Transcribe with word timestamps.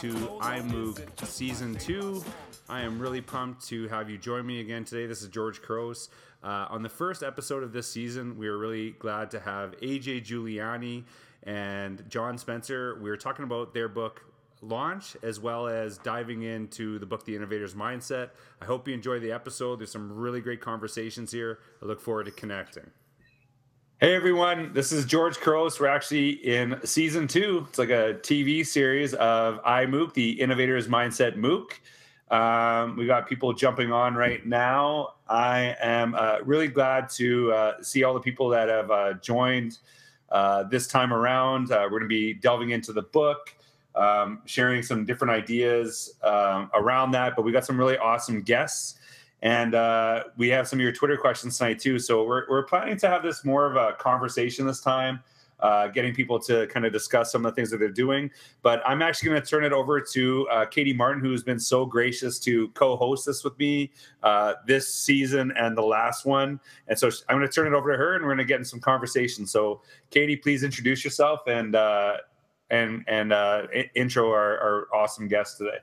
to 0.00 0.14
IMMOOC 0.40 1.26
Season 1.26 1.74
2. 1.74 2.24
I 2.70 2.80
am 2.80 2.98
really 2.98 3.20
pumped 3.20 3.68
to 3.68 3.86
have 3.88 4.08
you 4.08 4.16
join 4.16 4.46
me 4.46 4.60
again 4.60 4.82
today. 4.82 5.04
This 5.04 5.20
is 5.20 5.28
George 5.28 5.60
Couros. 5.60 6.08
Uh, 6.42 6.66
on 6.70 6.82
the 6.82 6.88
first 6.88 7.22
episode 7.22 7.62
of 7.62 7.74
this 7.74 7.86
season, 7.86 8.38
we 8.38 8.48
are 8.48 8.56
really 8.56 8.92
glad 8.92 9.30
to 9.32 9.40
have 9.40 9.78
AJ 9.82 10.24
Juliani 10.24 11.04
and 11.42 12.02
John 12.08 12.38
Spencer. 12.38 12.98
We 12.98 13.10
were 13.10 13.18
talking 13.18 13.44
about 13.44 13.74
their 13.74 13.88
book 13.88 14.24
launch 14.62 15.18
as 15.22 15.38
well 15.38 15.68
as 15.68 15.98
diving 15.98 16.44
into 16.44 16.98
the 16.98 17.04
book 17.04 17.26
The 17.26 17.36
Innovator's 17.36 17.74
Mindset. 17.74 18.30
I 18.62 18.64
hope 18.64 18.88
you 18.88 18.94
enjoy 18.94 19.18
the 19.18 19.32
episode. 19.32 19.80
There's 19.80 19.92
some 19.92 20.10
really 20.10 20.40
great 20.40 20.62
conversations 20.62 21.30
here. 21.30 21.58
I 21.82 21.84
look 21.84 22.00
forward 22.00 22.24
to 22.24 22.30
connecting. 22.30 22.90
Hey 24.00 24.14
everyone, 24.14 24.72
this 24.72 24.92
is 24.92 25.04
George 25.04 25.36
Couros. 25.36 25.78
We're 25.78 25.88
actually 25.88 26.30
in 26.30 26.80
season 26.84 27.28
two. 27.28 27.66
It's 27.68 27.78
like 27.78 27.90
a 27.90 28.14
TV 28.22 28.66
series 28.66 29.12
of 29.12 29.62
IMMOOC, 29.62 30.14
the 30.14 30.40
Innovators 30.40 30.88
Mindset 30.88 31.36
MOOC. 31.36 31.72
Um, 32.34 32.96
we 32.96 33.04
got 33.04 33.28
people 33.28 33.52
jumping 33.52 33.92
on 33.92 34.14
right 34.14 34.46
now. 34.46 35.16
I 35.28 35.76
am 35.82 36.14
uh, 36.14 36.38
really 36.42 36.68
glad 36.68 37.10
to 37.10 37.52
uh, 37.52 37.82
see 37.82 38.02
all 38.02 38.14
the 38.14 38.20
people 38.20 38.48
that 38.48 38.70
have 38.70 38.90
uh, 38.90 39.12
joined 39.20 39.76
uh, 40.30 40.62
this 40.62 40.86
time 40.86 41.12
around. 41.12 41.70
Uh, 41.70 41.80
we're 41.82 41.98
going 41.98 42.04
to 42.04 42.08
be 42.08 42.32
delving 42.32 42.70
into 42.70 42.94
the 42.94 43.02
book, 43.02 43.54
um, 43.94 44.40
sharing 44.46 44.82
some 44.82 45.04
different 45.04 45.30
ideas 45.30 46.14
um, 46.22 46.70
around 46.72 47.10
that. 47.10 47.36
But 47.36 47.42
we 47.42 47.52
got 47.52 47.66
some 47.66 47.76
really 47.76 47.98
awesome 47.98 48.40
guests. 48.40 48.98
And 49.42 49.74
uh, 49.74 50.24
we 50.36 50.48
have 50.48 50.68
some 50.68 50.78
of 50.78 50.82
your 50.82 50.92
Twitter 50.92 51.16
questions 51.16 51.56
tonight 51.58 51.78
too. 51.78 51.98
So 51.98 52.24
we're, 52.24 52.48
we're 52.48 52.64
planning 52.64 52.96
to 52.98 53.08
have 53.08 53.22
this 53.22 53.44
more 53.44 53.66
of 53.66 53.76
a 53.76 53.94
conversation 53.96 54.66
this 54.66 54.80
time, 54.80 55.20
uh, 55.60 55.88
getting 55.88 56.14
people 56.14 56.38
to 56.40 56.66
kind 56.66 56.84
of 56.84 56.92
discuss 56.92 57.32
some 57.32 57.46
of 57.46 57.52
the 57.52 57.56
things 57.56 57.70
that 57.70 57.78
they're 57.78 57.88
doing. 57.88 58.30
But 58.62 58.82
I'm 58.86 59.00
actually 59.00 59.30
going 59.30 59.42
to 59.42 59.48
turn 59.48 59.64
it 59.64 59.72
over 59.72 60.00
to 60.00 60.48
uh, 60.48 60.66
Katie 60.66 60.92
Martin, 60.92 61.22
who's 61.22 61.42
been 61.42 61.58
so 61.58 61.86
gracious 61.86 62.38
to 62.40 62.68
co-host 62.68 63.24
this 63.26 63.42
with 63.42 63.58
me 63.58 63.92
uh, 64.22 64.54
this 64.66 64.92
season 64.92 65.52
and 65.56 65.76
the 65.76 65.82
last 65.82 66.26
one. 66.26 66.60
And 66.88 66.98
so 66.98 67.10
I'm 67.28 67.38
going 67.38 67.48
to 67.48 67.52
turn 67.52 67.66
it 67.66 67.74
over 67.74 67.92
to 67.92 67.98
her, 67.98 68.16
and 68.16 68.24
we're 68.24 68.30
going 68.30 68.38
to 68.38 68.44
get 68.44 68.58
in 68.58 68.64
some 68.64 68.80
conversation. 68.80 69.46
So 69.46 69.80
Katie, 70.10 70.36
please 70.36 70.64
introduce 70.64 71.02
yourself 71.02 71.40
and 71.46 71.74
uh, 71.74 72.18
and 72.70 73.04
and 73.08 73.32
uh, 73.32 73.66
intro 73.94 74.30
our, 74.30 74.58
our 74.58 74.88
awesome 74.94 75.28
guest 75.28 75.58
today. 75.58 75.78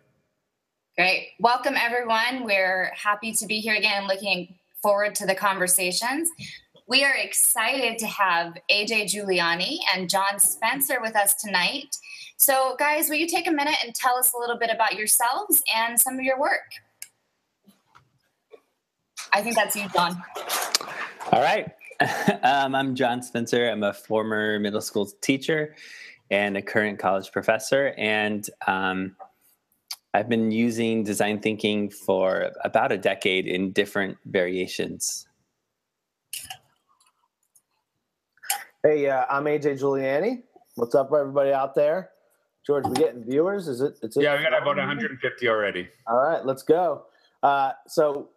Great. 0.98 1.34
Welcome, 1.40 1.76
everyone. 1.78 2.44
We're 2.44 2.92
happy 2.96 3.32
to 3.34 3.46
be 3.46 3.60
here 3.60 3.76
again, 3.76 4.08
looking 4.08 4.56
forward 4.82 5.14
to 5.16 5.28
the 5.28 5.36
conversations. 5.36 6.28
We 6.88 7.04
are 7.04 7.14
excited 7.14 8.00
to 8.00 8.08
have 8.08 8.58
AJ 8.72 9.14
Juliani 9.14 9.78
and 9.94 10.10
John 10.10 10.40
Spencer 10.40 10.98
with 11.00 11.16
us 11.16 11.36
tonight. 11.36 11.96
So, 12.38 12.76
guys, 12.80 13.10
will 13.10 13.18
you 13.18 13.28
take 13.28 13.46
a 13.46 13.52
minute 13.52 13.76
and 13.86 13.94
tell 13.94 14.16
us 14.16 14.34
a 14.34 14.40
little 14.40 14.58
bit 14.58 14.72
about 14.74 14.96
yourselves 14.96 15.62
and 15.76 16.02
some 16.02 16.16
of 16.16 16.22
your 16.22 16.40
work? 16.40 16.72
I 19.32 19.44
think 19.44 19.54
that's 19.54 19.76
you, 19.76 19.88
John. 19.90 20.20
All 21.32 21.44
right. 21.44 21.68
um, 22.42 22.74
I'm 22.74 22.96
John 22.96 23.22
Spencer. 23.22 23.70
I'm 23.70 23.84
a 23.84 23.94
former 23.94 24.58
middle 24.58 24.82
school 24.82 25.08
teacher 25.22 25.76
and 26.32 26.58
a 26.58 26.62
current 26.64 26.98
college 26.98 27.32
professor. 27.32 27.94
And 28.00 28.50
um, 28.66 29.16
I've 30.14 30.30
been 30.30 30.52
using 30.52 31.04
design 31.04 31.40
thinking 31.40 31.90
for 31.90 32.52
about 32.64 32.92
a 32.92 32.98
decade 32.98 33.48
in 33.48 33.72
different 33.72 34.18
variations. 34.26 35.28
Hey, 38.84 39.10
uh, 39.10 39.26
I'm 39.30 39.46
AJ 39.46 39.82
Juliani. 39.82 40.44
What's 40.76 40.96
up, 40.96 41.12
everybody 41.14 41.52
out 41.52 41.76
there? 41.76 42.12
George, 42.66 42.86
we 42.88 42.96
getting 42.96 43.24
viewers? 43.24 43.68
Is 43.68 43.82
it? 43.82 43.98
It's 44.02 44.16
yeah, 44.18 44.38
we 44.38 44.44
got 44.44 44.54
about 44.54 44.78
150 44.78 45.50
already. 45.50 45.88
All 46.08 46.18
right, 46.18 46.46
let's 46.46 46.64
go. 46.64 47.04
Uh, 47.44 47.72
so, 47.88 48.30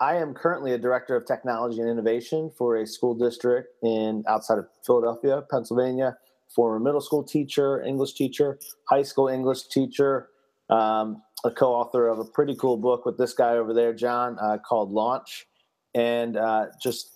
I 0.00 0.16
am 0.16 0.34
currently 0.34 0.72
a 0.72 0.78
director 0.78 1.16
of 1.16 1.26
technology 1.26 1.80
and 1.80 1.88
innovation 1.88 2.50
for 2.56 2.76
a 2.76 2.86
school 2.86 3.14
district 3.14 3.70
in 3.82 4.24
outside 4.28 4.58
of 4.58 4.66
Philadelphia, 4.86 5.42
Pennsylvania. 5.50 6.16
Former 6.54 6.78
middle 6.78 7.00
school 7.00 7.22
teacher, 7.22 7.82
English 7.82 8.14
teacher, 8.14 8.58
high 8.88 9.02
school 9.02 9.28
English 9.28 9.68
teacher, 9.68 10.28
um, 10.70 11.22
a 11.44 11.50
co-author 11.50 12.08
of 12.08 12.18
a 12.18 12.24
pretty 12.24 12.54
cool 12.56 12.76
book 12.76 13.06
with 13.06 13.16
this 13.18 13.32
guy 13.32 13.52
over 13.52 13.72
there, 13.72 13.92
John, 13.92 14.38
uh, 14.40 14.58
called 14.58 14.90
Launch, 14.90 15.46
and 15.94 16.36
uh, 16.36 16.66
just 16.82 17.10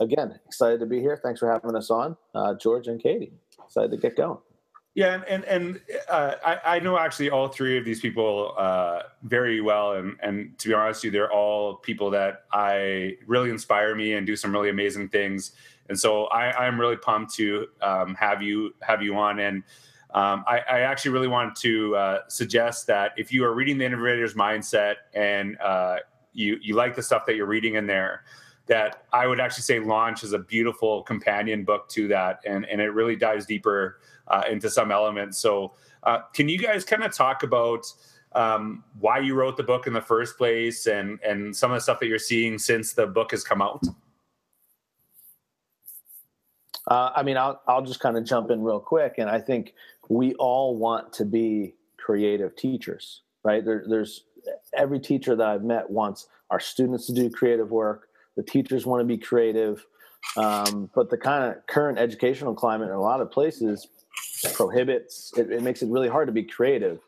again 0.00 0.38
excited 0.46 0.80
to 0.80 0.86
be 0.86 1.00
here. 1.00 1.18
Thanks 1.22 1.40
for 1.40 1.50
having 1.50 1.74
us 1.76 1.90
on, 1.90 2.16
uh, 2.34 2.54
George 2.54 2.88
and 2.88 3.02
Katie. 3.02 3.32
Excited 3.64 3.90
to 3.90 3.96
get 3.96 4.16
going. 4.16 4.38
Yeah, 4.94 5.22
and 5.28 5.44
and, 5.44 5.80
uh, 6.10 6.34
I, 6.44 6.76
I 6.76 6.78
know 6.80 6.98
actually 6.98 7.30
all 7.30 7.46
three 7.46 7.78
of 7.78 7.84
these 7.84 8.00
people 8.00 8.52
uh, 8.58 9.02
very 9.22 9.60
well, 9.60 9.92
and 9.92 10.16
and 10.22 10.58
to 10.58 10.68
be 10.68 10.74
honest 10.74 11.04
you, 11.04 11.12
they're 11.12 11.32
all 11.32 11.76
people 11.76 12.10
that 12.10 12.46
I 12.52 13.16
really 13.26 13.50
inspire 13.50 13.94
me 13.94 14.14
and 14.14 14.26
do 14.26 14.34
some 14.34 14.50
really 14.50 14.70
amazing 14.70 15.08
things. 15.10 15.52
And 15.88 15.98
so 15.98 16.24
I, 16.26 16.66
I'm 16.66 16.80
really 16.80 16.96
pumped 16.96 17.32
to 17.34 17.68
um, 17.80 18.14
have 18.16 18.42
you 18.42 18.74
have 18.82 19.00
you 19.00 19.16
on 19.16 19.38
and 19.38 19.62
um, 20.14 20.44
I, 20.46 20.60
I, 20.60 20.80
actually 20.80 21.10
really 21.10 21.28
wanted 21.28 21.54
to 21.56 21.94
uh, 21.94 22.18
suggest 22.28 22.86
that 22.86 23.12
if 23.18 23.30
you 23.30 23.44
are 23.44 23.52
reading 23.52 23.76
the 23.76 23.84
innovator's 23.84 24.32
mindset 24.32 24.94
and 25.12 25.58
uh, 25.60 25.96
you 26.32 26.58
you 26.62 26.74
like 26.74 26.96
the 26.96 27.02
stuff 27.02 27.26
that 27.26 27.36
you're 27.36 27.46
reading 27.46 27.74
in 27.74 27.86
there, 27.86 28.24
that 28.66 29.04
I 29.12 29.26
would 29.26 29.38
actually 29.38 29.64
say 29.64 29.80
launch 29.80 30.24
is 30.24 30.32
a 30.32 30.38
beautiful 30.38 31.02
companion 31.02 31.62
book 31.62 31.90
to 31.90 32.08
that, 32.08 32.40
and 32.46 32.64
and 32.64 32.80
it 32.80 32.88
really 32.88 33.16
dives 33.16 33.44
deeper 33.44 34.00
uh, 34.28 34.44
into 34.50 34.70
some 34.70 34.90
elements. 34.90 35.36
So, 35.38 35.74
uh, 36.04 36.20
can 36.32 36.48
you 36.48 36.58
guys 36.58 36.84
kind 36.84 37.04
of 37.04 37.12
talk 37.12 37.42
about? 37.42 37.86
Um, 38.32 38.84
why 39.00 39.20
you 39.20 39.34
wrote 39.34 39.56
the 39.56 39.62
book 39.62 39.86
in 39.86 39.94
the 39.94 40.02
first 40.02 40.36
place 40.36 40.86
and 40.86 41.18
and 41.22 41.56
some 41.56 41.70
of 41.70 41.76
the 41.76 41.80
stuff 41.80 41.98
that 42.00 42.08
you're 42.08 42.18
seeing 42.18 42.58
since 42.58 42.92
the 42.92 43.06
book 43.06 43.30
has 43.30 43.42
come 43.42 43.62
out 43.62 43.82
uh, 46.88 47.12
I 47.14 47.22
mean, 47.22 47.36
I'll 47.36 47.60
I'll 47.68 47.82
just 47.82 48.00
kind 48.00 48.16
of 48.16 48.24
jump 48.24 48.50
in 48.50 48.62
real 48.62 48.80
quick, 48.80 49.16
and 49.18 49.28
I 49.28 49.38
think 49.38 49.74
we 50.08 50.34
all 50.34 50.76
want 50.76 51.12
to 51.14 51.24
be 51.24 51.74
creative 51.98 52.56
teachers, 52.56 53.22
right? 53.44 53.64
There, 53.64 53.84
there's 53.88 54.24
every 54.74 55.00
teacher 55.00 55.36
that 55.36 55.46
I've 55.46 55.64
met 55.64 55.90
wants 55.90 56.28
our 56.50 56.60
students 56.60 57.06
to 57.06 57.12
do 57.12 57.30
creative 57.30 57.70
work. 57.70 58.08
The 58.36 58.42
teachers 58.42 58.86
want 58.86 59.00
to 59.00 59.04
be 59.04 59.18
creative, 59.18 59.84
um, 60.36 60.90
but 60.94 61.10
the 61.10 61.18
kind 61.18 61.44
of 61.44 61.66
current 61.66 61.98
educational 61.98 62.54
climate 62.54 62.88
in 62.88 62.94
a 62.94 63.00
lot 63.00 63.20
of 63.20 63.30
places 63.30 63.88
prohibits. 64.54 65.32
It, 65.36 65.50
it 65.50 65.62
makes 65.62 65.82
it 65.82 65.90
really 65.90 66.08
hard 66.08 66.28
to 66.28 66.32
be 66.32 66.44
creative. 66.44 67.00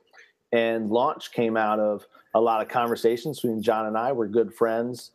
And 0.52 0.90
launch 0.90 1.32
came 1.32 1.56
out 1.56 1.78
of 1.78 2.04
a 2.34 2.40
lot 2.40 2.60
of 2.60 2.68
conversations 2.68 3.40
between 3.40 3.62
John 3.62 3.86
and 3.86 3.96
I. 3.96 4.12
We're 4.12 4.26
good 4.26 4.52
friends, 4.52 5.12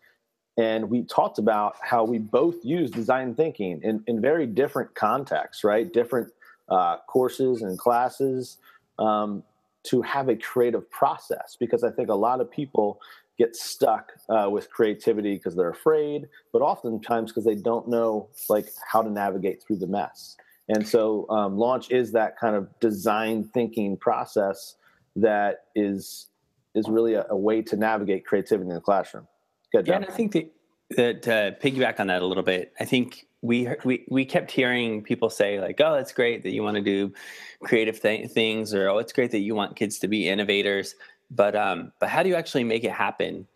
and 0.58 0.90
we 0.90 1.04
talked 1.04 1.38
about 1.38 1.76
how 1.82 2.06
we 2.06 2.18
both 2.18 2.64
use 2.64 2.90
design 2.90 3.36
thinking 3.36 3.82
in, 3.84 4.04
in 4.08 4.22
very 4.22 4.48
different 4.48 4.96
contexts, 4.96 5.64
right? 5.64 5.92
Different 5.92 6.32
uh, 6.70 6.98
courses 7.08 7.62
and 7.62 7.78
classes 7.78 8.58
um, 9.00 9.44
to 9.84 10.02
have 10.02 10.30
a 10.30 10.36
creative 10.36 10.90
process 10.90 11.56
because 11.60 11.84
I 11.84 11.92
think 11.92 12.10
a 12.10 12.16
lot 12.16 12.42
of 12.42 12.50
people 12.50 13.00
get 13.38 13.56
stuck 13.56 14.14
uh, 14.30 14.50
with 14.50 14.70
creativity 14.70 15.36
because 15.36 15.56
they're 15.56 15.70
afraid, 15.70 16.28
but 16.54 16.62
oftentimes 16.62 17.32
because 17.32 17.44
they 17.44 17.56
don't 17.56 17.88
know 17.88 18.30
like 18.50 18.70
how 18.90 19.02
to 19.02 19.10
navigate 19.10 19.62
through 19.62 19.78
the 19.78 19.88
mess. 19.88 20.38
And 20.70 20.88
so 20.88 21.30
um, 21.30 21.58
launch 21.58 21.92
is 21.92 22.12
that 22.14 22.40
kind 22.40 22.56
of 22.56 22.68
design 22.80 23.50
thinking 23.54 23.98
process 23.98 24.76
that 25.16 25.66
is 25.76 26.28
is 26.74 26.90
really 26.90 27.14
a, 27.14 27.26
a 27.30 27.38
way 27.38 27.62
to 27.62 27.78
navigate 27.78 28.26
creativity 28.26 28.70
in 28.70 28.76
the 28.76 28.82
classroom. 28.82 29.28
Good 29.72 29.86
job. 29.86 29.88
Yeah, 29.88 29.96
and 29.98 30.06
I 30.06 30.12
think 30.12 30.34
that, 30.34 30.52
that 30.98 31.22
to 31.24 31.58
piggyback 31.62 32.00
on 32.00 32.08
that 32.08 32.22
a 32.22 32.26
little 32.26 32.44
bit, 32.44 32.74
I 32.80 32.86
think 32.86 33.28
we 33.46 33.70
we 33.84 34.06
we 34.10 34.26
kept 34.26 34.52
hearing 34.52 35.04
people 35.04 35.30
say 35.30 35.60
like, 35.60 35.80
"Oh, 35.80 35.96
it's 35.96 36.12
great 36.12 36.44
that 36.44 36.52
you 36.52 36.64
want 36.64 36.76
to 36.76 36.82
do 36.82 37.14
creative 37.62 38.02
th- 38.02 38.32
things," 38.32 38.74
or 38.74 38.90
"Oh, 38.90 38.98
it's 38.98 39.14
great 39.14 39.32
that 39.32 39.40
you 39.40 39.56
want 39.56 39.76
kids 39.76 40.00
to 40.00 40.08
be 40.08 40.28
innovators." 40.28 40.96
But 41.30 41.56
um, 41.56 41.92
but 42.00 42.10
how 42.10 42.24
do 42.24 42.30
you 42.30 42.36
actually 42.36 42.64
make 42.64 42.84
it 42.84 42.92
happen? 42.92 43.48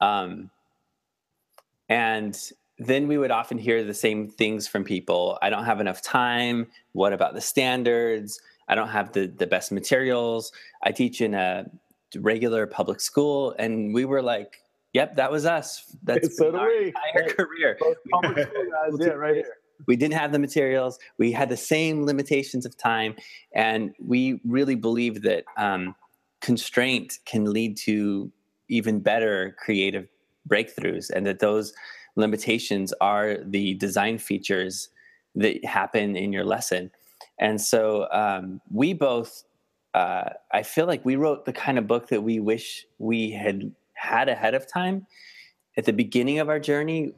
Um, 0.00 0.50
and 1.88 2.38
then 2.78 3.08
we 3.08 3.18
would 3.18 3.30
often 3.30 3.58
hear 3.58 3.84
the 3.84 3.94
same 3.94 4.28
things 4.28 4.66
from 4.66 4.84
people. 4.84 5.38
I 5.42 5.50
don't 5.50 5.64
have 5.64 5.80
enough 5.80 6.02
time. 6.02 6.66
What 6.92 7.12
about 7.12 7.34
the 7.34 7.40
standards? 7.40 8.40
I 8.68 8.74
don't 8.74 8.88
have 8.88 9.12
the 9.12 9.26
the 9.26 9.46
best 9.46 9.70
materials. 9.72 10.52
I 10.82 10.92
teach 10.92 11.20
in 11.20 11.34
a 11.34 11.70
regular 12.16 12.66
public 12.66 13.00
school, 13.00 13.54
and 13.58 13.94
we 13.94 14.04
were 14.04 14.22
like, 14.22 14.62
Yep, 14.92 15.16
that 15.16 15.30
was 15.30 15.46
us. 15.46 15.96
That's 16.02 16.36
so 16.36 16.56
our 16.56 16.68
we. 16.68 16.92
entire 17.14 17.34
career. 17.34 17.78
guys, 18.22 18.96
yeah, 18.98 19.08
right 19.10 19.36
here. 19.36 19.56
We 19.86 19.96
didn't 19.96 20.14
have 20.14 20.32
the 20.32 20.38
materials. 20.38 20.98
We 21.16 21.32
had 21.32 21.48
the 21.48 21.56
same 21.56 22.04
limitations 22.04 22.66
of 22.66 22.76
time, 22.76 23.14
and 23.54 23.94
we 23.98 24.40
really 24.44 24.74
believe 24.74 25.22
that 25.22 25.44
um, 25.56 25.94
constraint 26.40 27.18
can 27.24 27.50
lead 27.52 27.76
to 27.78 28.30
even 28.68 29.00
better 29.00 29.56
creative 29.58 30.08
breakthroughs, 30.48 31.10
and 31.10 31.26
that 31.26 31.38
those 31.38 31.72
limitations 32.16 32.92
are 33.00 33.38
the 33.44 33.74
design 33.74 34.18
features 34.18 34.88
that 35.36 35.64
happen 35.64 36.16
in 36.16 36.32
your 36.32 36.44
lesson. 36.44 36.90
And 37.38 37.60
so 37.60 38.08
um, 38.12 38.60
we 38.70 38.92
both 38.92 39.44
uh, 39.94 40.30
I 40.52 40.62
feel 40.62 40.86
like 40.86 41.04
we 41.04 41.16
wrote 41.16 41.44
the 41.44 41.52
kind 41.52 41.78
of 41.78 41.86
book 41.86 42.08
that 42.08 42.22
we 42.22 42.38
wish 42.38 42.86
we 42.98 43.30
had 43.30 43.72
had 44.00 44.28
ahead 44.28 44.54
of 44.54 44.66
time 44.66 45.06
at 45.76 45.84
the 45.84 45.92
beginning 45.92 46.38
of 46.38 46.48
our 46.48 46.58
journey 46.58 47.12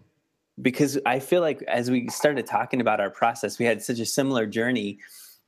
because 0.61 0.99
I 1.07 1.19
feel 1.19 1.41
like 1.41 1.63
as 1.63 1.91
we 1.91 2.09
started 2.09 2.47
talking 2.47 2.81
about 2.81 3.01
our 3.01 3.11
process, 3.11 3.59
we 3.59 3.65
had 3.65 3.83
such 3.83 3.99
a 3.99 4.07
similar 4.07 4.47
journey 4.47 4.99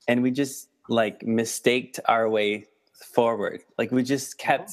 and 0.09 0.23
we 0.23 0.31
just 0.31 0.69
like 0.89 1.23
mistaked 1.27 2.01
our 2.07 2.29
way 2.29 2.67
forward. 3.15 3.63
Like 3.79 3.91
we 3.91 4.03
just 4.03 4.39
kept 4.39 4.73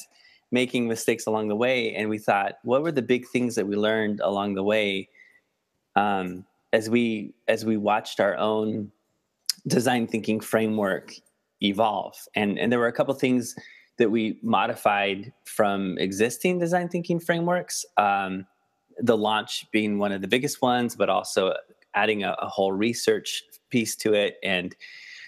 making 0.51 0.87
mistakes 0.87 1.25
along 1.25 1.47
the 1.47 1.55
way. 1.55 1.93
And 1.95 2.09
we 2.09 2.17
thought, 2.17 2.55
what 2.63 2.83
were 2.83 2.91
the 2.91 3.01
big 3.01 3.27
things 3.27 3.55
that 3.55 3.67
we 3.67 3.75
learned 3.75 4.19
along 4.21 4.53
the 4.53 4.63
way? 4.63 5.09
Um, 5.95 6.45
as 6.73 6.89
we, 6.89 7.33
as 7.47 7.65
we 7.65 7.77
watched 7.77 8.19
our 8.19 8.37
own 8.37 8.91
design 9.67 10.07
thinking 10.07 10.39
framework 10.39 11.13
evolve. 11.61 12.15
And, 12.35 12.57
and 12.57 12.71
there 12.71 12.79
were 12.79 12.87
a 12.87 12.93
couple 12.93 13.13
things 13.13 13.55
that 14.01 14.09
we 14.09 14.39
modified 14.41 15.31
from 15.45 15.95
existing 15.99 16.57
design 16.57 16.89
thinking 16.89 17.19
frameworks. 17.19 17.85
Um, 17.97 18.47
the 18.97 19.15
launch 19.15 19.67
being 19.71 19.99
one 19.99 20.11
of 20.11 20.21
the 20.21 20.27
biggest 20.27 20.61
ones, 20.61 20.95
but 20.95 21.07
also 21.07 21.53
adding 21.93 22.23
a, 22.23 22.35
a 22.39 22.47
whole 22.47 22.71
research 22.71 23.43
piece 23.69 23.95
to 23.97 24.13
it. 24.13 24.37
And 24.43 24.75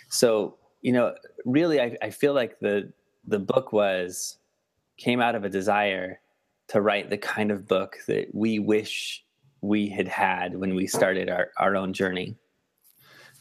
so, 0.10 0.58
you 0.82 0.92
know, 0.92 1.14
really, 1.46 1.80
I, 1.80 1.96
I 2.02 2.10
feel 2.10 2.34
like 2.34 2.60
the 2.60 2.92
the 3.26 3.40
book 3.40 3.72
was 3.72 4.38
came 4.98 5.22
out 5.22 5.36
of 5.36 5.44
a 5.44 5.50
desire 5.50 6.20
to 6.70 6.82
write 6.82 7.10
the 7.10 7.18
kind 7.18 7.52
of 7.52 7.68
book 7.68 7.98
that 8.08 8.34
we 8.34 8.58
wish 8.58 9.24
we 9.62 9.88
had 9.88 10.08
had 10.08 10.56
when 10.56 10.76
we 10.76 10.88
started 10.88 11.30
our, 11.30 11.52
our 11.58 11.76
own 11.76 11.94
journey. 11.94 12.36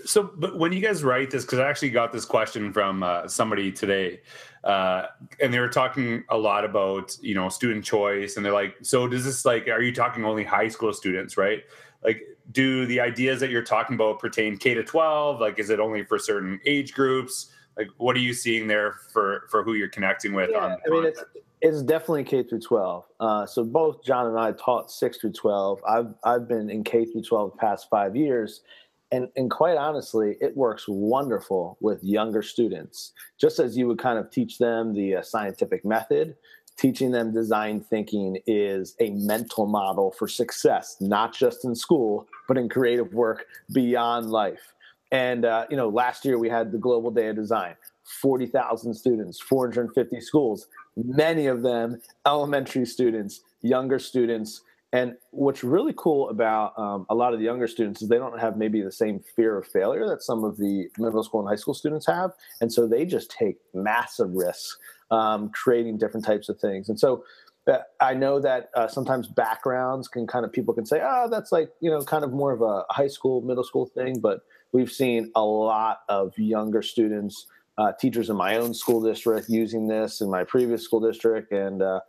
So, 0.05 0.31
but 0.37 0.59
when 0.59 0.73
you 0.73 0.81
guys 0.81 1.05
write 1.05 1.31
this, 1.31 1.45
because 1.45 1.59
I 1.59 1.69
actually 1.69 1.91
got 1.91 2.13
this 2.13 2.25
question 2.25 2.73
from 2.73 3.03
uh, 3.03 3.29
somebody 3.29 3.71
today, 3.73 4.21
uh, 4.65 5.07
and 5.41 5.53
they 5.53 5.59
were 5.59 5.69
talking 5.69 6.25
a 6.29 6.37
lot 6.37 6.65
about 6.65 7.17
you 7.21 7.35
know 7.35 7.49
student 7.49 7.85
choice, 7.85 8.37
and 8.37 8.45
they're 8.45 8.53
like, 8.53 8.77
so 8.83 9.09
does 9.09 9.25
this 9.25 9.45
like, 9.45 9.69
are 9.69 9.83
you 9.83 9.93
talking 9.93 10.25
only 10.25 10.45
high 10.45 10.69
school 10.69 10.93
students, 10.93 11.37
right? 11.37 11.63
Like, 12.05 12.23
do 12.51 12.87
the 12.87 13.01
ideas 13.01 13.41
that 13.41 13.51
you're 13.51 13.63
talking 13.63 13.95
about 13.95 14.19
pertain 14.19 14.57
K 14.57 14.75
to 14.75 14.83
12? 14.83 15.41
Like, 15.41 15.59
is 15.59 15.71
it 15.71 15.81
only 15.81 16.05
for 16.05 16.19
certain 16.19 16.61
age 16.67 16.93
groups? 16.93 17.53
Like, 17.77 17.89
what 17.97 18.17
are 18.17 18.21
you 18.21 18.35
seeing 18.35 18.67
there 18.67 18.95
for 19.13 19.47
for 19.51 19.63
who 19.63 19.75
you're 19.75 19.89
connecting 19.89 20.33
with? 20.33 20.51
Yeah, 20.51 20.77
I 20.87 20.91
mean, 20.91 21.05
it's 21.05 21.23
it's 21.63 21.83
definitely 21.83 22.25
K 22.25 22.43
through 22.43 22.61
12. 22.61 23.05
Uh, 23.21 23.47
so 23.47 23.65
both 23.65 24.05
John 24.05 24.27
and 24.27 24.39
I 24.39 24.53
taught 24.53 24.91
six 24.91 25.19
through 25.19 25.33
12. 25.33 25.81
I've 25.89 26.15
I've 26.25 26.49
been 26.49 26.69
in 26.69 26.83
K 26.83 27.05
through 27.05 27.23
12 27.23 27.53
the 27.53 27.57
past 27.57 27.89
five 27.89 28.17
years 28.17 28.63
and 29.13 29.29
and 29.37 29.51
quite 29.51 29.77
honestly 29.77 30.37
it 30.41 30.57
works 30.57 30.87
wonderful 30.89 31.77
with 31.81 32.03
younger 32.03 32.43
students. 32.43 33.13
Just 33.39 33.61
as 33.61 33.77
you 33.77 33.87
would 33.87 33.99
kind 33.99 34.19
of 34.19 34.31
teach 34.31 34.59
them 34.59 34.95
the 34.95 35.17
uh, 35.17 35.23
scientific 35.23 35.85
method 35.85 36.35
teaching 36.79 37.11
them 37.11 37.35
design 37.35 37.81
thinking 37.81 38.39
is 38.47 38.97
a 38.99 39.11
mental 39.11 39.67
model 39.67 40.11
for 40.11 40.27
success 40.27 40.97
not 41.01 41.35
just 41.35 41.65
in 41.67 41.75
school 41.75 42.27
but 42.49 42.57
in 42.57 42.69
creative 42.69 43.13
work 43.13 43.45
beyond 43.73 44.31
life. 44.31 44.73
And 45.13 45.45
uh, 45.45 45.67
you 45.71 45.77
know 45.77 45.89
last 45.89 46.25
year 46.25 46.39
we 46.39 46.49
had 46.49 46.73
the 46.73 46.79
global 46.79 47.11
day 47.11 47.29
of 47.29 47.37
design 47.37 47.77
40,000 48.21 48.95
students 48.95 49.41
450 49.41 50.21
schools 50.21 50.67
many 50.97 51.47
of 51.47 51.63
them 51.63 52.01
elementary 52.27 52.87
students 52.87 53.43
younger 53.61 53.99
students 53.99 54.63
and 54.93 55.15
what's 55.31 55.65
really 55.65 55.95
cool 55.97 56.29
about 56.29 56.79
um, 56.79 57.07
a 57.09 57.15
lot 57.15 57.33
of 57.33 57.39
the 57.39 57.47
younger 57.47 57.67
students 57.67 58.03
is 58.03 58.09
they 58.09 58.19
don't 58.19 58.39
have 58.39 58.59
maybe 58.59 58.83
the 58.83 58.93
same 58.93 59.21
fear 59.35 59.57
of 59.57 59.67
failure 59.67 60.07
that 60.07 60.23
some 60.23 60.45
of 60.45 60.59
the 60.59 60.89
middle 60.99 61.23
school 61.23 61.41
and 61.41 61.49
high 61.49 61.61
school 61.61 61.73
students 61.73 62.07
have. 62.07 62.33
And 62.61 62.71
so 62.71 62.87
they 62.87 63.07
just 63.07 63.31
take 63.31 63.57
massive 63.73 64.31
risks 64.33 64.77
um, 65.11 65.49
creating 65.51 65.97
different 65.97 66.27
types 66.27 66.51
of 66.51 66.61
things. 66.61 66.91
And 66.91 67.01
so 67.01 67.25
uh, 67.67 67.79
I 68.01 68.13
know 68.13 68.39
that 68.41 68.71
uh, 68.75 68.87
sometimes 68.87 69.29
backgrounds 69.29 70.09
can 70.09 70.27
kind 70.27 70.45
of 70.45 70.53
people 70.53 70.75
can 70.75 70.85
say, 70.85 71.01
oh, 71.03 71.27
that's 71.31 71.53
like, 71.53 71.71
you 71.81 71.91
know, 71.91 72.03
kind 72.03 72.25
of 72.25 72.33
more 72.33 72.53
of 72.53 72.61
a 72.61 72.85
high 72.91 73.09
school, 73.09 73.41
middle 73.41 73.65
school 73.65 73.87
thing. 73.87 74.21
But 74.21 74.41
we've 74.73 74.93
seen 74.93 75.31
a 75.35 75.43
lot 75.43 76.01
of 76.11 76.37
younger 76.39 76.83
students, 76.83 77.47
uh, 77.79 77.93
teachers 77.99 78.29
in 78.29 78.37
my 78.37 78.57
own 78.57 78.75
school 78.75 79.03
district 79.03 79.49
using 79.49 79.89
this 79.89 80.21
in 80.21 80.29
my 80.31 80.45
previous 80.45 80.83
school 80.83 81.01
district. 81.01 81.51
And, 81.51 81.81
uh, 81.81 82.01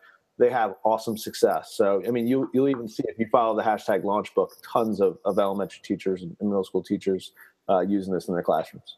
they 0.43 0.49
have 0.49 0.75
awesome 0.83 1.17
success. 1.17 1.73
So, 1.73 2.03
I 2.05 2.11
mean, 2.11 2.27
you, 2.27 2.49
you'll 2.53 2.67
even 2.67 2.87
see 2.87 3.03
if 3.07 3.17
you 3.17 3.27
follow 3.31 3.55
the 3.55 3.63
hashtag 3.63 4.03
launch 4.03 4.35
book, 4.35 4.51
tons 4.61 4.99
of, 4.99 5.17
of 5.23 5.39
elementary 5.39 5.79
teachers 5.83 6.21
and 6.21 6.35
middle 6.41 6.65
school 6.65 6.83
teachers 6.83 7.31
uh, 7.69 7.79
using 7.79 8.13
this 8.13 8.27
in 8.27 8.33
their 8.33 8.43
classrooms. 8.43 8.97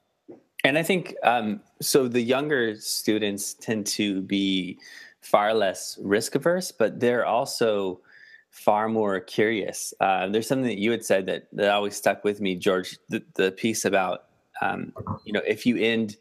And 0.63 0.79
I 0.79 0.83
think 0.83 1.15
um, 1.21 1.61
so. 1.79 2.07
The 2.07 2.21
younger 2.21 2.75
students 2.79 3.53
tend 3.53 3.85
to 3.87 4.21
be 4.21 4.79
far 5.21 5.53
less 5.53 5.99
risk 6.01 6.33
averse, 6.33 6.71
but 6.71 6.99
they're 6.99 7.27
also 7.27 8.01
far 8.49 8.89
more 8.89 9.19
curious. 9.19 9.93
Uh, 9.99 10.27
there's 10.27 10.47
something 10.47 10.65
that 10.65 10.79
you 10.79 10.89
had 10.89 11.05
said 11.05 11.27
that, 11.27 11.47
that 11.53 11.69
always 11.69 11.95
stuck 11.95 12.23
with 12.23 12.41
me, 12.41 12.55
George. 12.55 12.97
The, 13.09 13.23
the 13.35 13.51
piece 13.51 13.85
about 13.85 14.23
um, 14.63 14.91
you 15.25 15.33
know 15.33 15.41
if 15.45 15.67
you 15.67 15.77
end 15.77 16.17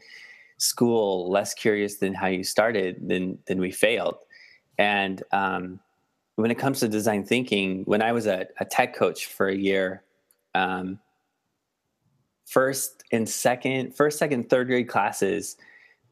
school 0.59 1.31
less 1.31 1.55
curious 1.55 1.97
than 1.97 2.13
how 2.13 2.27
you 2.27 2.45
started, 2.45 2.97
then 3.01 3.39
then 3.47 3.59
we 3.59 3.71
failed. 3.71 4.17
And 4.79 5.23
um, 5.33 5.81
when 6.37 6.51
it 6.51 6.59
comes 6.59 6.81
to 6.81 6.89
design 6.89 7.25
thinking, 7.25 7.85
when 7.85 8.03
I 8.03 8.13
was 8.13 8.27
a, 8.27 8.47
a 8.59 8.65
tech 8.65 8.95
coach 8.95 9.27
for 9.27 9.49
a 9.49 9.55
year, 9.55 10.03
um, 10.55 10.99
first 12.47 13.05
and 13.13 13.29
second, 13.29 13.95
first, 13.95 14.19
second, 14.19 14.51
third 14.51 14.67
grade 14.67 14.89
classes, 14.89 15.57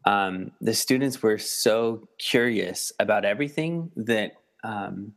um, 0.04 0.50
the 0.60 0.74
students 0.74 1.22
were 1.22 1.38
so 1.38 2.08
curious 2.18 2.92
about 2.98 3.24
everything 3.24 3.90
that 3.96 4.32
um, 4.64 5.12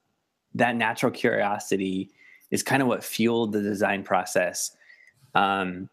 that 0.56 0.76
natural 0.76 1.12
curiosity 1.12 2.12
is 2.52 2.64
kind 2.64 2.82
of 2.82 2.88
what 2.88 3.04
fueled 3.04 3.52
the 3.52 3.62
design 3.62 4.04
process. 4.04 4.76
Um, 5.34 5.90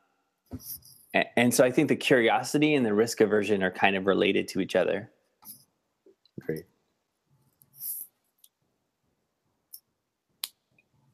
and 1.36 1.52
so 1.52 1.64
I 1.64 1.70
think 1.70 1.88
the 1.88 1.96
curiosity 1.96 2.74
and 2.74 2.86
the 2.86 2.94
risk 2.94 3.20
aversion 3.20 3.62
are 3.62 3.70
kind 3.70 3.96
of 3.96 4.06
related 4.06 4.48
to 4.48 4.60
each 4.60 4.76
other. 4.76 5.10
Great. 6.40 6.64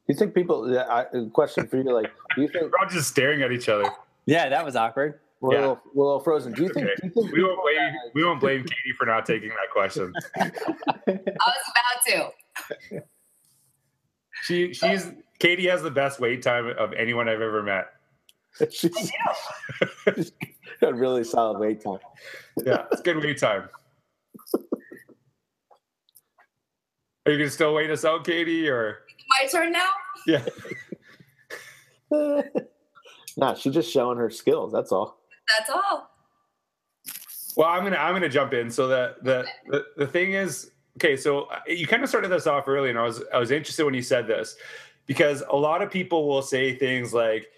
You 0.08 0.14
think 0.14 0.34
people? 0.34 0.76
I, 0.78 1.04
uh, 1.04 1.26
question 1.26 1.66
for 1.68 1.76
you, 1.76 1.84
like, 1.92 2.10
do 2.34 2.42
you 2.42 2.48
think 2.48 2.72
we're 2.72 2.78
all 2.78 2.88
just 2.88 3.08
staring 3.08 3.42
at 3.42 3.52
each 3.52 3.68
other? 3.68 3.90
Yeah, 4.26 4.48
that 4.48 4.64
was 4.64 4.74
awkward. 4.74 5.20
We're, 5.40 5.52
yeah. 5.52 5.58
a, 5.58 5.60
little, 5.60 5.80
we're 5.94 6.02
a 6.02 6.06
little 6.06 6.20
frozen. 6.20 6.52
Do 6.52 6.62
you 6.62 6.68
think? 6.70 6.86
Okay. 6.86 6.94
Do 7.00 7.06
you 7.06 7.12
think 7.12 7.32
we 7.32 7.44
won't 7.44 7.60
blame 7.62 7.94
we 8.14 8.24
won't 8.24 8.40
blame 8.40 8.62
Katie 8.62 8.94
for 8.98 9.06
not 9.06 9.24
taking 9.24 9.50
that 9.50 9.70
question. 9.72 10.12
I 10.36 10.50
was 11.06 11.62
about 12.06 12.32
to. 12.90 13.02
She 14.42 14.72
she's 14.72 15.10
Katie 15.38 15.68
has 15.68 15.82
the 15.82 15.90
best 15.90 16.20
wait 16.20 16.42
time 16.42 16.66
of 16.78 16.92
anyone 16.94 17.28
I've 17.28 17.40
ever 17.40 17.62
met. 17.62 17.86
she's, 18.72 19.12
she's 20.14 20.32
got 20.80 20.94
really 20.96 21.22
solid 21.22 21.58
wait 21.58 21.82
time. 21.82 21.98
Yeah, 22.64 22.84
it's 22.90 23.02
good 23.02 23.22
wait 23.22 23.38
time. 23.38 23.68
Are 27.26 27.32
you 27.32 27.38
gonna 27.38 27.50
still 27.50 27.74
wait 27.74 27.90
us 27.90 28.04
out, 28.04 28.24
Katie, 28.24 28.68
or? 28.68 29.00
My 29.40 29.48
turn 29.48 29.72
now? 29.72 29.88
Yeah. 30.26 30.44
nah, 33.36 33.54
she's 33.54 33.74
just 33.74 33.90
showing 33.90 34.18
her 34.18 34.30
skills. 34.30 34.72
That's 34.72 34.92
all. 34.92 35.20
That's 35.58 35.70
all. 35.70 36.10
Well, 37.56 37.68
I'm 37.68 37.82
gonna 37.82 37.96
I'm 37.96 38.14
gonna 38.14 38.28
jump 38.28 38.52
in. 38.52 38.70
So 38.70 38.86
the 38.86 39.16
the 39.22 39.46
the, 39.66 39.84
the 39.96 40.06
thing 40.06 40.32
is, 40.32 40.70
okay. 40.96 41.16
So 41.16 41.42
uh, 41.44 41.58
you 41.66 41.86
kind 41.86 42.02
of 42.02 42.08
started 42.08 42.28
this 42.28 42.46
off 42.46 42.68
early, 42.68 42.90
and 42.90 42.98
I 42.98 43.02
was 43.02 43.22
I 43.32 43.38
was 43.38 43.50
interested 43.50 43.84
when 43.84 43.94
you 43.94 44.02
said 44.02 44.26
this 44.26 44.56
because 45.06 45.42
a 45.50 45.56
lot 45.56 45.82
of 45.82 45.90
people 45.90 46.28
will 46.28 46.42
say 46.42 46.76
things 46.76 47.12
like, 47.12 47.48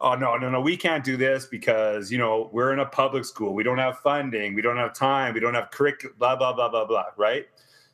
"Oh 0.00 0.14
no, 0.14 0.36
no, 0.36 0.48
no, 0.48 0.60
we 0.60 0.76
can't 0.76 1.04
do 1.04 1.16
this 1.18 1.46
because 1.46 2.10
you 2.10 2.16
know 2.16 2.48
we're 2.52 2.72
in 2.72 2.78
a 2.78 2.86
public 2.86 3.24
school. 3.24 3.52
We 3.52 3.62
don't 3.62 3.78
have 3.78 3.98
funding. 3.98 4.54
We 4.54 4.62
don't 4.62 4.78
have 4.78 4.94
time. 4.94 5.34
We 5.34 5.40
don't 5.40 5.54
have 5.54 5.70
curriculum. 5.70 6.16
Blah 6.18 6.36
blah 6.36 6.54
blah 6.54 6.70
blah 6.70 6.86
blah." 6.86 7.06
Right. 7.18 7.46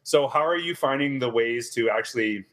So 0.05 0.29
how 0.29 0.47
are 0.47 0.57
you 0.57 0.77
finding 0.77 1.19
the 1.19 1.29
ways 1.29 1.71
to 1.71 1.91
actually 1.91 2.45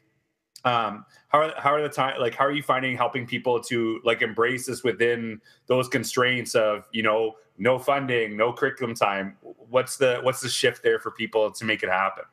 um, 0.64 1.04
how 1.28 1.40
are, 1.40 1.54
how 1.58 1.74
are 1.74 1.82
the 1.82 1.88
time 1.88 2.18
like 2.20 2.34
how 2.34 2.46
are 2.46 2.52
you 2.52 2.62
finding 2.62 2.96
helping 2.96 3.26
people 3.26 3.60
to 3.64 4.00
like 4.04 4.22
embrace 4.22 4.66
this 4.66 4.82
within 4.82 5.40
those 5.66 5.88
constraints 5.88 6.54
of 6.54 6.88
you 6.92 7.02
know 7.02 7.34
no 7.58 7.78
funding 7.78 8.36
no 8.36 8.52
curriculum 8.52 8.94
time? 8.94 9.36
What's 9.42 9.96
the 9.96 10.20
what's 10.22 10.40
the 10.40 10.48
shift 10.48 10.82
there 10.82 10.98
for 10.98 11.10
people 11.10 11.50
to 11.50 11.64
make 11.64 11.82
it 11.82 11.90
happen? 11.90 12.24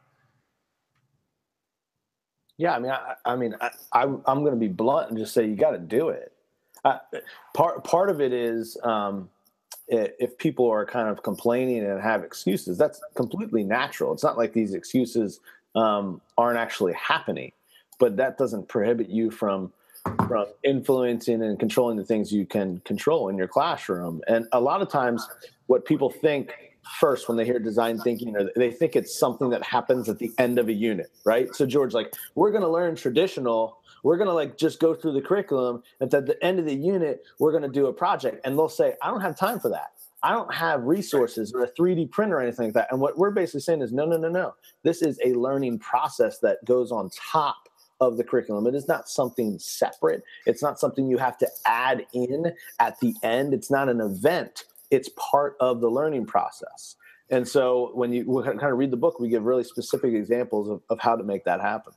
Yeah 2.58 2.76
i 2.76 2.80
mean 2.80 2.92
i, 2.92 3.14
I 3.26 3.36
mean 3.36 3.56
I, 3.60 3.72
I, 3.92 4.04
am 4.04 4.22
going 4.24 4.52
to 4.54 4.60
be 4.60 4.68
blunt 4.68 5.10
and 5.10 5.18
just 5.18 5.34
say 5.34 5.46
you 5.46 5.56
got 5.56 5.72
to 5.72 5.80
do 5.80 6.10
it. 6.10 6.32
I, 6.86 7.00
part 7.54 7.84
part 7.84 8.10
of 8.10 8.22
it 8.22 8.34
is 8.34 8.78
um, 8.84 9.30
if 9.88 10.38
people 10.38 10.70
are 10.70 10.86
kind 10.86 11.10
of 11.10 11.22
complaining 11.22 11.84
and 11.84 12.02
have 12.02 12.24
excuses 12.24 12.78
that's 12.78 13.02
completely 13.16 13.64
natural. 13.64 14.14
It's 14.14 14.24
not 14.24 14.38
like 14.38 14.54
these 14.54 14.74
excuses 14.74 15.42
um, 15.76 16.22
aren't 16.38 16.58
actually 16.58 16.94
happening 16.94 17.52
but 18.02 18.18
that 18.18 18.36
doesn't 18.36 18.68
prohibit 18.68 19.10
you 19.10 19.30
from 19.30 19.72
from 20.28 20.48
influencing 20.64 21.44
and 21.44 21.60
controlling 21.60 21.96
the 21.96 22.04
things 22.04 22.34
you 22.34 22.44
can 22.44 22.82
control 22.86 23.30
in 23.30 23.38
your 23.38 23.48
classroom. 23.48 24.20
And 24.28 24.48
a 24.52 24.60
lot 24.60 24.82
of 24.82 24.90
times, 24.90 25.30
what 25.68 25.86
people 25.86 26.10
think 26.10 26.52
first 27.00 27.30
when 27.30 27.38
they 27.38 27.46
hear 27.46 27.60
design 27.60 28.00
thinking 28.00 28.36
or 28.36 28.50
they 28.56 28.72
think 28.72 28.96
it's 28.96 29.16
something 29.16 29.52
that 29.52 29.62
happens 29.64 30.10
at 30.10 30.18
the 30.18 30.32
end 30.40 30.58
of 30.58 30.68
a 30.70 30.74
unit, 30.74 31.12
right? 31.24 31.54
So 31.54 31.68
George, 31.68 31.94
like, 31.94 32.16
we're 32.34 32.50
going 32.50 32.64
to 32.64 32.68
learn 32.68 32.96
traditional. 32.96 33.78
We're 34.02 34.18
going 34.18 34.30
to 34.30 34.34
like 34.34 34.58
just 34.58 34.80
go 34.80 34.96
through 34.96 35.14
the 35.14 35.22
curriculum, 35.22 35.84
and 36.00 36.12
at 36.12 36.26
the 36.26 36.44
end 36.44 36.58
of 36.58 36.66
the 36.66 36.76
unit, 36.76 37.24
we're 37.38 37.52
going 37.52 37.62
to 37.62 37.70
do 37.70 37.86
a 37.86 37.94
project. 37.94 38.42
And 38.44 38.58
they'll 38.58 38.70
say, 38.70 38.96
I 39.04 39.12
don't 39.12 39.22
have 39.22 39.38
time 39.38 39.60
for 39.60 39.70
that. 39.70 39.92
I 40.24 40.32
don't 40.32 40.54
have 40.54 40.84
resources 40.84 41.52
or 41.54 41.64
a 41.64 41.72
3D 41.72 42.10
printer 42.10 42.38
or 42.38 42.42
anything 42.42 42.66
like 42.66 42.74
that. 42.74 42.88
And 42.92 43.00
what 43.00 43.18
we're 43.18 43.32
basically 43.32 43.62
saying 43.62 43.82
is, 43.82 43.92
no, 43.92 44.06
no, 44.06 44.18
no, 44.18 44.30
no. 44.30 44.56
This 44.84 45.02
is 45.04 45.20
a 45.24 45.34
learning 45.34 45.80
process 45.80 46.40
that 46.40 46.64
goes 46.66 46.92
on 46.92 47.10
top 47.10 47.61
of 48.02 48.18
the 48.18 48.24
curriculum. 48.24 48.68
It 48.68 48.76
is 48.76 48.88
not 48.88 49.08
something 49.08 49.58
separate. 49.60 50.24
It's 50.46 50.62
not 50.62 50.80
something 50.80 51.08
you 51.08 51.20
have 51.20 51.38
to 51.38 51.48
add 51.66 52.06
in 52.14 52.52
at 52.80 53.00
the 53.00 53.14
end. 53.24 53.54
It's 53.54 53.72
not 53.72 53.88
an 53.88 54.02
event. 54.02 54.66
It's 54.90 55.10
part 55.16 55.56
of 55.62 55.80
the 55.80 55.90
learning 55.90 56.26
process. 56.26 56.96
And 57.30 57.48
so 57.48 57.92
when 57.94 58.12
you 58.12 58.26
kind 58.44 58.62
of 58.64 58.78
read 58.78 58.92
the 58.92 58.98
book, 58.98 59.20
we 59.20 59.30
give 59.30 59.46
really 59.46 59.64
specific 59.64 60.14
examples 60.14 60.68
of, 60.68 60.82
of 60.90 61.00
how 61.00 61.16
to 61.16 61.24
make 61.24 61.46
that 61.46 61.62
happen. 61.62 61.94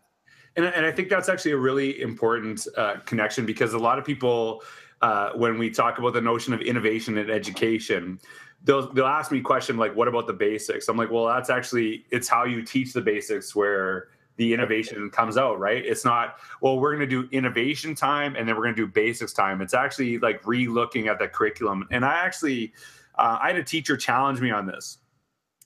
And, 0.56 0.66
and 0.66 0.86
I 0.86 0.92
think 0.92 1.08
that's 1.08 1.28
actually 1.28 1.52
a 1.52 1.56
really 1.56 2.00
important 2.00 2.68
uh, 2.76 2.96
connection 3.06 3.44
because 3.44 3.72
a 3.72 3.78
lot 3.78 3.98
of 3.98 4.04
people, 4.04 4.62
uh, 5.02 5.30
when 5.32 5.58
we 5.58 5.70
talk 5.70 5.98
about 5.98 6.12
the 6.12 6.20
notion 6.20 6.54
of 6.54 6.60
innovation 6.60 7.18
in 7.18 7.28
education, 7.30 8.20
they'll 8.62 8.92
they'll 8.92 9.06
ask 9.06 9.32
me 9.32 9.40
question 9.40 9.76
like, 9.76 9.96
"What 9.96 10.06
about 10.06 10.28
the 10.28 10.32
basics?" 10.32 10.88
I'm 10.88 10.96
like, 10.96 11.10
"Well, 11.10 11.26
that's 11.26 11.50
actually 11.50 12.06
it's 12.10 12.28
how 12.28 12.44
you 12.44 12.62
teach 12.62 12.92
the 12.92 13.00
basics 13.00 13.56
where 13.56 14.08
the 14.36 14.52
innovation 14.52 15.10
comes 15.10 15.36
out, 15.36 15.58
right? 15.60 15.84
It's 15.84 16.04
not, 16.04 16.38
well, 16.60 16.78
we're 16.78 16.94
going 16.96 17.08
to 17.08 17.22
do 17.22 17.28
innovation 17.30 17.94
time 17.94 18.34
and 18.36 18.48
then 18.48 18.56
we're 18.56 18.64
going 18.64 18.74
to 18.74 18.86
do 18.86 18.90
basics 18.90 19.32
time. 19.32 19.60
It's 19.60 19.74
actually 19.74 20.18
like 20.18 20.44
re-looking 20.46 21.08
at 21.08 21.18
the 21.18 21.28
curriculum. 21.28 21.86
And 21.90 22.04
I 22.04 22.14
actually, 22.14 22.72
uh, 23.16 23.38
I 23.40 23.48
had 23.48 23.56
a 23.56 23.62
teacher 23.62 23.96
challenge 23.96 24.40
me 24.40 24.50
on 24.50 24.66
this, 24.66 24.98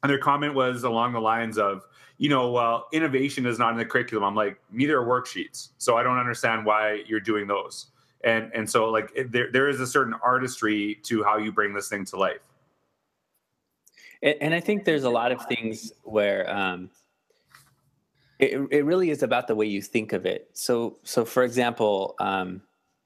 and 0.03 0.11
their 0.11 0.19
comment 0.19 0.55
was 0.55 0.85
along 0.85 1.15
the 1.15 1.21
lines 1.21 1.57
of, 1.57 1.87
you 2.19 2.29
know, 2.29 2.51
well, 2.51 2.89
innovation 2.93 3.47
is 3.47 3.59
not 3.59 3.73
in 3.73 3.79
the 3.79 3.85
curriculum. 3.85 4.25
I'm 4.25 4.35
like, 4.35 4.61
neither 4.71 5.01
are 5.01 5.07
worksheets, 5.07 5.71
so 5.79 5.97
I 5.97 6.03
don't 6.03 6.19
understand 6.19 6.67
why 6.67 7.05
you're 7.07 7.21
doing 7.21 7.47
those. 7.47 7.87
And 8.25 8.51
and 8.53 8.69
so 8.69 8.91
like 8.91 9.13
there 9.29 9.51
there 9.53 9.69
is 9.69 9.81
a 9.81 9.87
certain 9.87 10.15
artistry 10.25 10.97
to 11.05 11.23
how 11.23 11.39
you 11.39 11.53
bring 11.53 11.73
this 11.73 11.89
thing 11.89 12.05
to 12.07 12.17
life. 12.17 12.41
And, 14.23 14.35
and 14.41 14.55
I 14.55 14.61
think 14.61 14.85
there's 14.85 15.05
a 15.05 15.11
lot 15.11 15.33
of 15.33 15.47
things 15.47 15.93
where. 16.03 16.51
Um, 16.51 16.91
it, 18.39 18.61
it 18.71 18.85
really 18.85 19.11
is 19.11 19.23
about 19.23 19.49
the 19.49 19.55
way 19.55 19.67
you 19.67 19.83
think 19.83 20.13
of 20.13 20.25
it. 20.25 20.51
So, 20.53 20.99
so 21.03 21.25
for 21.25 21.43
example, 21.43 22.15
um, 22.21 22.63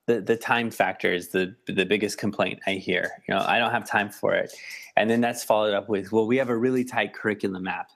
the 0.07 0.21
the 0.21 0.37
time 0.37 0.71
factor 0.71 1.13
is 1.13 1.29
the 1.29 1.55
the 1.67 1.85
biggest 1.85 2.19
complaint 2.19 2.61
I 2.67 2.73
hear. 2.73 3.11
You 3.29 3.35
know, 3.35 3.45
I 3.47 3.59
don't 3.59 3.71
have 3.71 3.89
time 3.89 4.11
for 4.11 4.35
it, 4.35 4.53
and 4.97 5.09
then 5.09 5.21
that's 5.21 5.45
followed 5.45 5.75
up 5.75 5.89
with, 5.89 6.13
well, 6.13 6.27
we 6.27 6.37
have 6.37 6.49
a 6.49 6.57
really 6.57 6.85
tight 6.85 7.15
curriculum 7.15 7.65
map. 7.65 7.91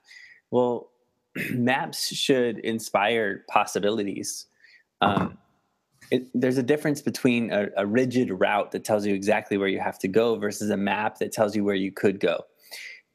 Well, 0.49 0.89
maps 1.51 2.07
should 2.13 2.59
inspire 2.59 3.43
possibilities. 3.49 4.45
Um, 5.01 5.37
it, 6.09 6.27
there's 6.33 6.57
a 6.57 6.63
difference 6.63 7.01
between 7.01 7.51
a, 7.51 7.67
a 7.75 7.85
rigid 7.85 8.31
route 8.31 8.71
that 8.71 8.85
tells 8.85 9.05
you 9.05 9.13
exactly 9.13 9.57
where 9.57 9.67
you 9.67 9.79
have 9.79 9.99
to 9.99 10.07
go 10.07 10.37
versus 10.37 10.69
a 10.69 10.77
map 10.77 11.19
that 11.19 11.33
tells 11.33 11.55
you 11.55 11.63
where 11.63 11.75
you 11.75 11.91
could 11.91 12.19
go. 12.19 12.45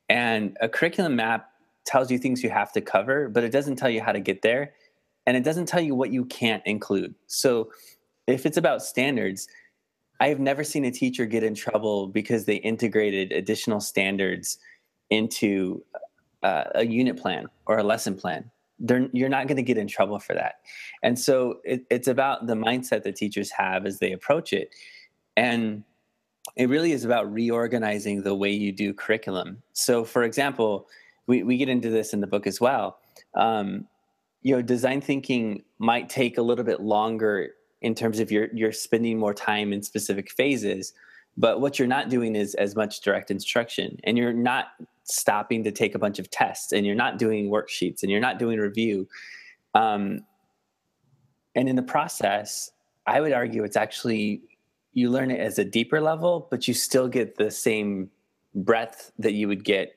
And 0.08 0.56
a 0.60 0.68
curriculum 0.68 1.16
map 1.16 1.51
tells 1.84 2.10
you 2.10 2.18
things 2.18 2.42
you 2.42 2.50
have 2.50 2.72
to 2.72 2.80
cover, 2.80 3.28
but 3.28 3.44
it 3.44 3.50
doesn't 3.50 3.76
tell 3.76 3.90
you 3.90 4.00
how 4.00 4.12
to 4.12 4.20
get 4.20 4.42
there. 4.42 4.72
And 5.26 5.36
it 5.36 5.44
doesn't 5.44 5.66
tell 5.66 5.80
you 5.80 5.94
what 5.94 6.12
you 6.12 6.24
can't 6.24 6.62
include. 6.66 7.14
So 7.26 7.70
if 8.26 8.46
it's 8.46 8.56
about 8.56 8.82
standards, 8.82 9.48
I 10.20 10.28
have 10.28 10.40
never 10.40 10.64
seen 10.64 10.84
a 10.84 10.90
teacher 10.90 11.26
get 11.26 11.42
in 11.42 11.54
trouble 11.54 12.08
because 12.08 12.44
they 12.44 12.56
integrated 12.56 13.32
additional 13.32 13.80
standards 13.80 14.58
into 15.10 15.84
uh, 16.42 16.64
a 16.74 16.86
unit 16.86 17.16
plan 17.16 17.46
or 17.66 17.78
a 17.78 17.82
lesson 17.82 18.16
plan. 18.16 18.50
They're, 18.78 19.08
you're 19.12 19.28
not 19.28 19.46
going 19.46 19.56
to 19.56 19.62
get 19.62 19.78
in 19.78 19.86
trouble 19.86 20.18
for 20.18 20.34
that. 20.34 20.56
And 21.02 21.18
so 21.18 21.60
it, 21.64 21.84
it's 21.90 22.08
about 22.08 22.46
the 22.46 22.54
mindset 22.54 23.04
that 23.04 23.16
teachers 23.16 23.50
have 23.50 23.86
as 23.86 23.98
they 23.98 24.12
approach 24.12 24.52
it. 24.52 24.74
And 25.36 25.84
it 26.56 26.68
really 26.68 26.92
is 26.92 27.04
about 27.04 27.32
reorganizing 27.32 28.22
the 28.22 28.34
way 28.34 28.50
you 28.50 28.72
do 28.72 28.92
curriculum. 28.92 29.62
So, 29.72 30.04
for 30.04 30.24
example, 30.24 30.88
we, 31.26 31.42
we 31.42 31.56
get 31.56 31.68
into 31.68 31.90
this 31.90 32.12
in 32.12 32.20
the 32.20 32.26
book 32.26 32.46
as 32.46 32.60
well. 32.60 32.98
Um, 33.34 33.86
you 34.42 34.54
know, 34.54 34.62
design 34.62 35.00
thinking 35.00 35.62
might 35.78 36.08
take 36.08 36.36
a 36.38 36.42
little 36.42 36.64
bit 36.64 36.80
longer 36.80 37.50
in 37.80 37.94
terms 37.94 38.20
of 38.20 38.30
you're 38.30 38.48
you're 38.52 38.72
spending 38.72 39.18
more 39.18 39.34
time 39.34 39.72
in 39.72 39.82
specific 39.82 40.30
phases, 40.30 40.92
but 41.36 41.60
what 41.60 41.78
you're 41.78 41.88
not 41.88 42.08
doing 42.08 42.36
is 42.36 42.54
as 42.54 42.74
much 42.76 43.00
direct 43.00 43.30
instruction, 43.30 43.98
and 44.04 44.18
you're 44.18 44.32
not 44.32 44.68
stopping 45.04 45.64
to 45.64 45.72
take 45.72 45.94
a 45.94 45.98
bunch 45.98 46.18
of 46.18 46.30
tests, 46.30 46.72
and 46.72 46.86
you're 46.86 46.94
not 46.94 47.18
doing 47.18 47.50
worksheets, 47.50 48.02
and 48.02 48.10
you're 48.10 48.20
not 48.20 48.38
doing 48.38 48.58
review. 48.58 49.08
Um, 49.74 50.24
and 51.54 51.68
in 51.68 51.76
the 51.76 51.82
process, 51.82 52.70
I 53.06 53.20
would 53.20 53.32
argue 53.32 53.64
it's 53.64 53.76
actually 53.76 54.42
you 54.92 55.10
learn 55.10 55.30
it 55.30 55.40
as 55.40 55.58
a 55.58 55.64
deeper 55.64 56.00
level, 56.00 56.48
but 56.50 56.68
you 56.68 56.74
still 56.74 57.08
get 57.08 57.36
the 57.36 57.50
same 57.50 58.10
breadth 58.54 59.12
that 59.18 59.32
you 59.32 59.48
would 59.48 59.64
get 59.64 59.96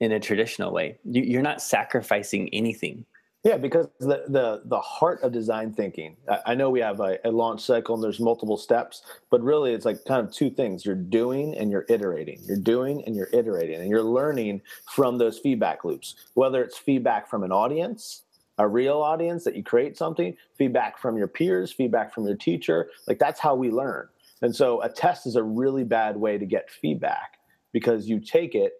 in 0.00 0.12
a 0.12 0.20
traditional 0.20 0.72
way. 0.72 0.98
You're 1.04 1.42
not 1.42 1.62
sacrificing 1.62 2.48
anything. 2.52 3.04
Yeah, 3.42 3.56
because 3.56 3.88
the 4.00 4.24
the 4.28 4.62
the 4.66 4.80
heart 4.80 5.22
of 5.22 5.32
design 5.32 5.72
thinking. 5.72 6.16
I 6.44 6.54
know 6.54 6.68
we 6.68 6.80
have 6.80 7.00
a, 7.00 7.18
a, 7.24 7.30
launch 7.30 7.62
cycle 7.62 7.94
and 7.94 8.04
there's 8.04 8.20
multiple 8.20 8.58
steps, 8.58 9.02
but 9.30 9.40
really 9.40 9.72
it's 9.72 9.86
like 9.86 10.04
kind 10.04 10.26
of 10.26 10.30
two 10.30 10.50
things. 10.50 10.84
You're 10.84 10.94
doing 10.94 11.56
and 11.56 11.70
you're 11.70 11.86
iterating. 11.88 12.40
You're 12.44 12.58
doing 12.58 13.02
and 13.06 13.16
you're 13.16 13.30
iterating, 13.32 13.80
and 13.80 13.88
you're 13.88 14.02
learning 14.02 14.60
from 14.94 15.16
those 15.16 15.38
feedback 15.38 15.86
loops. 15.86 16.16
Whether 16.34 16.62
it's 16.62 16.76
feedback 16.76 17.30
from 17.30 17.42
an 17.42 17.50
audience, 17.50 18.24
a 18.58 18.68
real 18.68 19.00
audience 19.00 19.44
that 19.44 19.56
you 19.56 19.62
create 19.62 19.96
something, 19.96 20.36
feedback 20.58 20.98
from 20.98 21.16
your 21.16 21.28
peers, 21.28 21.72
feedback 21.72 22.12
from 22.12 22.26
your 22.26 22.36
teacher. 22.36 22.90
Like 23.08 23.18
that's 23.18 23.40
how 23.40 23.54
we 23.54 23.70
learn. 23.70 24.06
And 24.42 24.54
so 24.54 24.82
a 24.82 24.88
test 24.90 25.26
is 25.26 25.36
a 25.36 25.42
really 25.42 25.84
bad 25.84 26.18
way 26.18 26.36
to 26.36 26.44
get 26.44 26.70
feedback 26.70 27.38
because 27.72 28.06
you 28.06 28.20
take 28.20 28.54
it 28.54 28.79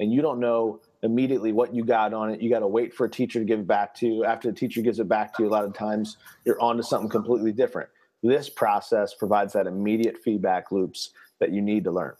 and 0.00 0.12
you 0.12 0.22
don't 0.22 0.40
know 0.40 0.80
immediately 1.02 1.52
what 1.52 1.74
you 1.74 1.84
got 1.84 2.12
on 2.12 2.30
it. 2.30 2.40
You 2.40 2.50
got 2.50 2.60
to 2.60 2.66
wait 2.66 2.94
for 2.94 3.06
a 3.06 3.10
teacher 3.10 3.38
to 3.38 3.44
give 3.44 3.60
it 3.60 3.66
back 3.66 3.94
to 3.96 4.06
you. 4.06 4.24
After 4.24 4.50
the 4.50 4.56
teacher 4.56 4.82
gives 4.82 4.98
it 5.00 5.08
back 5.08 5.34
to 5.34 5.42
you, 5.42 5.48
a 5.48 5.50
lot 5.50 5.64
of 5.64 5.74
times 5.74 6.16
you're 6.44 6.60
on 6.60 6.76
to 6.76 6.82
something 6.82 7.08
completely 7.08 7.52
different. 7.52 7.88
This 8.22 8.48
process 8.48 9.14
provides 9.14 9.52
that 9.52 9.66
immediate 9.66 10.18
feedback 10.18 10.72
loops 10.72 11.10
that 11.40 11.52
you 11.52 11.62
need 11.62 11.84
to 11.84 11.90
learn. 11.90 12.14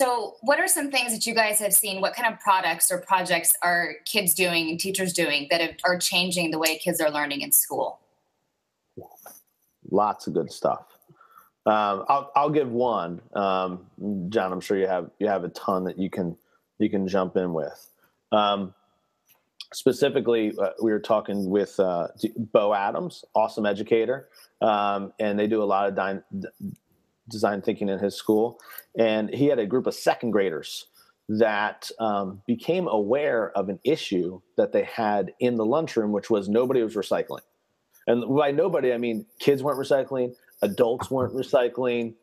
So, 0.00 0.36
what 0.40 0.58
are 0.58 0.66
some 0.66 0.90
things 0.90 1.12
that 1.12 1.26
you 1.26 1.34
guys 1.34 1.60
have 1.60 1.72
seen? 1.72 2.00
What 2.00 2.14
kind 2.14 2.32
of 2.32 2.40
products 2.40 2.90
or 2.90 2.98
projects 2.98 3.52
are 3.62 3.94
kids 4.04 4.34
doing 4.34 4.68
and 4.68 4.80
teachers 4.80 5.12
doing 5.12 5.46
that 5.50 5.60
have, 5.60 5.76
are 5.84 5.98
changing 5.98 6.50
the 6.50 6.58
way 6.58 6.78
kids 6.78 7.00
are 7.00 7.10
learning 7.10 7.42
in 7.42 7.52
school? 7.52 8.00
Lots 9.90 10.26
of 10.26 10.32
good 10.32 10.50
stuff. 10.50 10.86
Um, 11.66 12.04
I'll, 12.08 12.32
I'll 12.34 12.50
give 12.50 12.72
one, 12.72 13.20
um, 13.34 13.86
John. 14.30 14.52
I'm 14.52 14.60
sure 14.60 14.76
you 14.76 14.88
have 14.88 15.10
you 15.20 15.28
have 15.28 15.44
a 15.44 15.50
ton 15.50 15.84
that 15.84 15.98
you 15.98 16.10
can 16.10 16.36
you 16.82 16.90
can 16.90 17.08
jump 17.08 17.36
in 17.36 17.52
with. 17.52 17.88
Um, 18.32 18.74
specifically, 19.72 20.52
uh, 20.58 20.70
we 20.82 20.92
were 20.92 21.00
talking 21.00 21.48
with 21.48 21.78
uh, 21.80 22.08
Bo 22.36 22.74
Adams, 22.74 23.24
awesome 23.34 23.66
educator, 23.66 24.28
um, 24.60 25.12
and 25.18 25.38
they 25.38 25.46
do 25.46 25.62
a 25.62 25.64
lot 25.64 25.88
of 25.88 25.94
di- 25.94 26.48
design 27.28 27.62
thinking 27.62 27.88
in 27.88 27.98
his 27.98 28.14
school. 28.14 28.60
And 28.98 29.30
he 29.30 29.46
had 29.46 29.58
a 29.58 29.66
group 29.66 29.86
of 29.86 29.94
second 29.94 30.32
graders 30.32 30.86
that 31.28 31.90
um, 31.98 32.42
became 32.46 32.88
aware 32.88 33.56
of 33.56 33.68
an 33.68 33.78
issue 33.84 34.40
that 34.56 34.72
they 34.72 34.84
had 34.84 35.32
in 35.40 35.56
the 35.56 35.64
lunchroom, 35.64 36.12
which 36.12 36.28
was 36.28 36.48
nobody 36.48 36.82
was 36.82 36.94
recycling. 36.94 37.40
And 38.06 38.36
by 38.36 38.50
nobody, 38.50 38.92
I 38.92 38.98
mean 38.98 39.24
kids 39.38 39.62
weren't 39.62 39.78
recycling, 39.78 40.34
adults 40.60 41.10
weren't 41.10 41.34
recycling, 41.34 42.14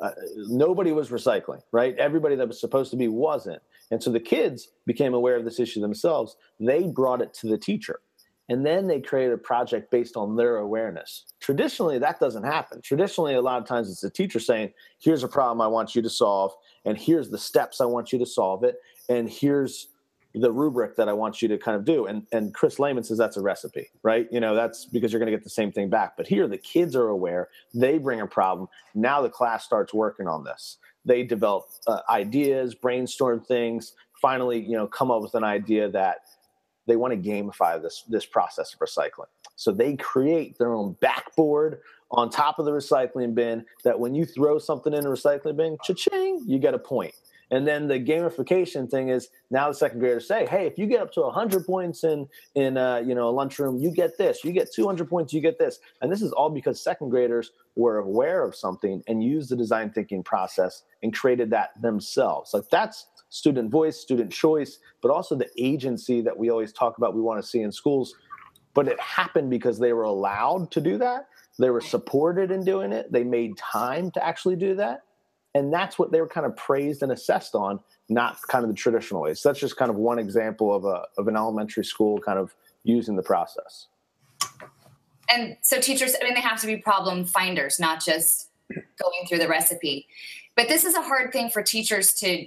uh, 0.00 0.10
nobody 0.48 0.92
was 0.92 1.10
recycling, 1.10 1.62
right? 1.72 1.96
Everybody 1.98 2.36
that 2.36 2.48
was 2.48 2.60
supposed 2.60 2.90
to 2.90 2.96
be 2.96 3.08
wasn't. 3.08 3.62
And 3.90 4.02
so 4.02 4.10
the 4.10 4.20
kids 4.20 4.68
became 4.86 5.14
aware 5.14 5.36
of 5.36 5.44
this 5.44 5.60
issue 5.60 5.80
themselves. 5.80 6.36
They 6.58 6.84
brought 6.84 7.22
it 7.22 7.32
to 7.34 7.46
the 7.46 7.58
teacher. 7.58 8.00
And 8.48 8.64
then 8.64 8.86
they 8.86 9.00
created 9.00 9.32
a 9.32 9.38
project 9.38 9.90
based 9.90 10.16
on 10.16 10.36
their 10.36 10.58
awareness. 10.58 11.24
Traditionally, 11.40 11.98
that 11.98 12.20
doesn't 12.20 12.44
happen. 12.44 12.80
Traditionally, 12.80 13.34
a 13.34 13.40
lot 13.40 13.60
of 13.60 13.66
times 13.66 13.90
it's 13.90 14.00
the 14.00 14.10
teacher 14.10 14.38
saying, 14.38 14.72
Here's 14.98 15.24
a 15.24 15.28
problem 15.28 15.60
I 15.60 15.66
want 15.66 15.96
you 15.96 16.02
to 16.02 16.10
solve, 16.10 16.52
and 16.84 16.96
here's 16.96 17.28
the 17.28 17.38
steps 17.38 17.80
I 17.80 17.86
want 17.86 18.12
you 18.12 18.18
to 18.20 18.26
solve 18.26 18.62
it, 18.62 18.76
and 19.08 19.28
here's 19.28 19.88
the 20.32 20.52
rubric 20.52 20.96
that 20.96 21.08
I 21.08 21.12
want 21.12 21.40
you 21.40 21.48
to 21.48 21.58
kind 21.58 21.76
of 21.76 21.84
do. 21.84 22.06
And 22.06 22.26
and 22.30 22.54
Chris 22.54 22.78
Lehmann 22.78 23.02
says 23.02 23.18
that's 23.18 23.36
a 23.36 23.42
recipe, 23.42 23.90
right? 24.02 24.28
You 24.30 24.38
know, 24.38 24.54
that's 24.54 24.84
because 24.84 25.12
you're 25.12 25.18
going 25.18 25.32
to 25.32 25.36
get 25.36 25.42
the 25.42 25.50
same 25.50 25.72
thing 25.72 25.88
back. 25.88 26.16
But 26.16 26.28
here, 26.28 26.46
the 26.46 26.58
kids 26.58 26.94
are 26.94 27.08
aware. 27.08 27.48
They 27.74 27.98
bring 27.98 28.20
a 28.20 28.26
problem. 28.26 28.68
Now 28.94 29.22
the 29.22 29.30
class 29.30 29.64
starts 29.64 29.92
working 29.92 30.28
on 30.28 30.44
this 30.44 30.78
they 31.06 31.22
develop 31.22 31.64
uh, 31.86 32.00
ideas, 32.10 32.74
brainstorm 32.74 33.40
things, 33.40 33.94
finally, 34.20 34.60
you 34.60 34.76
know, 34.76 34.86
come 34.86 35.10
up 35.10 35.22
with 35.22 35.34
an 35.34 35.44
idea 35.44 35.88
that 35.88 36.18
they 36.86 36.96
want 36.96 37.12
to 37.12 37.30
gamify 37.30 37.80
this 37.80 38.04
this 38.08 38.26
process 38.26 38.74
of 38.74 38.80
recycling. 38.80 39.26
So 39.56 39.72
they 39.72 39.96
create 39.96 40.58
their 40.58 40.74
own 40.74 40.96
backboard 41.00 41.80
on 42.10 42.30
top 42.30 42.58
of 42.58 42.66
the 42.66 42.70
recycling 42.70 43.34
bin 43.34 43.64
that 43.84 43.98
when 43.98 44.14
you 44.14 44.24
throw 44.24 44.58
something 44.58 44.92
in 44.92 45.06
a 45.06 45.08
recycling 45.08 45.56
bin, 45.56 45.78
cha-ching, 45.82 46.44
you 46.46 46.58
get 46.58 46.74
a 46.74 46.78
point. 46.78 47.14
And 47.50 47.66
then 47.66 47.86
the 47.86 48.00
gamification 48.00 48.90
thing 48.90 49.08
is 49.08 49.28
now 49.50 49.68
the 49.68 49.74
second 49.74 50.00
graders 50.00 50.26
say, 50.26 50.46
"Hey, 50.46 50.66
if 50.66 50.78
you 50.78 50.86
get 50.86 51.00
up 51.00 51.12
to 51.12 51.22
100 51.22 51.64
points 51.64 52.02
in 52.02 52.28
in 52.54 52.76
uh, 52.76 52.98
you 52.98 53.14
know 53.14 53.28
a 53.28 53.30
lunchroom, 53.30 53.78
you 53.78 53.90
get 53.90 54.18
this. 54.18 54.44
You 54.44 54.52
get 54.52 54.72
200 54.72 55.08
points, 55.08 55.32
you 55.32 55.40
get 55.40 55.58
this." 55.58 55.78
And 56.02 56.10
this 56.10 56.22
is 56.22 56.32
all 56.32 56.50
because 56.50 56.80
second 56.80 57.10
graders 57.10 57.52
were 57.76 57.98
aware 57.98 58.42
of 58.42 58.56
something 58.56 59.02
and 59.06 59.22
used 59.22 59.50
the 59.50 59.56
design 59.56 59.90
thinking 59.90 60.24
process 60.24 60.82
and 61.02 61.14
created 61.14 61.50
that 61.50 61.80
themselves. 61.80 62.52
Like 62.52 62.68
that's 62.70 63.06
student 63.28 63.70
voice, 63.70 63.96
student 63.96 64.32
choice, 64.32 64.78
but 65.00 65.10
also 65.10 65.36
the 65.36 65.48
agency 65.58 66.20
that 66.22 66.36
we 66.36 66.50
always 66.50 66.72
talk 66.72 66.98
about 66.98 67.14
we 67.14 67.20
want 67.20 67.40
to 67.40 67.46
see 67.46 67.60
in 67.60 67.70
schools. 67.70 68.14
But 68.74 68.88
it 68.88 69.00
happened 69.00 69.50
because 69.50 69.78
they 69.78 69.92
were 69.92 70.02
allowed 70.02 70.70
to 70.72 70.80
do 70.80 70.98
that. 70.98 71.28
They 71.58 71.70
were 71.70 71.80
supported 71.80 72.50
in 72.50 72.64
doing 72.64 72.92
it. 72.92 73.10
They 73.10 73.24
made 73.24 73.56
time 73.56 74.10
to 74.12 74.26
actually 74.26 74.56
do 74.56 74.74
that 74.74 75.02
and 75.56 75.72
that's 75.72 75.98
what 75.98 76.12
they 76.12 76.20
were 76.20 76.28
kind 76.28 76.44
of 76.44 76.54
praised 76.54 77.02
and 77.02 77.10
assessed 77.10 77.54
on 77.54 77.80
not 78.10 78.38
kind 78.48 78.62
of 78.62 78.68
the 78.68 78.76
traditional 78.76 79.22
ways. 79.22 79.40
So 79.40 79.48
that's 79.48 79.58
just 79.58 79.76
kind 79.76 79.90
of 79.90 79.96
one 79.96 80.18
example 80.18 80.74
of 80.74 80.84
a 80.84 81.04
of 81.16 81.28
an 81.28 81.36
elementary 81.36 81.84
school 81.84 82.18
kind 82.18 82.38
of 82.38 82.54
using 82.84 83.16
the 83.16 83.22
process. 83.22 83.86
And 85.28 85.56
so 85.62 85.80
teachers 85.80 86.14
i 86.20 86.24
mean 86.24 86.34
they 86.34 86.40
have 86.40 86.60
to 86.60 86.66
be 86.66 86.76
problem 86.76 87.24
finders 87.24 87.80
not 87.80 88.04
just 88.04 88.50
going 88.70 89.26
through 89.26 89.38
the 89.38 89.48
recipe. 89.48 90.06
But 90.56 90.68
this 90.68 90.84
is 90.84 90.94
a 90.94 91.02
hard 91.02 91.32
thing 91.32 91.48
for 91.48 91.62
teachers 91.62 92.12
to 92.20 92.46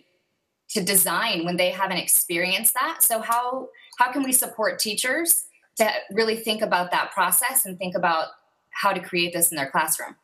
to 0.69 0.83
design 0.83 1.45
when 1.45 1.57
they 1.57 1.71
haven't 1.71 1.97
experienced 1.97 2.75
that. 2.75 3.01
So 3.01 3.21
how 3.21 3.69
how 3.97 4.11
can 4.11 4.21
we 4.21 4.31
support 4.31 4.77
teachers 4.77 5.45
to 5.77 5.89
really 6.11 6.35
think 6.35 6.61
about 6.61 6.91
that 6.91 7.11
process 7.11 7.65
and 7.65 7.75
think 7.79 7.95
about 7.95 8.27
how 8.69 8.93
to 8.93 8.99
create 8.99 9.33
this 9.33 9.49
in 9.49 9.57
their 9.57 9.71
classroom? 9.71 10.15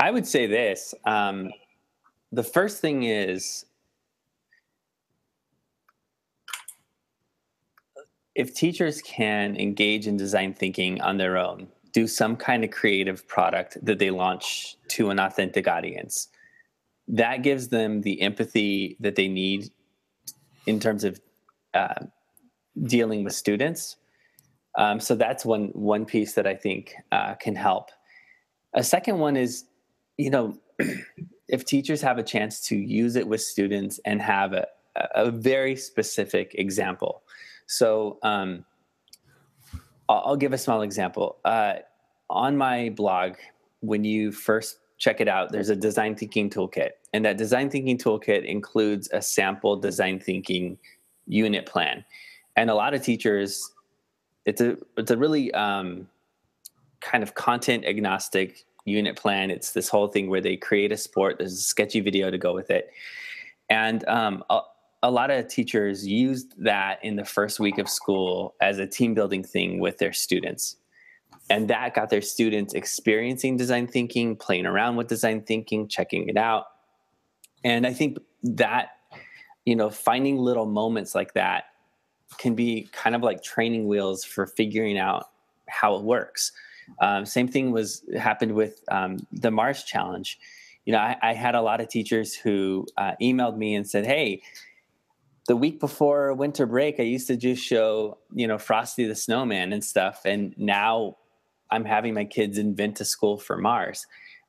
I 0.00 0.12
would 0.12 0.26
say 0.26 0.46
this 0.46 0.94
um, 1.04 1.50
the 2.32 2.42
first 2.42 2.80
thing 2.80 3.04
is 3.04 3.64
if 8.34 8.54
teachers 8.54 9.02
can 9.02 9.56
engage 9.56 10.06
in 10.06 10.16
design 10.16 10.54
thinking 10.54 11.00
on 11.00 11.16
their 11.16 11.36
own, 11.36 11.66
do 11.92 12.06
some 12.06 12.36
kind 12.36 12.62
of 12.62 12.70
creative 12.70 13.26
product 13.26 13.76
that 13.84 13.98
they 13.98 14.10
launch 14.10 14.76
to 14.88 15.10
an 15.10 15.18
authentic 15.18 15.66
audience, 15.66 16.28
that 17.08 17.42
gives 17.42 17.68
them 17.68 18.02
the 18.02 18.20
empathy 18.20 18.96
that 19.00 19.16
they 19.16 19.26
need 19.26 19.70
in 20.66 20.78
terms 20.78 21.02
of 21.02 21.20
uh, 21.74 22.04
dealing 22.84 23.24
with 23.24 23.32
students. 23.32 23.96
Um, 24.76 25.00
so 25.00 25.16
that's 25.16 25.44
one 25.44 25.70
one 25.72 26.04
piece 26.04 26.34
that 26.34 26.46
I 26.46 26.54
think 26.54 26.94
uh, 27.10 27.34
can 27.34 27.56
help. 27.56 27.90
A 28.74 28.84
second 28.84 29.18
one 29.18 29.36
is, 29.36 29.64
you 30.16 30.30
know, 30.30 30.56
if 31.48 31.64
teachers 31.64 32.00
have 32.02 32.18
a 32.18 32.22
chance 32.22 32.60
to 32.60 32.76
use 32.76 33.16
it 33.16 33.26
with 33.26 33.40
students 33.40 33.98
and 34.04 34.20
have 34.20 34.52
a, 34.52 34.66
a 35.14 35.30
very 35.30 35.76
specific 35.76 36.54
example. 36.56 37.22
So 37.66 38.18
um, 38.22 38.64
I'll, 40.08 40.36
give 40.36 40.52
a 40.52 40.58
small 40.58 40.82
example. 40.82 41.36
Uh, 41.44 41.74
on 42.30 42.56
my 42.56 42.90
blog, 42.90 43.34
when 43.80 44.04
you 44.04 44.32
first 44.32 44.78
check 44.98 45.20
it 45.20 45.28
out, 45.28 45.52
there's 45.52 45.68
a 45.68 45.76
design 45.76 46.16
thinking 46.16 46.50
toolkit. 46.50 46.90
And 47.12 47.24
that 47.24 47.36
design 47.36 47.70
thinking 47.70 47.98
toolkit 47.98 48.44
includes 48.44 49.08
a 49.12 49.22
sample 49.22 49.76
design 49.76 50.18
thinking 50.18 50.78
unit 51.26 51.66
plan. 51.66 52.04
And 52.56 52.70
a 52.70 52.74
lot 52.74 52.94
of 52.94 53.02
teachers, 53.02 53.70
it's 54.44 54.60
a 54.60 54.76
it's 54.96 55.10
a 55.10 55.16
really 55.16 55.52
um, 55.52 56.08
kind 57.00 57.22
of 57.22 57.34
content 57.34 57.84
agnostic 57.84 58.64
unit 58.88 59.16
plan. 59.16 59.50
It's 59.50 59.72
this 59.72 59.88
whole 59.88 60.08
thing 60.08 60.28
where 60.28 60.40
they 60.40 60.56
create 60.56 60.92
a 60.92 60.96
sport. 60.96 61.38
There's 61.38 61.52
a 61.52 61.56
sketchy 61.56 62.00
video 62.00 62.30
to 62.30 62.38
go 62.38 62.54
with 62.54 62.70
it, 62.70 62.90
and 63.68 64.06
um, 64.08 64.44
a, 64.50 64.60
a, 65.02 65.10
lot 65.10 65.30
of 65.30 65.48
teachers 65.48 66.06
used 66.06 66.54
that 66.62 67.04
in 67.04 67.16
the 67.16 67.24
first 67.24 67.60
week 67.60 67.78
of 67.78 67.88
school 67.88 68.54
as 68.60 68.78
a 68.78 68.86
team 68.86 69.14
building 69.14 69.44
thing 69.44 69.78
with 69.78 69.98
their 69.98 70.12
students, 70.12 70.76
and 71.50 71.68
that 71.68 71.94
got 71.94 72.10
their 72.10 72.22
students 72.22 72.74
experiencing 72.74 73.56
design 73.56 73.86
thinking, 73.86 74.36
playing 74.36 74.66
around 74.66 74.96
with 74.96 75.08
design 75.08 75.42
thinking, 75.42 75.88
checking 75.88 76.28
it 76.28 76.36
out, 76.36 76.66
and 77.64 77.86
I 77.86 77.92
think 77.92 78.18
that 78.42 78.90
you 79.64 79.76
know 79.76 79.90
finding 79.90 80.38
little 80.38 80.66
moments 80.66 81.14
like 81.14 81.34
that 81.34 81.64
can 82.38 82.54
be 82.54 82.88
kind 82.92 83.16
of 83.16 83.22
like 83.22 83.42
training 83.42 83.88
wheels 83.88 84.24
for 84.24 84.46
figuring 84.46 84.98
out 84.98 85.26
how 85.68 85.96
it 85.96 86.02
works 86.02 86.52
um, 87.00 87.26
same 87.26 87.48
thing 87.48 87.70
was 87.70 88.04
happened 88.16 88.52
with 88.52 88.82
um, 88.90 89.18
the 89.32 89.50
Mars 89.50 89.84
challenge. 89.84 90.38
You 90.84 90.92
know, 90.92 90.98
I, 90.98 91.16
I, 91.22 91.34
had 91.34 91.54
a 91.54 91.60
lot 91.60 91.80
of 91.80 91.88
teachers 91.88 92.34
who 92.34 92.86
uh, 92.96 93.12
emailed 93.20 93.56
me 93.56 93.74
and 93.74 93.88
said, 93.88 94.06
"Hey, 94.06 94.42
the 95.46 95.56
week 95.56 95.80
before 95.80 96.32
winter 96.34 96.66
break, 96.66 96.98
I 96.98 97.04
used 97.04 97.26
to 97.28 97.36
just 97.36 97.62
show 97.62 98.18
you 98.32 98.46
know 98.46 98.58
Frosty 98.58 99.06
the 99.06 99.14
Snowman 99.14 99.72
and 99.72 99.84
stuff, 99.84 100.22
and 100.24 100.54
now 100.56 101.16
I'm 101.70 101.84
having 101.84 102.14
my 102.14 102.24
kids 102.24 102.58
invent 102.58 103.00
a 103.00 103.04
school 103.04 103.38
for 103.38 103.56
Mars." 103.56 104.06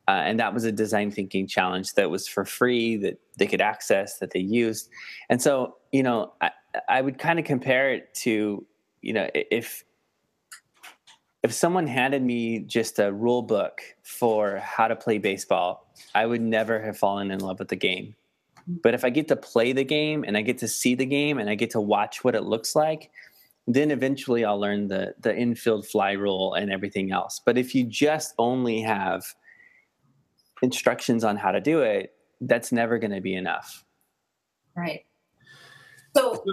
Uh, 0.08 0.24
and 0.24 0.40
that 0.40 0.56
was 0.56 0.64
a 0.64 0.72
design 0.72 1.12
thinking 1.12 1.46
challenge 1.46 1.94
that 1.94 2.10
was 2.10 2.28
for 2.28 2.44
free 2.44 2.98
that 2.98 3.20
they 3.38 3.46
could 3.46 3.62
access 3.62 4.18
that 4.18 4.32
they 4.32 4.40
used 4.40 4.90
and 5.30 5.40
so 5.40 5.76
you 5.92 6.02
know 6.02 6.34
i, 6.42 6.50
I 6.88 7.02
would 7.02 7.20
kind 7.20 7.38
of 7.38 7.46
compare 7.46 7.94
it 7.94 8.12
to 8.22 8.66
you 9.02 9.14
know 9.14 9.30
if 9.36 9.84
if 11.44 11.54
someone 11.54 11.88
handed 11.88 12.22
me 12.22 12.60
just 12.60 13.00
a 13.00 13.12
rule 13.12 13.42
book 13.42 13.82
for 14.04 14.58
how 14.58 14.88
to 14.88 14.96
play 14.96 15.18
baseball, 15.18 15.94
I 16.14 16.26
would 16.26 16.42
never 16.42 16.82
have 16.82 16.98
fallen 16.98 17.32
in 17.32 17.40
love 17.40 17.60
with 17.60 17.70
the 17.70 17.76
game. 17.76 18.16
But 18.68 18.94
if 18.94 19.04
I 19.04 19.10
get 19.10 19.28
to 19.30 19.36
play 19.36 19.72
the 19.72 19.84
game 19.84 20.24
and 20.28 20.38
I 20.38 20.42
get 20.42 20.60
to 20.60 20.68
see 20.68 20.96
the 20.96 21.06
game 21.06 21.40
and 21.40 21.50
I 21.50 21.56
get 21.56 21.72
to 21.72 21.82
watch 21.82 22.24
what 22.24 22.36
it 22.36 22.44
looks 22.44 22.76
like, 22.76 23.10
then 23.68 23.90
eventually 23.90 24.44
I'll 24.46 24.60
learn 24.60 24.88
the 24.88 25.16
the 25.20 25.36
infield 25.36 25.88
fly 25.88 26.12
rule 26.12 26.54
and 26.54 26.72
everything 26.72 27.12
else. 27.12 27.42
But 27.44 27.58
if 27.58 27.74
you 27.74 27.84
just 27.86 28.34
only 28.38 28.82
have 28.82 29.24
instructions 30.62 31.24
on 31.24 31.38
how 31.38 31.52
to 31.52 31.62
do 31.62 31.82
it, 31.82 32.14
that's 32.42 32.72
never 32.72 33.00
going 33.00 33.12
to 33.12 33.22
be 33.22 33.34
enough. 33.34 33.86
Right. 34.76 35.06
So 36.16 36.44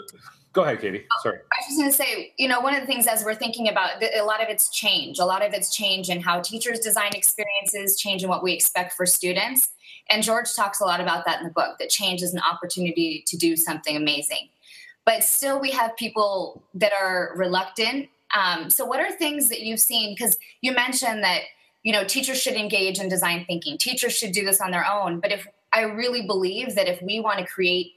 Go 0.56 0.62
ahead, 0.62 0.80
Katie. 0.80 1.04
Oh, 1.12 1.20
Sorry. 1.22 1.36
I 1.36 1.56
was 1.60 1.66
just 1.66 1.78
going 1.78 1.90
to 1.90 1.96
say, 1.96 2.32
you 2.38 2.48
know, 2.48 2.60
one 2.60 2.74
of 2.74 2.80
the 2.80 2.86
things 2.86 3.06
as 3.06 3.22
we're 3.22 3.34
thinking 3.34 3.68
about 3.68 4.02
a 4.02 4.22
lot 4.22 4.42
of 4.42 4.48
it's 4.48 4.70
change. 4.70 5.18
A 5.18 5.24
lot 5.26 5.44
of 5.44 5.52
it's 5.52 5.76
change 5.76 6.08
in 6.08 6.18
how 6.18 6.40
teachers 6.40 6.80
design 6.80 7.10
experiences, 7.12 8.00
change 8.00 8.22
in 8.22 8.30
what 8.30 8.42
we 8.42 8.54
expect 8.54 8.94
for 8.94 9.04
students. 9.04 9.68
And 10.08 10.22
George 10.22 10.54
talks 10.56 10.80
a 10.80 10.86
lot 10.86 10.98
about 10.98 11.26
that 11.26 11.40
in 11.40 11.44
the 11.44 11.52
book 11.52 11.76
that 11.78 11.90
change 11.90 12.22
is 12.22 12.32
an 12.32 12.40
opportunity 12.40 13.22
to 13.26 13.36
do 13.36 13.54
something 13.54 13.98
amazing. 13.98 14.48
But 15.04 15.24
still, 15.24 15.60
we 15.60 15.72
have 15.72 15.94
people 15.98 16.62
that 16.72 16.92
are 16.98 17.34
reluctant. 17.36 18.08
Um, 18.34 18.70
so, 18.70 18.86
what 18.86 18.98
are 18.98 19.12
things 19.12 19.50
that 19.50 19.60
you've 19.60 19.78
seen? 19.78 20.14
Because 20.14 20.38
you 20.62 20.72
mentioned 20.72 21.22
that 21.22 21.42
you 21.82 21.92
know 21.92 22.02
teachers 22.02 22.40
should 22.40 22.54
engage 22.54 22.98
in 22.98 23.10
design 23.10 23.44
thinking. 23.46 23.76
Teachers 23.76 24.16
should 24.16 24.32
do 24.32 24.42
this 24.42 24.62
on 24.62 24.70
their 24.70 24.86
own. 24.90 25.20
But 25.20 25.32
if 25.32 25.46
I 25.74 25.82
really 25.82 26.26
believe 26.26 26.76
that 26.76 26.88
if 26.88 27.02
we 27.02 27.20
want 27.20 27.40
to 27.40 27.44
create 27.44 27.92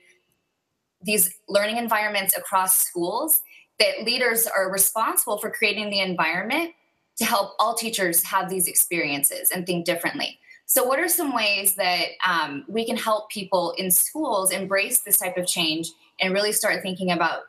these 1.01 1.33
learning 1.47 1.77
environments 1.77 2.37
across 2.37 2.77
schools 2.77 3.41
that 3.79 4.03
leaders 4.03 4.45
are 4.47 4.71
responsible 4.71 5.37
for 5.37 5.49
creating 5.49 5.89
the 5.89 6.01
environment 6.01 6.73
to 7.17 7.25
help 7.25 7.53
all 7.59 7.73
teachers 7.73 8.23
have 8.23 8.49
these 8.49 8.67
experiences 8.67 9.51
and 9.51 9.65
think 9.65 9.85
differently. 9.85 10.39
So 10.65 10.83
what 10.83 10.99
are 10.99 11.07
some 11.07 11.33
ways 11.33 11.75
that 11.75 12.09
um, 12.27 12.63
we 12.67 12.85
can 12.85 12.95
help 12.95 13.29
people 13.29 13.73
in 13.77 13.89
schools 13.89 14.51
embrace 14.51 15.01
this 15.01 15.17
type 15.17 15.35
of 15.37 15.47
change 15.47 15.89
and 16.21 16.33
really 16.33 16.51
start 16.51 16.81
thinking 16.83 17.11
about 17.11 17.43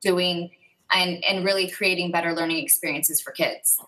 doing 0.00 0.50
and, 0.92 1.22
and 1.24 1.44
really 1.44 1.70
creating 1.70 2.10
better 2.10 2.34
learning 2.34 2.58
experiences 2.58 3.20
for 3.20 3.30
kids? 3.32 3.80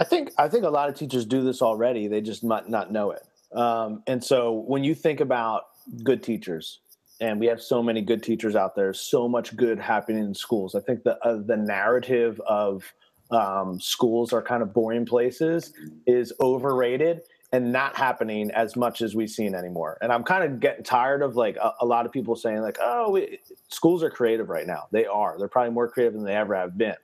I 0.00 0.04
think 0.04 0.30
i 0.38 0.46
think 0.46 0.64
a 0.64 0.68
lot 0.68 0.88
of 0.88 0.94
teachers 0.94 1.24
do 1.24 1.42
this 1.42 1.62
already. 1.62 2.06
They 2.06 2.20
just 2.20 2.44
might 2.44 2.68
not 2.68 2.92
know 2.92 3.12
it. 3.12 3.26
Um, 3.56 4.02
and 4.06 4.22
so 4.22 4.52
when 4.52 4.84
you 4.84 4.94
think 4.94 5.20
about 5.20 5.68
good 6.04 6.22
teachers 6.22 6.80
and 7.20 7.40
we 7.40 7.46
have 7.46 7.60
so 7.60 7.82
many 7.82 8.00
good 8.00 8.22
teachers 8.22 8.54
out 8.54 8.74
there 8.74 8.92
so 8.92 9.28
much 9.28 9.56
good 9.56 9.78
happening 9.78 10.24
in 10.24 10.34
schools. 10.34 10.74
I 10.74 10.80
think 10.80 11.02
the 11.02 11.18
uh, 11.26 11.40
the 11.44 11.56
narrative 11.56 12.40
of 12.46 12.84
um, 13.30 13.80
schools 13.80 14.32
are 14.32 14.42
kind 14.42 14.62
of 14.62 14.72
boring 14.72 15.04
places 15.04 15.72
is 16.06 16.32
overrated 16.40 17.22
and 17.52 17.72
not 17.72 17.96
happening 17.96 18.50
as 18.50 18.76
much 18.76 19.00
as 19.00 19.14
we've 19.14 19.30
seen 19.30 19.54
anymore. 19.54 19.98
And 20.00 20.12
i'm 20.12 20.22
kind 20.22 20.44
of 20.44 20.60
getting 20.60 20.84
tired 20.84 21.22
of 21.22 21.36
like 21.36 21.56
a, 21.56 21.74
a 21.80 21.86
lot 21.86 22.06
of 22.06 22.12
people 22.12 22.36
saying 22.36 22.60
like 22.60 22.78
oh 22.80 23.10
we, 23.10 23.38
schools 23.68 24.02
are 24.02 24.10
creative 24.10 24.48
right 24.48 24.66
now. 24.66 24.86
They 24.92 25.06
are. 25.06 25.36
They're 25.38 25.48
probably 25.48 25.72
more 25.72 25.88
creative 25.88 26.14
than 26.14 26.24
they 26.24 26.36
ever 26.36 26.54
have 26.54 26.78
been. 26.78 26.96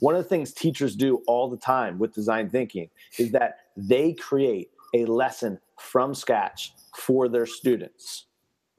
One 0.00 0.14
of 0.14 0.22
the 0.22 0.28
things 0.28 0.52
teachers 0.52 0.94
do 0.94 1.22
all 1.26 1.48
the 1.48 1.56
time 1.56 1.98
with 1.98 2.14
design 2.14 2.50
thinking 2.50 2.90
is 3.18 3.32
that 3.32 3.60
they 3.76 4.12
create 4.12 4.70
a 4.94 5.06
lesson 5.06 5.58
from 5.78 6.14
scratch 6.14 6.72
for 6.94 7.28
their 7.28 7.46
students 7.46 8.25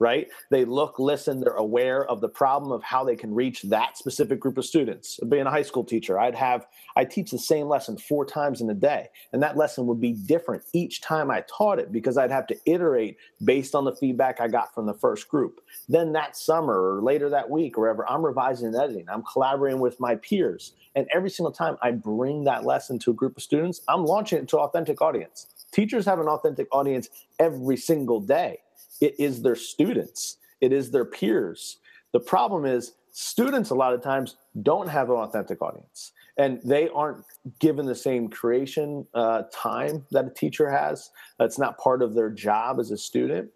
right? 0.00 0.28
They 0.50 0.64
look, 0.64 0.98
listen, 0.98 1.40
they're 1.40 1.54
aware 1.54 2.06
of 2.06 2.20
the 2.20 2.28
problem 2.28 2.70
of 2.70 2.82
how 2.82 3.04
they 3.04 3.16
can 3.16 3.34
reach 3.34 3.62
that 3.62 3.98
specific 3.98 4.38
group 4.38 4.56
of 4.56 4.64
students. 4.64 5.18
Being 5.28 5.46
a 5.46 5.50
high 5.50 5.62
school 5.62 5.84
teacher, 5.84 6.18
I'd 6.18 6.36
have, 6.36 6.66
I 6.96 7.04
teach 7.04 7.32
the 7.32 7.38
same 7.38 7.66
lesson 7.66 7.98
four 7.98 8.24
times 8.24 8.60
in 8.60 8.70
a 8.70 8.74
day. 8.74 9.08
And 9.32 9.42
that 9.42 9.56
lesson 9.56 9.86
would 9.86 10.00
be 10.00 10.12
different 10.12 10.62
each 10.72 11.00
time 11.00 11.30
I 11.30 11.44
taught 11.48 11.80
it 11.80 11.90
because 11.90 12.16
I'd 12.16 12.30
have 12.30 12.46
to 12.48 12.56
iterate 12.64 13.16
based 13.44 13.74
on 13.74 13.84
the 13.84 13.94
feedback 13.94 14.40
I 14.40 14.46
got 14.46 14.72
from 14.72 14.86
the 14.86 14.94
first 14.94 15.28
group. 15.28 15.60
Then 15.88 16.12
that 16.12 16.36
summer 16.36 16.94
or 16.94 17.02
later 17.02 17.28
that 17.30 17.50
week 17.50 17.76
or 17.76 17.82
wherever, 17.82 18.08
I'm 18.08 18.24
revising 18.24 18.68
and 18.68 18.76
editing. 18.76 19.06
I'm 19.08 19.22
collaborating 19.22 19.80
with 19.80 19.98
my 19.98 20.14
peers. 20.16 20.74
And 20.94 21.08
every 21.12 21.30
single 21.30 21.52
time 21.52 21.76
I 21.82 21.90
bring 21.90 22.44
that 22.44 22.64
lesson 22.64 22.98
to 23.00 23.10
a 23.10 23.14
group 23.14 23.36
of 23.36 23.42
students, 23.42 23.80
I'm 23.88 24.04
launching 24.04 24.38
it 24.38 24.48
to 24.48 24.58
authentic 24.58 25.02
audience. 25.02 25.46
Teachers 25.72 26.06
have 26.06 26.20
an 26.20 26.28
authentic 26.28 26.68
audience 26.72 27.08
every 27.38 27.76
single 27.76 28.20
day 28.20 28.60
it 29.00 29.14
is 29.18 29.42
their 29.42 29.56
students, 29.56 30.38
it 30.60 30.72
is 30.72 30.90
their 30.90 31.04
peers. 31.04 31.78
The 32.12 32.20
problem 32.20 32.64
is, 32.64 32.92
students 33.12 33.70
a 33.70 33.74
lot 33.74 33.94
of 33.94 34.02
times 34.02 34.36
don't 34.62 34.88
have 34.88 35.10
an 35.10 35.16
authentic 35.16 35.60
audience 35.60 36.12
and 36.38 36.60
they 36.64 36.88
aren't 36.90 37.24
given 37.58 37.84
the 37.84 37.94
same 37.94 38.28
creation 38.28 39.04
uh, 39.12 39.42
time 39.52 40.06
that 40.12 40.24
a 40.24 40.30
teacher 40.30 40.70
has. 40.70 41.10
That's 41.38 41.58
not 41.58 41.78
part 41.78 42.00
of 42.00 42.14
their 42.14 42.30
job 42.30 42.78
as 42.78 42.92
a 42.92 42.96
student. 42.96 43.50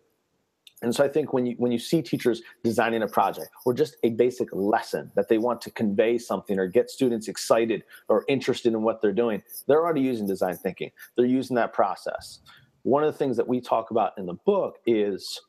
And 0.82 0.92
so 0.92 1.04
I 1.04 1.08
think 1.08 1.32
when 1.32 1.46
you 1.46 1.54
when 1.58 1.70
you 1.70 1.78
see 1.78 2.02
teachers 2.02 2.42
designing 2.64 3.02
a 3.02 3.06
project 3.06 3.50
or 3.64 3.72
just 3.72 3.96
a 4.02 4.10
basic 4.10 4.48
lesson 4.52 5.12
that 5.14 5.28
they 5.28 5.38
want 5.38 5.60
to 5.60 5.70
convey 5.70 6.18
something 6.18 6.58
or 6.58 6.66
get 6.66 6.90
students 6.90 7.28
excited 7.28 7.84
or 8.08 8.24
interested 8.26 8.72
in 8.72 8.82
what 8.82 9.00
they're 9.00 9.12
doing, 9.12 9.44
they're 9.68 9.80
already 9.80 10.00
using 10.00 10.26
design 10.26 10.56
thinking. 10.56 10.90
They're 11.16 11.24
using 11.24 11.54
that 11.54 11.72
process 11.72 12.40
one 12.82 13.04
of 13.04 13.12
the 13.12 13.18
things 13.18 13.36
that 13.36 13.46
we 13.46 13.60
talk 13.60 13.90
about 13.90 14.12
in 14.18 14.26
the 14.26 14.34
book 14.34 14.78
is 14.86 15.40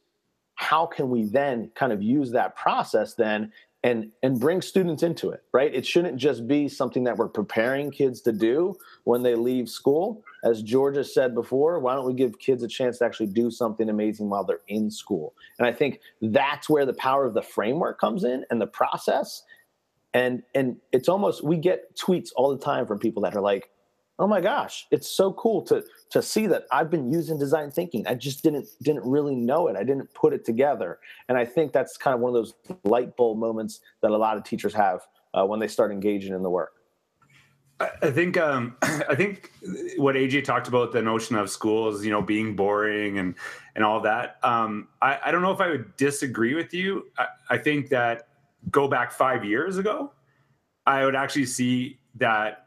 how 0.55 0.85
can 0.85 1.09
we 1.09 1.23
then 1.23 1.71
kind 1.75 1.91
of 1.91 2.01
use 2.01 2.31
that 2.31 2.55
process 2.55 3.15
then 3.15 3.51
and 3.83 4.09
and 4.21 4.39
bring 4.39 4.61
students 4.61 5.03
into 5.03 5.29
it 5.29 5.43
right? 5.51 5.73
It 5.73 5.85
shouldn't 5.85 6.17
just 6.17 6.47
be 6.47 6.69
something 6.69 7.03
that 7.03 7.17
we're 7.17 7.27
preparing 7.27 7.91
kids 7.91 8.21
to 8.21 8.31
do 8.31 8.75
when 9.03 9.23
they 9.23 9.35
leave 9.35 9.67
school. 9.67 10.23
As 10.43 10.61
georgia 10.61 11.03
said 11.03 11.33
before 11.33 11.79
why 11.79 11.95
don't 11.95 12.05
we 12.05 12.13
give 12.13 12.39
kids 12.39 12.63
a 12.63 12.67
chance 12.67 12.99
to 12.99 13.05
actually 13.05 13.27
do 13.27 13.49
something 13.49 13.89
amazing 13.89 14.29
while 14.29 14.43
they're 14.43 14.59
in 14.67 14.89
school? 14.91 15.33
And 15.57 15.67
i 15.67 15.71
think 15.71 15.99
that's 16.21 16.69
where 16.69 16.85
the 16.85 16.93
power 16.93 17.25
of 17.25 17.33
the 17.33 17.41
framework 17.41 17.99
comes 17.99 18.23
in 18.23 18.45
and 18.49 18.61
the 18.61 18.67
process. 18.67 19.43
And 20.13 20.43
and 20.53 20.77
it's 20.91 21.09
almost 21.09 21.43
we 21.43 21.57
get 21.57 21.97
tweets 21.97 22.29
all 22.35 22.55
the 22.55 22.63
time 22.63 22.85
from 22.85 22.99
people 22.99 23.23
that 23.23 23.35
are 23.35 23.41
like 23.41 23.71
oh 24.19 24.27
my 24.27 24.39
gosh 24.39 24.85
it's 24.91 25.09
so 25.09 25.33
cool 25.33 25.61
to 25.61 25.83
to 26.09 26.21
see 26.21 26.47
that 26.47 26.65
i've 26.71 26.89
been 26.89 27.11
using 27.11 27.37
design 27.37 27.71
thinking 27.71 28.05
i 28.07 28.13
just 28.13 28.43
didn't 28.43 28.67
didn't 28.81 29.03
really 29.05 29.35
know 29.35 29.67
it 29.67 29.75
i 29.75 29.83
didn't 29.83 30.11
put 30.13 30.33
it 30.33 30.45
together 30.45 30.99
and 31.29 31.37
i 31.37 31.45
think 31.45 31.71
that's 31.71 31.97
kind 31.97 32.13
of 32.13 32.19
one 32.19 32.29
of 32.29 32.35
those 32.35 32.53
light 32.83 33.15
bulb 33.17 33.37
moments 33.37 33.81
that 34.01 34.11
a 34.11 34.17
lot 34.17 34.37
of 34.37 34.43
teachers 34.43 34.73
have 34.73 35.01
uh, 35.33 35.43
when 35.43 35.59
they 35.59 35.67
start 35.67 35.91
engaging 35.91 36.33
in 36.33 36.43
the 36.43 36.49
work 36.49 36.73
I 38.01 38.11
think 38.11 38.37
um, 38.37 38.77
I 38.81 39.15
think 39.15 39.51
what 39.97 40.15
AJ 40.15 40.43
talked 40.43 40.67
about 40.67 40.91
the 40.91 41.01
notion 41.01 41.35
of 41.35 41.49
schools, 41.49 42.05
you 42.05 42.11
know, 42.11 42.21
being 42.21 42.55
boring 42.55 43.17
and 43.17 43.35
and 43.75 43.83
all 43.83 43.99
that. 44.01 44.37
Um, 44.43 44.87
I, 45.01 45.19
I 45.25 45.31
don't 45.31 45.41
know 45.41 45.51
if 45.51 45.59
I 45.59 45.69
would 45.69 45.97
disagree 45.97 46.53
with 46.53 46.73
you. 46.73 47.07
I, 47.17 47.27
I 47.49 47.57
think 47.57 47.89
that 47.89 48.27
go 48.69 48.87
back 48.87 49.11
five 49.11 49.43
years 49.43 49.77
ago, 49.77 50.13
I 50.85 51.03
would 51.03 51.15
actually 51.15 51.45
see 51.45 51.99
that 52.15 52.62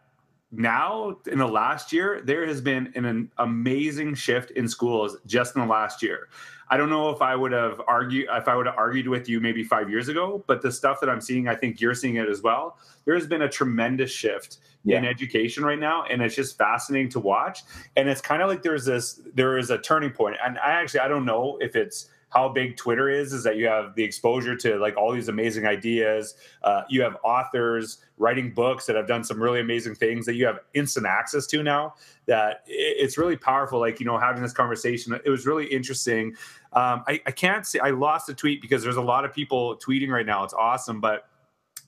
now 0.59 1.17
in 1.31 1.39
the 1.39 1.47
last 1.47 1.93
year 1.93 2.21
there 2.25 2.47
has 2.47 2.61
been 2.61 2.93
an, 2.95 3.05
an, 3.05 3.31
amazing 3.39 4.15
shift 4.15 4.51
in 4.53 4.69
schools 4.69 5.17
just 5.27 5.55
in 5.57 5.63
the 5.63 5.69
last 5.69 6.03
year. 6.03 6.29
I 6.69 6.77
don't 6.77 6.91
know 6.91 7.11
if 7.11 7.23
i 7.23 7.37
would 7.37 7.53
have 7.53 7.81
argued 7.87 8.29
if 8.31 8.49
i 8.49 8.57
would 8.57 8.67
have 8.67 8.77
argued 8.77 9.07
with 9.07 9.29
you 9.29 9.41
maybe 9.41 9.63
five 9.63 9.89
years 9.89 10.09
ago 10.09 10.43
but 10.49 10.63
the 10.63 10.73
stuff 10.73 10.99
that 11.01 11.09
i'm 11.09 11.21
seeing 11.21 11.47
i 11.47 11.55
think 11.55 11.81
you're 11.81 11.95
seeing 11.95 12.17
it 12.17 12.29
as 12.29 12.43
well. 12.43 12.79
There 13.05 13.15
has 13.15 13.27
been 13.27 13.43
a 13.43 13.49
tremendous 13.49 14.11
shift 14.11 14.59
yeah. 14.83 14.99
in 14.99 15.05
education 15.05 15.65
right 15.65 15.79
now 15.79 16.05
and 16.05 16.23
it's 16.23 16.35
just 16.35 16.59
fascinating 16.59 17.11
to 17.11 17.21
watch. 17.21 17.63
And 17.97 18.09
it's 18.09 18.21
kind 18.21 18.43
of 18.43 18.49
like 18.49 18.63
there's 18.63 18.85
this 18.85 19.21
there 19.35 19.59
is 19.59 19.71
a 19.71 19.79
turning 19.79 20.11
point. 20.11 20.37
And 20.45 20.59
i 20.59 20.71
actually 20.71 21.01
i 21.01 21.09
don't 21.09 21.25
know 21.25 21.59
if 21.61 21.77
it's 21.77 22.09
how 22.31 22.49
big 22.49 22.77
Twitter 22.77 23.09
is, 23.09 23.33
is 23.33 23.45
that 23.45 23.57
you 23.57 23.67
have 23.67 23.95
the 23.95 24.03
exposure 24.03 24.57
to 24.57 24.77
like 24.77 24.97
all 24.97 25.13
these 25.13 25.29
amazing 25.29 25.67
ideas. 25.67 26.35
Uh, 26.63 26.83
you 26.89 27.03
have 27.03 27.17
authors 27.23 27.99
writing 28.19 28.53
books 28.53 28.87
that 28.87 28.97
have 28.97 29.07
done 29.07 29.23
some 29.23 29.41
really 29.41 29.61
amazing 29.61 29.95
things 29.95 30.27
that 30.27 30.35
you 30.35 30.45
have 30.45 30.61
instant 30.75 31.07
access 31.07 31.47
to 31.47 31.63
now. 31.63 31.95
That 32.27 32.63
it's 32.67 33.17
really 33.17 33.37
powerful. 33.37 33.79
Like 33.79 34.01
you 34.01 34.07
know, 34.07 34.19
having 34.19 34.43
this 34.43 34.53
conversation, 34.53 35.19
it 35.25 35.31
was 35.31 35.47
really 35.47 35.67
interesting. 35.67 36.35
Um, 36.73 37.05
I, 37.07 37.21
I 37.27 37.31
can't 37.31 37.65
say 37.65 37.79
I 37.79 37.91
lost 37.91 38.29
a 38.29 38.35
tweet 38.35 38.61
because 38.61 38.83
there's 38.83 38.97
a 38.97 39.03
lot 39.03 39.25
of 39.25 39.33
people 39.33 39.77
tweeting 39.77 40.09
right 40.09 40.27
now. 40.27 40.43
It's 40.43 40.55
awesome, 40.55 41.01
but 41.01 41.29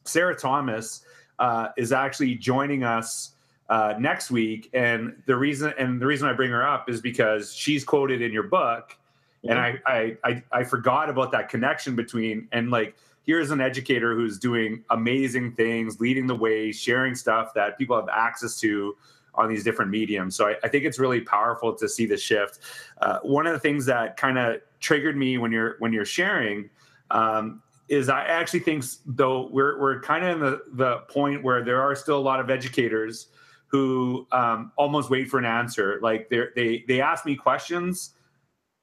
Sarah 0.04 0.36
Thomas 0.36 1.02
uh, 1.38 1.68
is 1.76 1.92
actually 1.92 2.36
joining 2.36 2.84
us. 2.84 3.32
Uh, 3.70 3.94
next 4.00 4.30
week. 4.30 4.70
And 4.72 5.14
the 5.26 5.36
reason 5.36 5.74
and 5.78 6.00
the 6.00 6.06
reason 6.06 6.26
I 6.26 6.32
bring 6.32 6.50
her 6.52 6.66
up 6.66 6.88
is 6.88 7.02
because 7.02 7.52
she's 7.52 7.84
quoted 7.84 8.22
in 8.22 8.32
your 8.32 8.44
book 8.44 8.96
and 9.44 9.58
I, 9.58 9.78
I, 9.86 10.16
I 10.24 10.42
I 10.52 10.64
forgot 10.64 11.08
about 11.08 11.32
that 11.32 11.48
connection 11.48 11.94
between 11.94 12.48
and 12.52 12.70
like 12.70 12.96
here's 13.28 13.50
an 13.50 13.60
educator 13.60 14.14
who's 14.14 14.38
doing 14.38 14.82
amazing 14.90 15.52
things, 15.52 16.00
leading 16.00 16.26
the 16.26 16.34
way, 16.34 16.72
sharing 16.72 17.14
stuff 17.14 17.52
that 17.54 17.76
people 17.76 17.94
have 17.94 18.08
access 18.08 18.58
to 18.58 18.96
on 19.34 19.48
these 19.48 19.62
different 19.62 19.90
mediums. 19.90 20.34
So 20.34 20.48
I, 20.48 20.56
I 20.64 20.68
think 20.68 20.84
it's 20.84 20.98
really 20.98 21.20
powerful 21.20 21.74
to 21.74 21.88
see 21.88 22.06
the 22.06 22.16
shift. 22.16 22.60
Uh, 23.00 23.18
one 23.22 23.46
of 23.46 23.52
the 23.52 23.60
things 23.60 23.84
that 23.86 24.16
kind 24.16 24.38
of 24.38 24.60
triggered 24.80 25.16
me 25.16 25.38
when 25.38 25.52
you're 25.52 25.76
when 25.78 25.92
you're 25.92 26.04
sharing 26.04 26.70
um, 27.10 27.62
is 27.88 28.08
I 28.08 28.24
actually 28.24 28.60
think 28.60 28.84
though 29.06 29.48
we're 29.52 29.78
we're 29.78 30.00
kind 30.00 30.24
of 30.24 30.30
in 30.36 30.40
the 30.40 30.62
the 30.72 30.98
point 31.08 31.44
where 31.44 31.62
there 31.62 31.80
are 31.80 31.94
still 31.94 32.18
a 32.18 32.20
lot 32.20 32.40
of 32.40 32.50
educators 32.50 33.28
who 33.68 34.26
um, 34.32 34.72
almost 34.76 35.10
wait 35.10 35.28
for 35.28 35.38
an 35.38 35.44
answer. 35.44 35.98
Like 36.02 36.28
they 36.30 36.44
they 36.56 36.84
they 36.88 37.00
ask 37.00 37.24
me 37.24 37.36
questions 37.36 38.14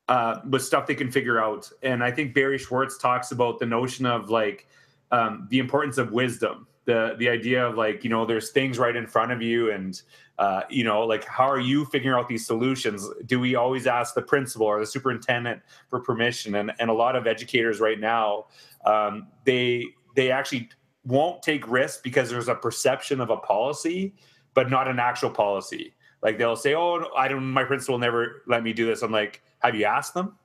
uh, 0.07 0.39
with 0.49 0.63
stuff 0.63 0.85
they 0.85 0.95
can 0.95 1.11
figure 1.11 1.39
out. 1.39 1.69
And 1.83 2.03
I 2.03 2.11
think 2.11 2.33
Barry 2.33 2.57
Schwartz 2.57 2.97
talks 2.97 3.31
about 3.31 3.59
the 3.59 3.65
notion 3.65 4.05
of 4.05 4.29
like 4.29 4.67
um, 5.11 5.47
the 5.49 5.59
importance 5.59 5.97
of 5.97 6.11
wisdom, 6.11 6.67
the 6.85 7.15
the 7.17 7.29
idea 7.29 7.65
of 7.65 7.75
like 7.75 8.03
you 8.03 8.09
know 8.09 8.25
there's 8.25 8.51
things 8.51 8.77
right 8.77 8.95
in 8.95 9.07
front 9.07 9.31
of 9.31 9.41
you, 9.41 9.71
and 9.71 10.01
uh, 10.37 10.61
you 10.69 10.83
know 10.83 11.01
like 11.01 11.25
how 11.25 11.49
are 11.49 11.59
you 11.59 11.85
figuring 11.85 12.17
out 12.17 12.27
these 12.27 12.45
solutions? 12.45 13.07
Do 13.25 13.39
we 13.39 13.55
always 13.55 13.87
ask 13.87 14.13
the 14.13 14.21
principal 14.21 14.67
or 14.67 14.79
the 14.79 14.85
superintendent 14.85 15.61
for 15.89 15.99
permission? 15.99 16.55
And 16.55 16.71
and 16.79 16.89
a 16.89 16.93
lot 16.93 17.15
of 17.15 17.25
educators 17.27 17.79
right 17.79 17.99
now 17.99 18.45
um, 18.85 19.27
they 19.43 19.85
they 20.15 20.31
actually 20.31 20.69
won't 21.03 21.41
take 21.41 21.67
risks 21.67 22.01
because 22.01 22.29
there's 22.29 22.47
a 22.47 22.55
perception 22.55 23.21
of 23.21 23.29
a 23.29 23.37
policy, 23.37 24.13
but 24.53 24.69
not 24.69 24.87
an 24.87 24.99
actual 24.99 25.29
policy. 25.29 25.93
Like 26.21 26.37
they'll 26.37 26.55
say, 26.55 26.73
"Oh, 26.75 27.09
I 27.15 27.27
don't. 27.27 27.43
My 27.43 27.63
principal 27.63 27.97
never 27.97 28.43
let 28.47 28.63
me 28.63 28.73
do 28.73 28.85
this." 28.85 29.01
I'm 29.01 29.11
like, 29.11 29.41
"Have 29.59 29.75
you 29.75 29.85
asked 29.85 30.13
them?" 30.13 30.37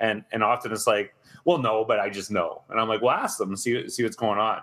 And 0.00 0.24
and 0.32 0.42
often 0.42 0.72
it's 0.72 0.86
like, 0.86 1.14
"Well, 1.44 1.58
no, 1.58 1.84
but 1.84 2.00
I 2.00 2.10
just 2.10 2.30
know." 2.30 2.62
And 2.68 2.80
I'm 2.80 2.88
like, 2.88 3.02
"Well, 3.02 3.12
ask 3.12 3.38
them 3.38 3.56
see 3.56 3.88
see 3.88 4.02
what's 4.02 4.16
going 4.16 4.38
on." 4.38 4.62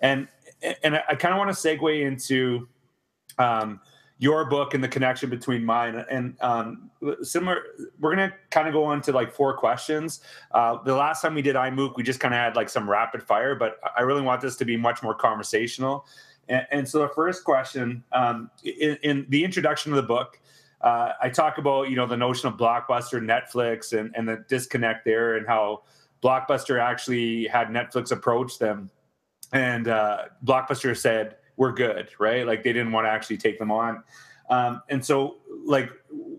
And 0.00 0.28
and 0.82 0.96
I 1.08 1.14
kind 1.14 1.34
of 1.34 1.38
want 1.38 1.54
to 1.54 1.56
segue 1.56 2.02
into 2.02 2.68
um, 3.38 3.80
your 4.18 4.44
book 4.44 4.74
and 4.74 4.82
the 4.82 4.88
connection 4.88 5.28
between 5.28 5.64
mine 5.64 6.04
and 6.10 6.36
um, 6.40 6.90
similar. 7.22 7.62
We're 8.00 8.14
gonna 8.14 8.32
kind 8.50 8.68
of 8.68 8.72
go 8.72 8.84
on 8.84 9.00
to 9.02 9.12
like 9.12 9.32
four 9.32 9.56
questions. 9.56 10.20
Uh, 10.52 10.82
the 10.82 10.94
last 10.94 11.20
time 11.20 11.34
we 11.34 11.42
did 11.42 11.56
IMMOOC, 11.56 11.96
we 11.96 12.02
just 12.02 12.20
kind 12.20 12.32
of 12.32 12.38
had 12.38 12.56
like 12.56 12.68
some 12.68 12.88
rapid 12.88 13.22
fire, 13.22 13.54
but 13.54 13.78
I 13.96 14.02
really 14.02 14.22
want 14.22 14.40
this 14.40 14.56
to 14.56 14.64
be 14.64 14.76
much 14.76 15.02
more 15.02 15.14
conversational. 15.14 16.06
And, 16.48 16.66
and 16.70 16.88
so 16.88 17.00
the 17.00 17.08
first 17.08 17.44
question 17.44 18.04
um, 18.12 18.50
in, 18.62 18.98
in, 19.02 19.26
the 19.28 19.44
introduction 19.44 19.92
of 19.92 19.96
the 19.96 20.02
book, 20.02 20.40
uh, 20.84 21.14
I 21.20 21.30
talk 21.30 21.56
about 21.58 21.88
you 21.88 21.96
know 21.96 22.06
the 22.06 22.16
notion 22.16 22.46
of 22.46 22.56
Blockbuster, 22.58 23.18
Netflix, 23.18 23.98
and, 23.98 24.14
and 24.14 24.28
the 24.28 24.44
disconnect 24.48 25.04
there, 25.04 25.36
and 25.36 25.46
how 25.46 25.82
Blockbuster 26.22 26.78
actually 26.78 27.46
had 27.46 27.68
Netflix 27.68 28.12
approach 28.12 28.58
them, 28.58 28.90
and 29.52 29.88
uh, 29.88 30.24
Blockbuster 30.44 30.96
said 30.96 31.36
we're 31.56 31.72
good, 31.72 32.10
right? 32.18 32.46
Like 32.46 32.62
they 32.62 32.72
didn't 32.72 32.92
want 32.92 33.06
to 33.06 33.10
actually 33.10 33.38
take 33.38 33.58
them 33.58 33.70
on. 33.70 34.04
Um, 34.50 34.82
and 34.90 35.02
so, 35.02 35.36
like, 35.64 35.90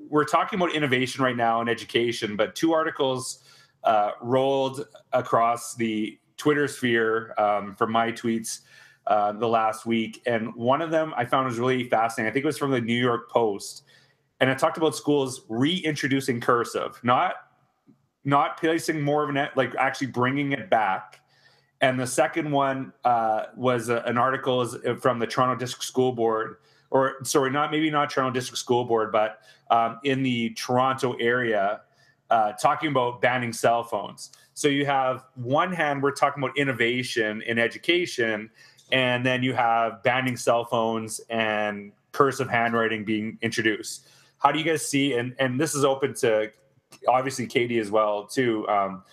we're 0.10 0.26
talking 0.26 0.60
about 0.60 0.76
innovation 0.76 1.24
right 1.24 1.36
now 1.36 1.62
in 1.62 1.68
education, 1.68 2.36
but 2.36 2.54
two 2.54 2.72
articles 2.72 3.40
uh, 3.84 4.12
rolled 4.22 4.86
across 5.12 5.76
the 5.76 6.20
Twitter 6.38 6.68
sphere 6.68 7.34
um, 7.40 7.76
from 7.76 7.92
my 7.92 8.12
tweets 8.12 8.60
uh, 9.08 9.32
the 9.32 9.48
last 9.48 9.88
week, 9.88 10.22
and 10.28 10.54
one 10.54 10.82
of 10.82 10.92
them 10.92 11.14
I 11.18 11.26
found 11.26 11.48
was 11.48 11.58
really 11.58 11.90
fascinating. 11.90 12.30
I 12.30 12.34
think 12.34 12.44
it 12.44 12.48
was 12.48 12.58
from 12.60 12.72
the 12.72 12.82
New 12.82 13.00
York 13.00 13.30
Post, 13.32 13.84
and 14.40 14.50
it 14.50 14.60
talked 14.60 14.78
about 14.78 14.96
schools 14.96 15.42
reintroducing 15.50 16.42
cursive, 16.42 17.00
not 17.04 17.36
not 18.24 18.58
placing 18.58 19.02
more 19.02 19.24
of 19.24 19.30
an 19.36 19.48
like 19.56 19.76
actually 19.76 20.08
bringing 20.08 20.52
it 20.52 20.70
back. 20.70 21.22
And 21.82 22.00
the 22.00 22.08
second 22.08 22.52
one 22.52 22.94
uh, 23.04 23.46
was 23.56 23.90
a, 23.90 23.98
an 24.04 24.18
article 24.18 24.66
from 25.00 25.20
the 25.20 25.28
Toronto 25.28 25.56
District 25.56 25.84
School 25.84 26.12
Board, 26.12 26.58
or 26.90 27.18
sorry, 27.24 27.52
not 27.52 27.70
maybe 27.70 27.90
not 27.92 28.10
Toronto 28.10 28.34
District 28.34 28.58
School 28.58 28.86
Board, 28.86 29.12
but 29.12 29.40
um, 29.70 30.00
in 30.04 30.24
the 30.24 30.52
Toronto 30.52 31.14
area, 31.20 31.82
uh, 32.30 32.54
talking 32.54 32.90
about 32.90 33.22
banning 33.22 33.54
cell 33.54 33.84
phones. 33.84 34.32
So 34.54 34.68
you 34.68 34.86
have 34.86 35.26
one 35.36 35.72
hand, 35.72 36.02
we're 36.02 36.12
talking 36.12 36.42
about 36.42 36.58
innovation 36.58 37.42
in 37.44 37.60
education, 37.60 38.50
and 38.92 39.26
then 39.26 39.44
you 39.44 39.54
have 39.54 40.02
banning 40.02 40.38
cell 40.38 40.66
phones 40.66 41.20
and 41.30 41.92
cursive 42.14 42.50
handwriting 42.50 43.04
being 43.04 43.38
introduced. 43.42 44.08
How 44.40 44.52
do 44.52 44.60
you 44.60 44.66
guys 44.66 44.88
see? 44.88 45.14
And 45.14 45.36
and 45.40 45.60
this 45.60 45.76
is 45.76 45.84
open 45.84 46.14
to 46.16 46.52
obviously 47.08 47.48
Katie 47.48 47.80
as 47.80 47.92
well 47.92 48.26
too. 48.26 48.68
Um, 48.68 49.04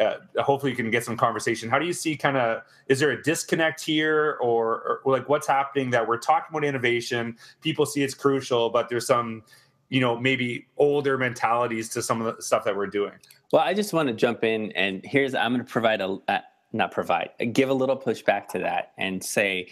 uh, 0.00 0.16
hopefully 0.42 0.72
you 0.72 0.76
can 0.76 0.90
get 0.90 1.04
some 1.04 1.16
conversation. 1.16 1.68
How 1.68 1.78
do 1.78 1.86
you 1.86 1.92
see 1.92 2.16
kind 2.16 2.36
of 2.36 2.62
is 2.88 2.98
there 2.98 3.10
a 3.10 3.22
disconnect 3.22 3.80
here 3.84 4.38
or, 4.40 5.00
or, 5.04 5.12
like 5.12 5.28
what's 5.28 5.46
happening 5.46 5.90
that 5.90 6.06
we're 6.06 6.18
talking 6.18 6.48
about 6.50 6.64
innovation? 6.64 7.36
People 7.60 7.84
see 7.84 8.02
it's 8.02 8.14
crucial, 8.14 8.70
but 8.70 8.88
there's 8.88 9.06
some 9.06 9.42
you 9.90 10.00
know 10.00 10.18
maybe 10.18 10.66
older 10.78 11.18
mentalities 11.18 11.88
to 11.90 12.02
some 12.02 12.22
of 12.22 12.36
the 12.36 12.42
stuff 12.42 12.64
that 12.64 12.74
we're 12.74 12.86
doing. 12.86 13.12
Well, 13.52 13.62
I 13.62 13.74
just 13.74 13.92
want 13.92 14.08
to 14.08 14.14
jump 14.14 14.44
in 14.44 14.72
and 14.72 15.04
here's 15.04 15.34
I'm 15.34 15.52
going 15.52 15.64
to 15.64 15.70
provide 15.70 16.00
a 16.00 16.18
uh, 16.28 16.38
not 16.72 16.90
provide 16.90 17.30
give 17.52 17.68
a 17.68 17.74
little 17.74 17.98
pushback 17.98 18.48
to 18.48 18.58
that 18.60 18.92
and 18.96 19.22
say, 19.22 19.68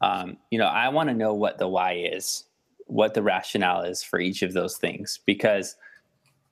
um, 0.00 0.36
you 0.50 0.58
know, 0.58 0.66
I 0.66 0.88
want 0.88 1.08
to 1.08 1.14
know 1.14 1.34
what 1.34 1.58
the 1.58 1.66
why 1.66 1.94
is, 1.94 2.44
what 2.90 3.14
the 3.14 3.22
rationale 3.22 3.82
is 3.82 4.02
for 4.02 4.20
each 4.20 4.42
of 4.42 4.52
those 4.52 4.76
things 4.76 5.20
because 5.26 5.76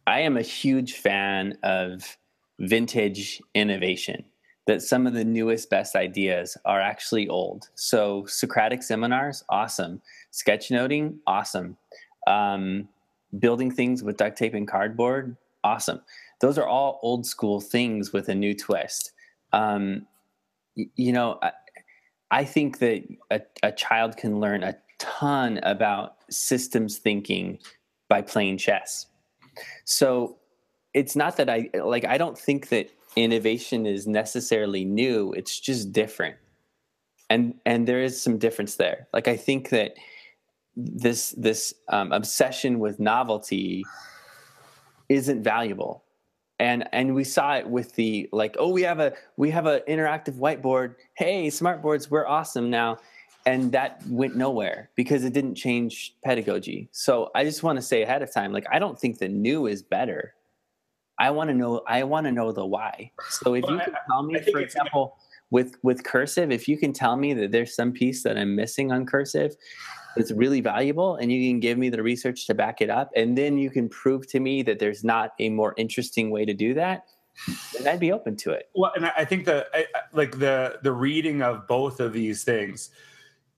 I 0.06 0.20
am 0.20 0.36
a 0.36 0.42
huge 0.42 0.94
fan 0.94 1.58
of 1.62 2.16
vintage 2.60 3.42
innovation 3.54 4.24
that 4.66 4.82
some 4.82 5.06
of 5.06 5.14
the 5.14 5.24
newest 5.24 5.70
best 5.70 5.96
ideas 5.96 6.56
are 6.64 6.80
actually 6.80 7.28
old. 7.28 7.68
So 7.74 8.24
socratic 8.26 8.82
seminars 8.82 9.42
awesome. 9.48 10.02
Sketchnoting 10.32 11.16
awesome. 11.26 11.76
Um, 12.26 12.88
building 13.38 13.70
things 13.70 14.02
with 14.02 14.18
duct 14.18 14.36
tape 14.36 14.54
and 14.54 14.68
cardboard 14.68 15.36
awesome. 15.64 16.00
Those 16.40 16.58
are 16.58 16.66
all 16.66 17.00
old 17.02 17.26
school 17.26 17.60
things 17.60 18.12
with 18.12 18.28
a 18.28 18.34
new 18.34 18.54
twist. 18.54 19.12
Um, 19.52 20.06
you 20.74 21.12
know 21.12 21.38
I, 21.42 21.52
I 22.30 22.44
think 22.44 22.78
that 22.78 23.04
a, 23.30 23.40
a 23.62 23.72
child 23.72 24.16
can 24.16 24.38
learn 24.38 24.62
a 24.62 24.76
ton 24.98 25.58
about 25.62 26.17
systems 26.30 26.98
thinking 26.98 27.58
by 28.08 28.20
playing 28.22 28.56
chess 28.56 29.06
so 29.84 30.38
it's 30.94 31.16
not 31.16 31.36
that 31.36 31.48
I 31.50 31.70
like 31.74 32.04
I 32.04 32.18
don't 32.18 32.38
think 32.38 32.68
that 32.68 32.90
innovation 33.16 33.86
is 33.86 34.06
necessarily 34.06 34.84
new. 34.84 35.32
It's 35.32 35.58
just 35.58 35.92
different. 35.92 36.36
And 37.30 37.54
and 37.66 37.86
there 37.86 38.02
is 38.02 38.20
some 38.20 38.38
difference 38.38 38.76
there. 38.76 39.08
Like 39.12 39.28
I 39.28 39.36
think 39.36 39.70
that 39.70 39.94
this 40.76 41.30
this 41.36 41.74
um, 41.88 42.12
obsession 42.12 42.78
with 42.78 43.00
novelty 43.00 43.84
isn't 45.08 45.42
valuable. 45.42 46.04
And 46.60 46.88
and 46.92 47.14
we 47.14 47.24
saw 47.24 47.56
it 47.56 47.68
with 47.68 47.94
the 47.94 48.28
like 48.32 48.56
oh 48.58 48.70
we 48.70 48.82
have 48.82 48.98
a 48.98 49.12
we 49.36 49.50
have 49.50 49.66
an 49.66 49.82
interactive 49.88 50.38
whiteboard. 50.38 50.94
Hey, 51.14 51.50
smart 51.50 51.82
boards, 51.82 52.10
we're 52.10 52.26
awesome 52.26 52.70
now. 52.70 52.98
And 53.46 53.72
that 53.72 54.02
went 54.08 54.36
nowhere 54.36 54.90
because 54.94 55.24
it 55.24 55.32
didn't 55.32 55.54
change 55.54 56.14
pedagogy. 56.22 56.88
So 56.92 57.30
I 57.34 57.44
just 57.44 57.62
want 57.62 57.76
to 57.76 57.82
say 57.82 58.02
ahead 58.02 58.22
of 58.22 58.32
time, 58.32 58.52
like 58.52 58.66
I 58.70 58.78
don't 58.78 58.98
think 58.98 59.18
the 59.18 59.28
new 59.28 59.66
is 59.66 59.82
better. 59.82 60.34
I 61.18 61.30
want 61.30 61.48
to 61.48 61.54
know. 61.54 61.82
I 61.86 62.04
want 62.04 62.26
to 62.26 62.32
know 62.32 62.52
the 62.52 62.64
why. 62.64 63.10
So 63.28 63.54
if 63.54 63.64
well, 63.64 63.72
you 63.72 63.80
can 63.80 63.94
tell 64.08 64.22
me, 64.22 64.40
for 64.52 64.60
example, 64.60 65.16
with 65.50 65.76
with 65.82 66.04
cursive, 66.04 66.52
if 66.52 66.68
you 66.68 66.76
can 66.76 66.92
tell 66.92 67.16
me 67.16 67.34
that 67.34 67.50
there's 67.50 67.74
some 67.74 67.92
piece 67.92 68.22
that 68.22 68.36
I'm 68.36 68.54
missing 68.54 68.92
on 68.92 69.06
cursive 69.06 69.56
that's 70.14 70.30
really 70.30 70.60
valuable, 70.60 71.16
and 71.16 71.32
you 71.32 71.50
can 71.50 71.60
give 71.60 71.78
me 71.78 71.88
the 71.88 72.02
research 72.02 72.46
to 72.46 72.54
back 72.54 72.80
it 72.80 72.90
up, 72.90 73.10
and 73.16 73.36
then 73.36 73.58
you 73.58 73.70
can 73.70 73.88
prove 73.88 74.26
to 74.28 74.40
me 74.40 74.62
that 74.62 74.78
there's 74.78 75.04
not 75.04 75.32
a 75.38 75.48
more 75.48 75.74
interesting 75.76 76.30
way 76.30 76.44
to 76.44 76.54
do 76.54 76.74
that, 76.74 77.04
then 77.76 77.88
I'd 77.88 78.00
be 78.00 78.12
open 78.12 78.36
to 78.36 78.50
it. 78.52 78.68
Well, 78.74 78.92
and 78.94 79.06
I 79.06 79.24
think 79.24 79.44
that 79.46 79.68
like 80.12 80.38
the 80.38 80.78
the 80.82 80.92
reading 80.92 81.42
of 81.42 81.66
both 81.66 81.98
of 81.98 82.12
these 82.12 82.44
things, 82.44 82.90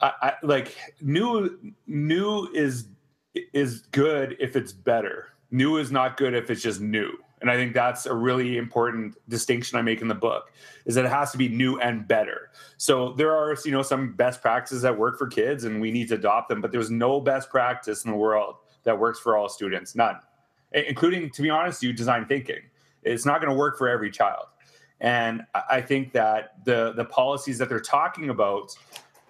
I, 0.01 0.13
I, 0.23 0.33
like 0.43 0.77
new 1.01 1.75
new 1.87 2.49
is 2.55 2.87
is 3.35 3.81
good 3.93 4.37
if 4.41 4.57
it's 4.57 4.73
better. 4.73 5.29
New 5.51 5.77
is 5.77 5.91
not 5.93 6.17
good 6.17 6.35
if 6.35 6.51
it's 6.51 6.63
just 6.63 6.81
new. 6.81 7.13
And 7.41 7.51
i 7.51 7.57
think 7.57 7.73
that's 7.73 8.05
a 8.05 8.15
really 8.15 8.59
important 8.59 9.17
distinction 9.31 9.79
i 9.79 9.83
make 9.83 10.03
in 10.03 10.09
the 10.09 10.15
book 10.15 10.53
is 10.85 10.95
that 10.95 11.07
it 11.07 11.11
has 11.11 11.33
to 11.33 11.39
be 11.39 11.49
new 11.49 11.79
and 11.81 12.07
better. 12.07 12.51
So 12.77 13.13
there 13.13 13.33
are 13.33 13.57
you 13.65 13.73
know 13.73 13.83
some 13.83 14.13
best 14.13 14.43
practices 14.43 14.83
that 14.83 14.97
work 14.97 15.19
for 15.19 15.27
kids 15.27 15.65
and 15.65 15.81
we 15.81 15.91
need 15.91 16.09
to 16.09 16.15
adopt 16.15 16.49
them 16.49 16.61
but 16.61 16.73
there's 16.73 16.91
no 16.91 17.21
best 17.21 17.51
practice 17.51 18.05
in 18.05 18.11
the 18.11 18.17
world 18.17 18.57
that 18.85 18.99
works 18.99 19.21
for 19.21 19.37
all 19.37 19.49
students. 19.49 19.95
None. 19.95 20.17
Including 20.73 21.31
to 21.31 21.43
be 21.43 21.51
honest 21.51 21.83
you 21.83 21.93
design 21.93 22.27
thinking. 22.27 22.61
It's 23.03 23.25
not 23.25 23.41
going 23.41 23.51
to 23.51 23.59
work 23.59 23.79
for 23.79 23.89
every 23.89 24.11
child. 24.11 24.47
And 25.01 25.43
i 25.55 25.81
think 25.81 26.13
that 26.13 26.65
the 26.65 26.93
the 26.93 27.07
policies 27.07 27.57
that 27.59 27.69
they're 27.69 27.81
talking 27.81 28.29
about 28.29 28.77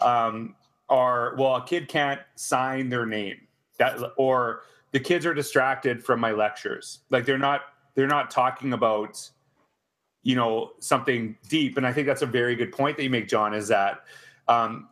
um, 0.01 0.57
are 0.91 1.35
well 1.39 1.57
a 1.57 1.65
kid 1.65 1.89
can't 1.89 2.21
sign 2.35 2.91
their 2.91 3.07
name. 3.07 3.37
That 3.79 3.99
or 4.17 4.63
the 4.93 5.01
kids 5.01 5.25
are 5.25 5.35
distracted 5.35 6.05
from 6.05 6.21
my 6.21 6.33
lectures. 6.33 6.99
Like 7.09 7.25
they're 7.25 7.39
not 7.39 7.63
they're 7.95 8.07
not 8.07 8.31
talking 8.31 8.73
about 8.73 9.31
you 10.23 10.37
know 10.37 10.73
something 10.81 11.37
deep. 11.49 11.77
And 11.79 11.87
i 11.87 11.93
think 11.93 12.07
that's 12.07 12.23
a 12.23 12.27
very 12.27 12.55
good 12.55 12.73
point 12.73 12.99
that 12.99 13.05
you 13.05 13.11
make 13.11 13.29
john 13.29 13.55
is 13.55 13.69
that 13.69 14.05
um, 14.49 14.89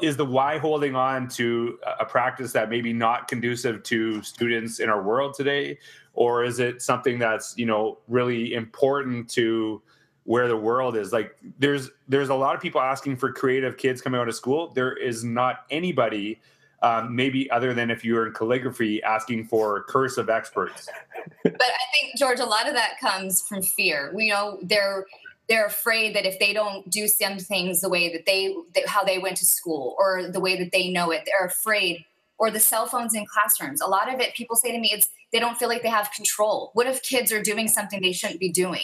is 0.00 0.16
the 0.16 0.24
why 0.24 0.58
holding 0.58 0.96
on 0.96 1.28
to 1.28 1.78
a 2.00 2.04
practice 2.04 2.52
that 2.52 2.70
maybe 2.70 2.92
not 2.92 3.28
conducive 3.28 3.82
to 3.84 4.22
students 4.22 4.80
in 4.80 4.88
our 4.88 5.02
world 5.02 5.34
today? 5.34 5.78
Or 6.14 6.44
is 6.44 6.58
it 6.58 6.80
something 6.80 7.18
that's 7.18 7.56
you 7.58 7.66
know 7.66 7.98
really 8.08 8.54
important 8.54 9.28
to 9.30 9.82
where 10.24 10.48
the 10.48 10.56
world 10.56 10.96
is 10.96 11.12
like 11.12 11.36
there's 11.58 11.90
there's 12.08 12.30
a 12.30 12.34
lot 12.34 12.54
of 12.54 12.60
people 12.60 12.80
asking 12.80 13.16
for 13.16 13.32
creative 13.32 13.76
kids 13.76 14.00
coming 14.00 14.20
out 14.20 14.28
of 14.28 14.34
school 14.34 14.72
there 14.74 14.96
is 14.96 15.22
not 15.22 15.64
anybody 15.70 16.40
um, 16.84 17.16
maybe 17.16 17.50
other 17.50 17.72
than 17.72 17.90
if 17.90 18.04
you're 18.04 18.26
in 18.26 18.34
calligraphy 18.34 19.02
asking 19.02 19.46
for 19.46 19.84
cursive 19.84 20.28
experts. 20.28 20.86
but 21.42 21.62
I 21.62 21.84
think 21.98 22.18
George, 22.18 22.40
a 22.40 22.44
lot 22.44 22.68
of 22.68 22.74
that 22.74 23.00
comes 23.00 23.40
from 23.40 23.62
fear. 23.62 24.12
We 24.14 24.28
know 24.28 24.58
they're 24.62 25.06
they're 25.48 25.66
afraid 25.66 26.14
that 26.14 26.26
if 26.26 26.38
they 26.38 26.52
don't 26.52 26.88
do 26.90 27.06
some 27.08 27.38
things 27.38 27.80
the 27.80 27.88
way 27.88 28.12
that 28.12 28.26
they 28.26 28.54
that 28.74 28.86
how 28.86 29.02
they 29.02 29.18
went 29.18 29.38
to 29.38 29.46
school 29.46 29.96
or 29.98 30.28
the 30.28 30.40
way 30.40 30.58
that 30.58 30.72
they 30.72 30.90
know 30.90 31.10
it, 31.10 31.22
they're 31.26 31.46
afraid. 31.46 32.04
Or 32.36 32.50
the 32.50 32.60
cell 32.60 32.86
phones 32.86 33.14
in 33.14 33.24
classrooms. 33.26 33.80
A 33.80 33.86
lot 33.86 34.12
of 34.12 34.20
it, 34.20 34.34
people 34.34 34.56
say 34.56 34.72
to 34.72 34.78
me, 34.78 34.90
it's 34.92 35.08
they 35.32 35.38
don't 35.38 35.56
feel 35.56 35.68
like 35.68 35.82
they 35.82 35.88
have 35.88 36.10
control. 36.10 36.70
What 36.74 36.88
if 36.88 37.00
kids 37.02 37.32
are 37.32 37.40
doing 37.40 37.68
something 37.68 38.02
they 38.02 38.12
shouldn't 38.12 38.40
be 38.40 38.50
doing? 38.50 38.82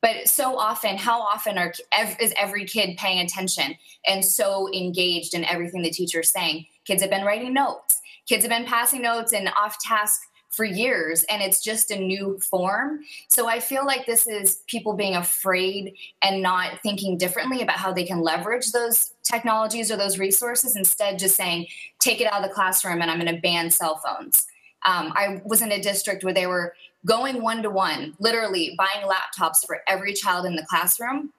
But 0.00 0.28
so 0.28 0.56
often 0.56 0.96
how 0.96 1.20
often 1.20 1.58
are 1.58 1.72
is 2.20 2.32
every 2.36 2.64
kid 2.64 2.96
paying 2.96 3.20
attention 3.20 3.76
and 4.06 4.24
so 4.24 4.72
engaged 4.72 5.34
in 5.34 5.44
everything 5.44 5.82
the 5.82 5.90
teacher's 5.90 6.30
saying? 6.30 6.66
Kids 6.84 7.02
have 7.02 7.10
been 7.10 7.24
writing 7.24 7.52
notes. 7.52 8.00
Kids 8.28 8.44
have 8.44 8.50
been 8.50 8.66
passing 8.66 9.02
notes 9.02 9.32
and 9.32 9.50
off 9.60 9.78
task 9.80 10.20
for 10.50 10.64
years 10.64 11.24
and 11.24 11.42
it's 11.42 11.60
just 11.60 11.90
a 11.90 11.98
new 11.98 12.38
form. 12.50 13.00
So 13.28 13.48
i 13.48 13.60
feel 13.60 13.84
like 13.84 14.06
this 14.06 14.26
is 14.26 14.62
people 14.66 14.94
being 14.94 15.16
afraid 15.16 15.94
and 16.22 16.42
not 16.42 16.80
thinking 16.82 17.18
differently 17.18 17.60
about 17.62 17.76
how 17.76 17.92
they 17.92 18.04
can 18.04 18.22
leverage 18.22 18.72
those 18.72 19.12
technologies 19.22 19.90
or 19.90 19.96
those 19.96 20.18
resources 20.18 20.74
instead 20.74 21.18
just 21.18 21.36
saying 21.36 21.66
take 22.00 22.20
it 22.20 22.32
out 22.32 22.42
of 22.42 22.48
the 22.48 22.54
classroom 22.54 23.02
and 23.02 23.10
i'm 23.10 23.20
going 23.20 23.34
to 23.34 23.40
ban 23.40 23.70
cell 23.70 24.00
phones. 24.04 24.46
Um, 24.86 25.12
i 25.14 25.42
was 25.44 25.60
in 25.60 25.70
a 25.70 25.82
district 25.82 26.24
where 26.24 26.34
they 26.34 26.46
were 26.46 26.74
going 27.08 27.42
one 27.42 27.62
to 27.62 27.70
one, 27.70 28.14
literally 28.20 28.76
buying 28.76 29.08
laptops 29.08 29.66
for 29.66 29.80
every 29.88 30.12
child 30.12 30.44
in 30.46 30.54
the 30.54 30.66
classroom 30.68 31.32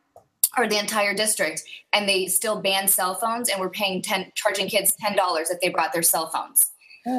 or 0.58 0.68
the 0.68 0.80
entire 0.80 1.14
district, 1.14 1.62
and 1.94 2.10
they 2.10 2.26
still 2.26 2.60
banned 2.60 2.90
cell 2.90 3.14
phones 3.14 3.50
and 3.50 3.62
were 3.62 3.70
paying 3.70 4.02
10, 4.02 4.32
charging 4.36 4.68
kids 4.68 4.96
$10 5.02 5.16
if 5.50 5.62
they 5.62 5.70
brought 5.70 5.94
their 5.94 6.02
cell 6.02 6.28
phones. 6.28 6.72
the 7.06 7.12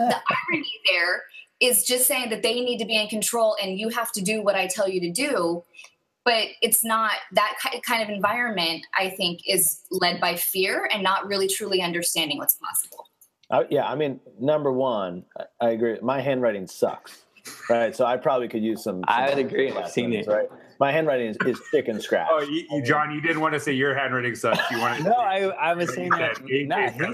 irony 0.53 0.73
there 0.91 1.23
is 1.61 1.85
just 1.85 2.07
saying 2.07 2.31
that 2.31 2.43
they 2.43 2.61
need 2.61 2.79
to 2.79 2.85
be 2.85 2.97
in 2.97 3.07
control 3.07 3.57
and 3.63 3.79
you 3.79 3.89
have 3.91 4.11
to 4.13 4.21
do 4.21 4.43
what 4.43 4.57
I 4.57 4.67
tell 4.67 4.89
you 4.89 5.01
to 5.01 5.11
do. 5.11 5.63
But 6.25 6.49
it's 6.61 6.85
not 6.85 7.13
that 7.33 7.59
kind 7.87 8.03
of 8.03 8.11
environment, 8.11 8.85
I 8.99 9.11
think, 9.11 9.41
is 9.47 9.83
led 9.91 10.21
by 10.21 10.37
fear 10.37 10.89
and 10.93 11.03
not 11.03 11.27
really 11.27 11.49
truly 11.49 11.81
understanding 11.81 12.39
what's 12.39 12.55
possible. 12.55 13.07
Uh, 13.51 13.65
yeah, 13.71 13.87
I 13.87 13.95
mean, 13.95 14.21
number 14.39 14.71
one, 14.71 15.25
I 15.61 15.71
agree. 15.71 15.99
My 16.03 16.21
handwriting 16.21 16.67
sucks 16.67 17.25
right? 17.69 17.95
So 17.95 18.05
I 18.05 18.17
probably 18.17 18.49
could 18.49 18.63
use 18.63 18.83
some. 18.83 18.97
some 18.97 19.05
I 19.09 19.29
would 19.29 19.39
agree. 19.39 19.71
I've 19.71 19.91
seen 19.91 20.13
it. 20.13 20.27
Right. 20.27 20.49
My 20.79 20.93
handwriting 20.93 21.29
is, 21.29 21.37
is 21.45 21.61
chicken 21.71 22.01
scratch. 22.01 22.29
Oh, 22.31 22.41
you, 22.41 22.65
you, 22.71 22.83
John, 22.83 23.13
you 23.13 23.21
didn't 23.21 23.41
want 23.41 23.53
to 23.53 23.61
say 23.61 23.73
your 23.73 23.95
handwriting 23.95 24.35
sucks. 24.35 24.59
You 24.71 24.79
wanted. 24.79 25.05
no, 25.05 25.13
I, 25.13 25.41
I 25.49 25.75
was 25.75 25.93
saying 25.95 26.09
that. 26.11 26.41
Nah, 26.43 26.89
his 26.89 27.07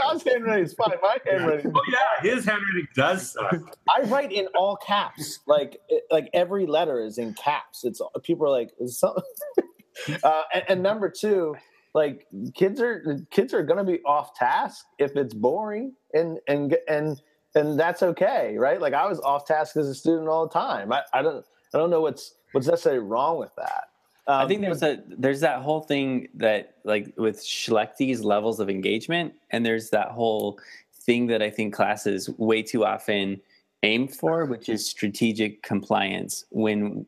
John's 0.00 0.24
handwriting 0.24 0.64
is 0.64 0.72
fine. 0.72 0.96
My 1.02 1.18
handwriting. 1.26 1.70
Oh 1.74 1.82
yeah, 1.92 2.30
his 2.30 2.46
handwriting 2.46 2.88
does 2.96 3.32
suck. 3.32 3.76
I 3.94 4.02
write 4.04 4.32
in 4.32 4.46
all 4.56 4.76
caps. 4.76 5.40
Like 5.46 5.78
like 6.10 6.30
every 6.32 6.66
letter 6.66 7.04
is 7.04 7.18
in 7.18 7.34
caps. 7.34 7.84
It's 7.84 8.00
people 8.22 8.46
are 8.46 8.50
like 8.50 8.70
something. 8.86 9.22
uh, 10.22 10.42
and, 10.54 10.64
and 10.68 10.82
number 10.82 11.10
two, 11.10 11.54
like 11.94 12.26
kids 12.54 12.80
are 12.80 13.20
kids 13.30 13.52
are 13.52 13.62
going 13.62 13.84
to 13.84 13.84
be 13.84 14.00
off 14.04 14.34
task 14.34 14.86
if 14.98 15.16
it's 15.16 15.34
boring 15.34 15.94
and 16.14 16.38
and 16.48 16.76
and 16.88 17.20
and 17.54 17.78
that's 17.78 18.02
okay, 18.02 18.56
right? 18.58 18.80
Like 18.80 18.94
I 18.94 19.06
was 19.06 19.20
off 19.20 19.46
task 19.46 19.76
as 19.76 19.88
a 19.88 19.94
student 19.94 20.28
all 20.28 20.46
the 20.46 20.52
time. 20.52 20.92
I, 20.92 21.02
I 21.12 21.22
don't 21.22 21.44
I 21.74 21.78
don't 21.78 21.90
know 21.90 22.00
what's 22.00 22.34
what's 22.52 22.66
necessarily 22.66 23.00
wrong 23.00 23.38
with 23.38 23.54
that. 23.56 23.88
Um, 24.26 24.44
I 24.44 24.48
think 24.48 24.60
there's 24.60 24.82
a 24.82 25.02
there's 25.08 25.40
that 25.40 25.62
whole 25.62 25.80
thing 25.80 26.28
that 26.34 26.76
like 26.84 27.12
with 27.16 27.44
Schlechty's 27.44 28.22
levels 28.22 28.60
of 28.60 28.70
engagement, 28.70 29.34
and 29.50 29.64
there's 29.64 29.90
that 29.90 30.08
whole 30.08 30.58
thing 30.92 31.26
that 31.28 31.42
I 31.42 31.50
think 31.50 31.74
classes 31.74 32.28
way 32.38 32.62
too 32.62 32.84
often 32.84 33.40
aim 33.82 34.06
for, 34.06 34.44
which 34.44 34.68
is 34.68 34.86
strategic 34.86 35.62
compliance 35.62 36.44
when 36.50 37.06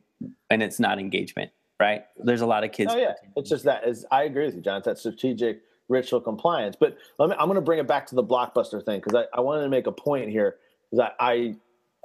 and 0.49 0.63
it's 0.63 0.79
not 0.79 0.99
engagement, 0.99 1.51
right? 1.79 2.05
There's 2.17 2.41
a 2.41 2.45
lot 2.45 2.63
of 2.63 2.71
kids. 2.71 2.91
Oh 2.93 2.97
yeah, 2.97 3.13
it's 3.37 3.49
just 3.49 3.63
that. 3.65 3.87
Is 3.87 4.05
I 4.11 4.23
agree 4.23 4.45
with 4.45 4.55
you, 4.55 4.61
John. 4.61 4.77
It's 4.77 4.85
that 4.85 4.97
strategic 4.97 5.61
ritual 5.89 6.21
compliance. 6.21 6.75
But 6.79 6.97
me, 7.19 7.35
I'm 7.39 7.47
going 7.47 7.55
to 7.55 7.61
bring 7.61 7.79
it 7.79 7.87
back 7.87 8.07
to 8.07 8.15
the 8.15 8.23
blockbuster 8.23 8.83
thing 8.83 8.99
because 8.99 9.15
I, 9.15 9.37
I 9.37 9.41
wanted 9.41 9.63
to 9.63 9.69
make 9.69 9.87
a 9.87 9.91
point 9.91 10.29
here 10.29 10.57
I, 10.99 11.11
I 11.19 11.55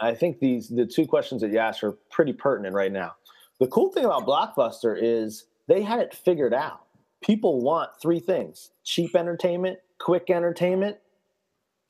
I 0.01 0.15
think 0.15 0.39
these 0.39 0.69
the 0.69 0.87
two 0.87 1.07
questions 1.07 1.43
that 1.43 1.51
you 1.51 1.59
asked 1.59 1.83
are 1.83 1.93
pretty 2.11 2.33
pertinent 2.33 2.75
right 2.75 2.93
now. 2.93 3.15
The 3.61 3.67
cool 3.67 3.91
thing 3.91 4.05
about 4.05 4.27
Blockbuster 4.27 4.97
is 5.01 5.47
they 5.67 5.83
had 5.83 5.99
it 5.99 6.15
figured 6.15 6.55
out. 6.55 6.85
People 7.21 7.61
want 7.61 7.91
three 8.01 8.21
things: 8.21 8.71
cheap 8.85 9.17
entertainment, 9.17 9.79
quick 9.99 10.31
entertainment, 10.31 10.99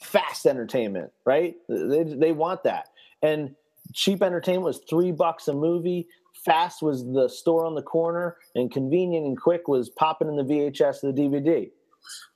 fast 0.00 0.46
entertainment. 0.46 1.12
Right? 1.26 1.56
They 1.68 2.04
they 2.04 2.32
want 2.32 2.64
that. 2.64 2.88
And 3.22 3.54
cheap 3.92 4.22
entertainment 4.22 4.64
was 4.64 4.80
three 4.88 5.12
bucks 5.12 5.48
a 5.48 5.52
movie. 5.52 6.08
Fast 6.44 6.82
was 6.82 7.04
the 7.04 7.28
store 7.28 7.66
on 7.66 7.74
the 7.74 7.82
corner, 7.82 8.36
and 8.54 8.70
convenient 8.70 9.26
and 9.26 9.38
quick 9.38 9.68
was 9.68 9.90
popping 9.90 10.28
in 10.28 10.36
the 10.36 10.44
VHS 10.44 11.04
or 11.04 11.12
the 11.12 11.20
DVD. 11.20 11.70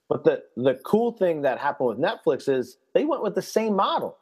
But 0.08 0.24
the 0.24 0.42
the 0.56 0.74
cool 0.84 1.12
thing 1.12 1.42
that 1.42 1.58
happened 1.58 1.88
with 1.88 1.98
Netflix 1.98 2.48
is 2.48 2.76
they 2.94 3.04
went 3.04 3.22
with 3.22 3.34
the 3.34 3.42
same 3.42 3.74
model. 3.74 4.18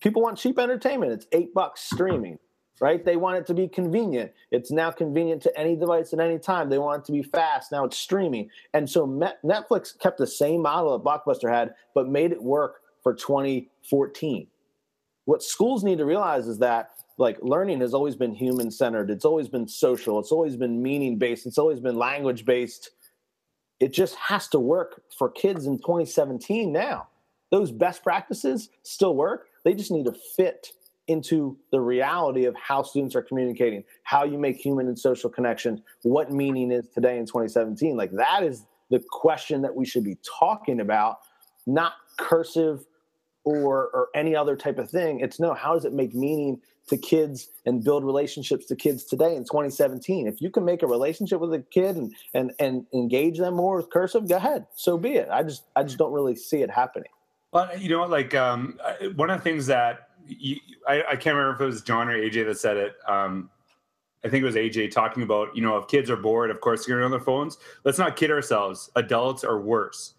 People 0.00 0.22
want 0.22 0.38
cheap 0.38 0.58
entertainment. 0.58 1.12
It's 1.12 1.26
eight 1.32 1.54
bucks 1.54 1.80
streaming, 1.82 2.38
right? 2.80 3.02
They 3.02 3.16
want 3.16 3.38
it 3.38 3.46
to 3.46 3.54
be 3.54 3.68
convenient. 3.68 4.32
It's 4.50 4.70
now 4.70 4.90
convenient 4.90 5.42
to 5.44 5.58
any 5.58 5.76
device 5.76 6.12
at 6.12 6.20
any 6.20 6.38
time. 6.38 6.68
They 6.68 6.78
want 6.78 7.02
it 7.02 7.06
to 7.06 7.12
be 7.12 7.22
fast. 7.22 7.72
Now 7.72 7.84
it's 7.86 7.96
streaming. 7.96 8.50
And 8.74 8.88
so 8.88 9.06
Netflix 9.44 9.98
kept 9.98 10.18
the 10.18 10.26
same 10.26 10.60
model 10.60 10.98
that 10.98 11.04
Blockbuster 11.04 11.50
had, 11.50 11.74
but 11.94 12.08
made 12.08 12.32
it 12.32 12.42
work 12.42 12.80
for 13.02 13.14
2014. 13.14 14.46
What 15.24 15.42
schools 15.42 15.84
need 15.84 15.98
to 15.98 16.04
realize 16.04 16.46
is 16.46 16.58
that 16.58 16.90
like 17.16 17.38
learning 17.42 17.80
has 17.80 17.94
always 17.94 18.16
been 18.16 18.34
human 18.34 18.70
centered. 18.70 19.10
It's 19.10 19.24
always 19.24 19.48
been 19.48 19.66
social. 19.66 20.18
It's 20.18 20.32
always 20.32 20.56
been 20.56 20.82
meaning 20.82 21.18
based. 21.18 21.46
It's 21.46 21.58
always 21.58 21.80
been 21.80 21.96
language 21.96 22.44
based 22.44 22.90
it 23.80 23.92
just 23.92 24.14
has 24.16 24.48
to 24.48 24.58
work 24.58 25.02
for 25.16 25.30
kids 25.30 25.66
in 25.66 25.78
2017 25.78 26.72
now. 26.72 27.08
Those 27.50 27.70
best 27.70 28.02
practices 28.02 28.68
still 28.82 29.14
work. 29.14 29.46
They 29.64 29.74
just 29.74 29.90
need 29.90 30.04
to 30.04 30.14
fit 30.36 30.72
into 31.06 31.56
the 31.72 31.80
reality 31.80 32.44
of 32.44 32.54
how 32.56 32.82
students 32.82 33.16
are 33.16 33.22
communicating, 33.22 33.82
how 34.02 34.24
you 34.24 34.38
make 34.38 34.56
human 34.56 34.88
and 34.88 34.98
social 34.98 35.30
connections, 35.30 35.80
what 36.02 36.30
meaning 36.30 36.70
is 36.70 36.88
today 36.88 37.16
in 37.18 37.24
2017. 37.24 37.96
Like 37.96 38.12
that 38.12 38.42
is 38.42 38.66
the 38.90 39.02
question 39.10 39.62
that 39.62 39.74
we 39.74 39.86
should 39.86 40.04
be 40.04 40.18
talking 40.38 40.80
about, 40.80 41.20
not 41.66 41.94
cursive 42.18 42.84
or 43.44 43.88
or 43.94 44.08
any 44.14 44.36
other 44.36 44.56
type 44.56 44.78
of 44.78 44.90
thing. 44.90 45.20
It's 45.20 45.40
no, 45.40 45.54
how 45.54 45.72
does 45.74 45.86
it 45.86 45.94
make 45.94 46.14
meaning 46.14 46.60
to 46.88 46.96
kids 46.96 47.48
and 47.66 47.82
build 47.82 48.04
relationships 48.04 48.66
to 48.66 48.76
kids 48.76 49.04
today 49.04 49.34
in 49.36 49.44
2017. 49.44 50.26
If 50.26 50.40
you 50.40 50.50
can 50.50 50.64
make 50.64 50.82
a 50.82 50.86
relationship 50.86 51.40
with 51.40 51.52
a 51.54 51.60
kid 51.70 51.96
and 51.96 52.14
and 52.34 52.52
and 52.58 52.86
engage 52.92 53.38
them 53.38 53.54
more 53.54 53.76
with 53.76 53.90
cursive, 53.90 54.28
go 54.28 54.36
ahead. 54.36 54.66
So 54.74 54.98
be 54.98 55.14
it. 55.14 55.28
I 55.30 55.42
just 55.42 55.64
I 55.76 55.82
just 55.82 55.98
don't 55.98 56.12
really 56.12 56.36
see 56.36 56.62
it 56.62 56.70
happening. 56.70 57.10
Well, 57.52 57.70
you 57.78 57.88
know, 57.88 58.04
like 58.04 58.34
um, 58.34 58.78
one 59.16 59.30
of 59.30 59.38
the 59.38 59.44
things 59.44 59.66
that 59.66 60.08
you, 60.26 60.56
I, 60.86 61.02
I, 61.10 61.16
can't 61.16 61.34
remember 61.34 61.54
if 61.54 61.60
it 61.60 61.64
was 61.64 61.82
John 61.82 62.08
or 62.08 62.18
AJ 62.18 62.44
that 62.46 62.58
said 62.58 62.76
it. 62.76 62.96
Um, 63.06 63.48
I 64.24 64.28
think 64.28 64.42
it 64.42 64.46
was 64.46 64.56
AJ 64.56 64.90
talking 64.90 65.22
about, 65.22 65.54
you 65.56 65.62
know, 65.62 65.76
if 65.76 65.86
kids 65.88 66.10
are 66.10 66.16
bored, 66.16 66.50
of 66.50 66.60
course, 66.60 66.86
they're 66.86 67.02
on 67.02 67.10
their 67.10 67.20
phones. 67.20 67.56
Let's 67.84 67.98
not 67.98 68.16
kid 68.16 68.30
ourselves. 68.30 68.90
Adults 68.96 69.44
are 69.44 69.60
worse. 69.60 70.14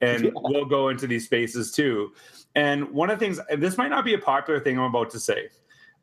And 0.00 0.24
yeah. 0.24 0.30
we'll 0.34 0.64
go 0.64 0.88
into 0.88 1.06
these 1.06 1.24
spaces 1.24 1.72
too. 1.72 2.12
And 2.54 2.90
one 2.90 3.10
of 3.10 3.18
the 3.18 3.24
things, 3.24 3.40
this 3.56 3.78
might 3.78 3.88
not 3.88 4.04
be 4.04 4.14
a 4.14 4.18
popular 4.18 4.60
thing 4.60 4.78
I'm 4.78 4.84
about 4.84 5.10
to 5.10 5.20
say, 5.20 5.48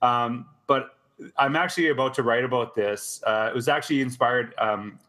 um, 0.01 0.45
but 0.67 0.97
I'm 1.37 1.55
actually 1.55 1.89
about 1.89 2.13
to 2.15 2.23
write 2.23 2.43
about 2.43 2.75
this. 2.75 3.21
Uh, 3.25 3.49
it 3.51 3.55
was 3.55 3.67
actually 3.67 4.01
inspired. 4.01 4.53
Um, 4.57 4.99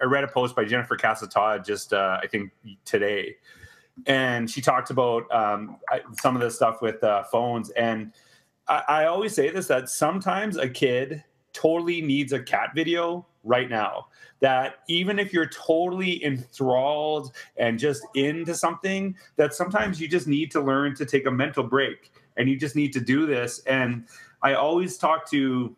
I 0.00 0.04
read 0.04 0.24
a 0.24 0.28
post 0.28 0.54
by 0.54 0.64
Jennifer 0.64 0.96
Casa-Todd 0.96 1.64
just, 1.64 1.92
uh, 1.92 2.18
I 2.22 2.26
think, 2.26 2.52
today. 2.84 3.36
And 4.06 4.50
she 4.50 4.60
talked 4.60 4.90
about 4.90 5.32
um, 5.32 5.76
some 6.20 6.34
of 6.34 6.42
the 6.42 6.50
stuff 6.50 6.82
with 6.82 7.02
uh, 7.02 7.24
phones. 7.24 7.70
And 7.70 8.12
I, 8.68 8.82
I 8.88 9.04
always 9.06 9.34
say 9.34 9.50
this 9.50 9.66
that 9.68 9.88
sometimes 9.88 10.56
a 10.56 10.68
kid 10.68 11.22
totally 11.52 12.02
needs 12.02 12.32
a 12.32 12.40
cat 12.40 12.70
video 12.74 13.24
right 13.44 13.70
now. 13.70 14.08
That 14.40 14.80
even 14.88 15.18
if 15.18 15.32
you're 15.32 15.48
totally 15.48 16.22
enthralled 16.24 17.32
and 17.56 17.78
just 17.78 18.02
into 18.14 18.54
something, 18.54 19.16
that 19.36 19.54
sometimes 19.54 20.00
you 20.00 20.08
just 20.08 20.26
need 20.26 20.50
to 20.50 20.60
learn 20.60 20.94
to 20.96 21.06
take 21.06 21.26
a 21.26 21.30
mental 21.30 21.62
break 21.62 22.12
and 22.36 22.48
you 22.48 22.56
just 22.56 22.76
need 22.76 22.92
to 22.92 23.00
do 23.00 23.26
this. 23.26 23.60
And 23.60 24.04
I 24.44 24.54
always 24.54 24.98
talk 24.98 25.28
to. 25.30 25.74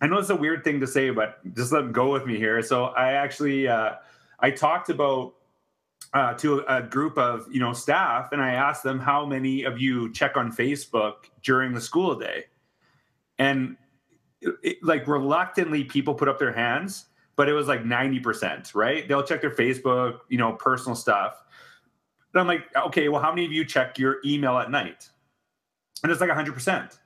I 0.00 0.08
know 0.08 0.18
it's 0.18 0.30
a 0.30 0.36
weird 0.36 0.64
thing 0.64 0.80
to 0.80 0.86
say, 0.86 1.10
but 1.10 1.38
just 1.54 1.70
let 1.70 1.82
them 1.82 1.92
go 1.92 2.12
with 2.12 2.26
me 2.26 2.36
here. 2.36 2.60
So 2.60 2.86
I 2.86 3.12
actually 3.12 3.68
uh, 3.68 3.92
I 4.40 4.50
talked 4.50 4.90
about 4.90 5.34
uh, 6.12 6.34
to 6.34 6.64
a, 6.68 6.82
group 6.82 7.16
of 7.16 7.46
you 7.50 7.60
know 7.60 7.72
staff, 7.72 8.32
and 8.32 8.42
I 8.42 8.54
asked 8.54 8.82
them 8.82 8.98
how 8.98 9.24
many 9.24 9.62
of 9.62 9.80
you 9.80 10.12
check 10.12 10.36
on 10.36 10.52
Facebook 10.52 11.30
during 11.44 11.72
the 11.72 11.80
school 11.80 12.16
day, 12.16 12.46
and 13.38 13.76
it, 14.40 14.82
like 14.82 15.06
reluctantly 15.06 15.84
people 15.84 16.12
put 16.12 16.28
up 16.28 16.40
their 16.40 16.52
hands, 16.52 17.06
but 17.36 17.48
it 17.48 17.52
was 17.52 17.68
like 17.68 17.84
ninety 17.86 18.18
percent, 18.18 18.74
right? 18.74 19.06
They'll 19.06 19.22
check 19.22 19.40
their 19.40 19.54
Facebook, 19.54 20.18
you 20.28 20.38
know, 20.38 20.54
personal 20.54 20.96
stuff. 20.96 21.40
And 22.34 22.40
I'm 22.40 22.48
like, 22.48 22.64
okay, 22.74 23.08
well, 23.08 23.22
how 23.22 23.30
many 23.30 23.44
of 23.44 23.52
you 23.52 23.64
check 23.64 23.98
your 23.98 24.16
email 24.24 24.58
at 24.58 24.72
night? 24.72 25.08
And 26.02 26.10
it's 26.10 26.20
like 26.20 26.30
hundred 26.30 26.54
percent 26.54 26.98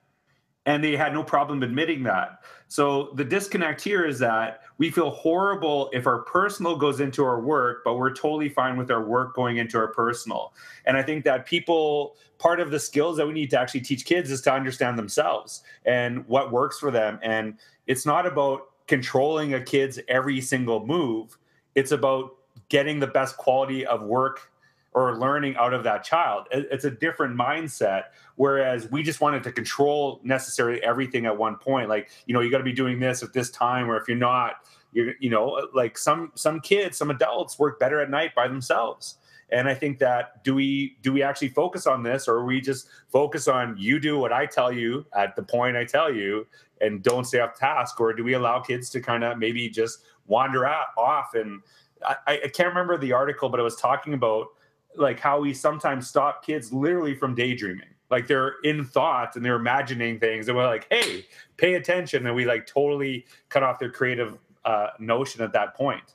and 0.66 0.82
they 0.82 0.96
had 0.96 1.12
no 1.12 1.22
problem 1.22 1.62
admitting 1.62 2.02
that. 2.02 2.42
So 2.68 3.10
the 3.14 3.24
disconnect 3.24 3.80
here 3.80 4.04
is 4.04 4.18
that 4.18 4.62
we 4.78 4.90
feel 4.90 5.10
horrible 5.10 5.88
if 5.92 6.06
our 6.06 6.22
personal 6.22 6.76
goes 6.76 6.98
into 6.98 7.24
our 7.24 7.40
work, 7.40 7.82
but 7.84 7.94
we're 7.94 8.12
totally 8.12 8.48
fine 8.48 8.76
with 8.76 8.90
our 8.90 9.02
work 9.02 9.34
going 9.34 9.58
into 9.58 9.78
our 9.78 9.86
personal. 9.86 10.52
And 10.84 10.96
I 10.96 11.02
think 11.02 11.24
that 11.24 11.46
people, 11.46 12.16
part 12.38 12.58
of 12.58 12.72
the 12.72 12.80
skills 12.80 13.16
that 13.16 13.26
we 13.26 13.32
need 13.32 13.50
to 13.50 13.60
actually 13.60 13.82
teach 13.82 14.04
kids 14.04 14.30
is 14.30 14.40
to 14.42 14.52
understand 14.52 14.98
themselves 14.98 15.62
and 15.84 16.26
what 16.26 16.50
works 16.50 16.80
for 16.80 16.90
them. 16.90 17.20
And 17.22 17.58
it's 17.86 18.04
not 18.04 18.26
about 18.26 18.62
controlling 18.88 19.54
a 19.54 19.60
kid's 19.60 20.00
every 20.08 20.40
single 20.40 20.84
move, 20.84 21.38
it's 21.76 21.92
about 21.92 22.34
getting 22.68 22.98
the 22.98 23.06
best 23.06 23.36
quality 23.36 23.86
of 23.86 24.02
work 24.02 24.50
or 24.96 25.14
learning 25.18 25.54
out 25.56 25.74
of 25.74 25.84
that 25.84 26.02
child. 26.02 26.46
It's 26.50 26.86
a 26.86 26.90
different 26.90 27.38
mindset. 27.38 28.04
Whereas 28.36 28.90
we 28.90 29.02
just 29.02 29.20
wanted 29.20 29.42
to 29.44 29.52
control 29.52 30.20
necessarily 30.24 30.82
everything 30.82 31.26
at 31.26 31.36
one 31.36 31.56
point. 31.56 31.90
Like, 31.90 32.08
you 32.24 32.32
know, 32.32 32.40
you 32.40 32.50
got 32.50 32.58
to 32.58 32.64
be 32.64 32.72
doing 32.72 32.98
this 32.98 33.22
at 33.22 33.34
this 33.34 33.50
time, 33.50 33.90
or 33.90 33.98
if 33.98 34.08
you're 34.08 34.16
not, 34.16 34.54
you're, 34.92 35.12
you 35.20 35.28
know, 35.28 35.68
like 35.74 35.98
some 35.98 36.32
some 36.34 36.60
kids, 36.60 36.96
some 36.96 37.10
adults 37.10 37.58
work 37.58 37.78
better 37.78 38.00
at 38.00 38.08
night 38.08 38.34
by 38.34 38.48
themselves. 38.48 39.18
And 39.50 39.68
I 39.68 39.74
think 39.74 39.98
that 39.98 40.42
do 40.42 40.54
we 40.54 40.96
do 41.02 41.12
we 41.12 41.22
actually 41.22 41.50
focus 41.50 41.86
on 41.86 42.02
this, 42.02 42.26
or 42.26 42.46
we 42.46 42.62
just 42.62 42.88
focus 43.08 43.48
on 43.48 43.76
you 43.78 44.00
do 44.00 44.18
what 44.18 44.32
I 44.32 44.46
tell 44.46 44.72
you 44.72 45.04
at 45.14 45.36
the 45.36 45.42
point 45.42 45.76
I 45.76 45.84
tell 45.84 46.10
you, 46.10 46.46
and 46.80 47.02
don't 47.02 47.26
stay 47.26 47.40
off 47.40 47.58
task, 47.58 48.00
or 48.00 48.14
do 48.14 48.24
we 48.24 48.32
allow 48.32 48.60
kids 48.60 48.88
to 48.90 49.02
kind 49.02 49.24
of 49.24 49.36
maybe 49.36 49.68
just 49.68 49.98
wander 50.26 50.64
out, 50.64 50.86
off 50.96 51.34
and 51.34 51.60
I, 52.04 52.16
I, 52.26 52.48
can't 52.48 52.68
remember 52.68 52.98
the 52.98 53.12
article, 53.12 53.48
but 53.48 53.58
it 53.58 53.62
was 53.62 53.76
talking 53.76 54.12
about 54.12 54.48
like 54.96 55.20
how 55.20 55.40
we 55.40 55.54
sometimes 55.54 56.08
stop 56.08 56.44
kids 56.44 56.72
literally 56.72 57.14
from 57.14 57.34
daydreaming. 57.34 57.88
Like 58.10 58.26
they're 58.26 58.54
in 58.62 58.84
thought 58.84 59.36
and 59.36 59.44
they're 59.44 59.56
imagining 59.56 60.20
things 60.20 60.48
and 60.48 60.56
we're 60.56 60.66
like 60.66 60.86
hey 60.90 61.26
pay 61.56 61.74
attention. 61.74 62.26
And 62.26 62.36
we 62.36 62.44
like 62.44 62.66
totally 62.66 63.26
cut 63.48 63.62
off 63.62 63.78
their 63.78 63.90
creative 63.90 64.38
uh, 64.64 64.88
notion 64.98 65.42
at 65.42 65.52
that 65.52 65.74
point. 65.74 66.14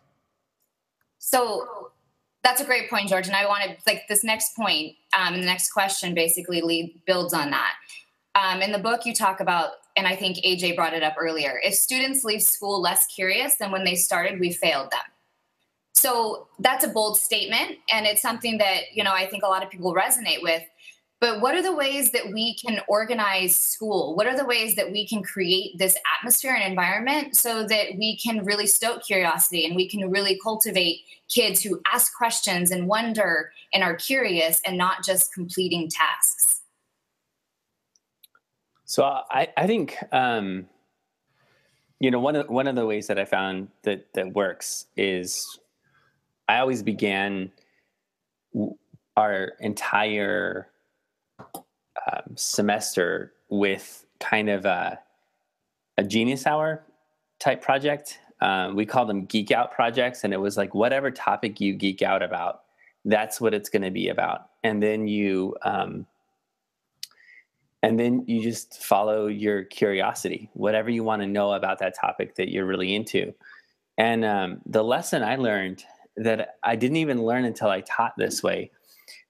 So 1.20 1.92
that's 2.44 2.62
a 2.62 2.66
great 2.66 2.90
point 2.90 3.10
george. 3.10 3.28
And 3.28 3.36
i 3.36 3.46
wanted 3.46 3.78
like 3.86 4.04
this 4.08 4.24
next 4.24 4.56
point 4.56 4.96
um, 5.18 5.34
and 5.34 5.44
the 5.44 5.48
next 5.48 5.72
question 5.72 6.14
basically 6.14 6.62
lead, 6.62 7.02
builds 7.06 7.34
on 7.34 7.52
that. 7.52 7.74
Um, 8.36 8.62
in 8.62 8.72
the 8.72 8.80
book 8.80 9.06
you 9.06 9.14
talk 9.14 9.42
about 9.42 9.72
and 9.98 10.08
i 10.08 10.16
think 10.16 10.38
aj 10.38 10.76
brought 10.76 10.94
it 10.94 11.04
up 11.04 11.16
earlier 11.20 11.60
if 11.64 11.74
students 11.74 12.24
leave 12.24 12.42
school 12.42 12.82
less 12.82 13.06
curious 13.08 13.56
than 13.56 13.72
when 13.72 13.84
they 13.84 13.96
started 13.96 14.40
we 14.40 14.52
failed 14.52 14.90
them 14.92 15.02
so 16.02 16.48
that's 16.60 16.84
a 16.84 16.88
bold 16.88 17.18
statement 17.18 17.78
and 17.92 18.06
it's 18.08 18.22
something 18.22 18.58
that 18.58 18.92
you 18.94 19.04
know 19.04 19.14
i 19.14 19.26
think 19.28 19.44
a 19.44 19.48
lot 19.48 19.64
of 19.64 19.70
people 19.70 19.94
resonate 19.94 20.42
with. 20.42 20.64
But 21.20 21.40
what 21.40 21.54
are 21.54 21.62
the 21.62 21.76
ways 21.76 22.10
that 22.14 22.34
we 22.34 22.56
can 22.56 22.82
organize 22.88 23.56
school? 23.56 24.16
What 24.16 24.26
are 24.26 24.36
the 24.36 24.44
ways 24.44 24.76
that 24.76 24.92
we 24.92 25.08
can 25.08 25.22
create 25.22 25.78
this 25.78 25.96
atmosphere 26.18 26.56
and 26.56 26.64
environment 26.64 27.38
so 27.38 27.64
that 27.68 27.90
we 27.96 28.18
can 28.18 28.44
really 28.44 28.66
stoke 28.66 29.04
curiosity 29.04 29.68
and 29.68 29.76
we 29.76 29.88
can 29.88 30.10
really 30.10 30.40
cultivate 30.42 31.02
kids 31.30 31.62
who 31.62 31.80
ask 31.94 32.18
questions 32.18 32.72
and 32.72 32.88
wonder 32.88 33.52
and 33.72 33.84
are 33.84 33.96
curious 33.96 34.62
and 34.66 34.80
not 34.80 35.04
just 35.06 35.32
completing 35.32 35.92
tasks? 35.92 36.62
So 38.86 39.04
i, 39.04 39.48
I 39.56 39.68
think 39.68 39.98
um, 40.12 40.66
you 42.02 42.10
know, 42.10 42.20
one 42.20 42.36
of 42.36 42.50
one 42.50 42.66
of 42.66 42.76
the 42.76 42.86
ways 42.88 43.06
that 43.08 43.20
I 43.20 43.26
found 43.26 43.68
that 43.84 44.12
that 44.16 44.34
works 44.34 44.88
is 44.98 45.60
I 46.52 46.60
always 46.60 46.84
began 46.84 47.50
our 49.16 49.54
entire 49.62 50.68
um, 51.40 52.36
semester 52.36 53.32
with 53.48 54.06
kind 54.20 54.50
of 54.50 54.66
a, 54.66 55.00
a 55.98 56.04
genius 56.04 56.46
hour 56.46 56.84
type 57.40 57.62
project. 57.62 58.20
Um, 58.42 58.76
we 58.76 58.86
call 58.86 59.06
them 59.06 59.24
geek 59.28 59.52
out 59.52 59.72
projects, 59.72 60.26
and 60.26 60.34
it 60.34 60.42
was 60.42 60.58
like 60.58 60.76
whatever 60.76 61.10
topic 61.10 61.62
you 61.62 61.74
geek 61.74 62.02
out 62.02 62.22
about, 62.22 62.64
that's 63.06 63.40
what 63.40 63.54
it's 63.54 63.70
going 63.70 63.84
to 63.84 63.92
be 63.92 64.10
about. 64.10 64.50
And 64.62 64.84
then 64.84 65.08
you 65.08 65.56
um, 65.62 66.06
and 67.82 67.98
then 67.98 68.26
you 68.28 68.44
just 68.44 68.84
follow 68.84 69.28
your 69.28 69.64
curiosity 69.64 70.50
whatever 70.54 70.90
you 70.90 71.04
want 71.04 71.22
to 71.22 71.28
know 71.28 71.54
about 71.54 71.80
that 71.80 71.96
topic 71.98 72.36
that 72.36 72.50
you're 72.50 72.66
really 72.66 72.94
into 72.94 73.34
and 73.98 74.24
um, 74.24 74.62
the 74.68 74.84
lesson 74.84 75.24
i 75.24 75.36
learned 75.36 75.84
that 76.18 76.56
i 76.64 76.76
didn't 76.76 76.98
even 76.98 77.24
learn 77.24 77.46
until 77.46 77.70
i 77.70 77.82
taught 77.82 78.14
this 78.18 78.44
way 78.44 78.70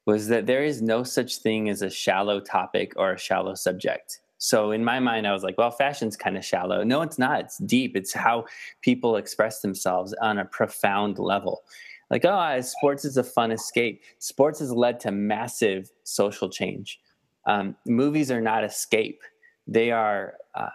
was 0.05 0.27
that 0.27 0.47
there 0.47 0.63
is 0.63 0.81
no 0.81 1.03
such 1.03 1.37
thing 1.37 1.69
as 1.69 1.81
a 1.81 1.89
shallow 1.89 2.39
topic 2.39 2.93
or 2.95 3.13
a 3.13 3.19
shallow 3.19 3.53
subject. 3.53 4.19
So 4.37 4.71
in 4.71 4.83
my 4.83 4.99
mind 4.99 5.27
i 5.27 5.33
was 5.33 5.43
like 5.43 5.57
well 5.57 5.71
fashion's 5.71 6.17
kind 6.17 6.37
of 6.37 6.45
shallow. 6.45 6.83
No 6.83 7.01
it's 7.01 7.19
not. 7.19 7.41
It's 7.41 7.57
deep. 7.59 7.95
It's 7.95 8.13
how 8.13 8.45
people 8.81 9.15
express 9.15 9.61
themselves 9.61 10.13
on 10.21 10.39
a 10.39 10.45
profound 10.45 11.19
level. 11.19 11.63
Like 12.09 12.25
oh 12.25 12.61
sports 12.61 13.05
is 13.05 13.17
a 13.17 13.23
fun 13.23 13.51
escape. 13.51 14.03
Sports 14.17 14.59
has 14.59 14.71
led 14.71 14.99
to 15.01 15.11
massive 15.11 15.91
social 16.03 16.49
change. 16.49 16.99
Um, 17.45 17.75
movies 17.85 18.29
are 18.29 18.41
not 18.41 18.63
escape, 18.63 19.21
they 19.67 19.91
are 19.91 20.35
uh, 20.53 20.69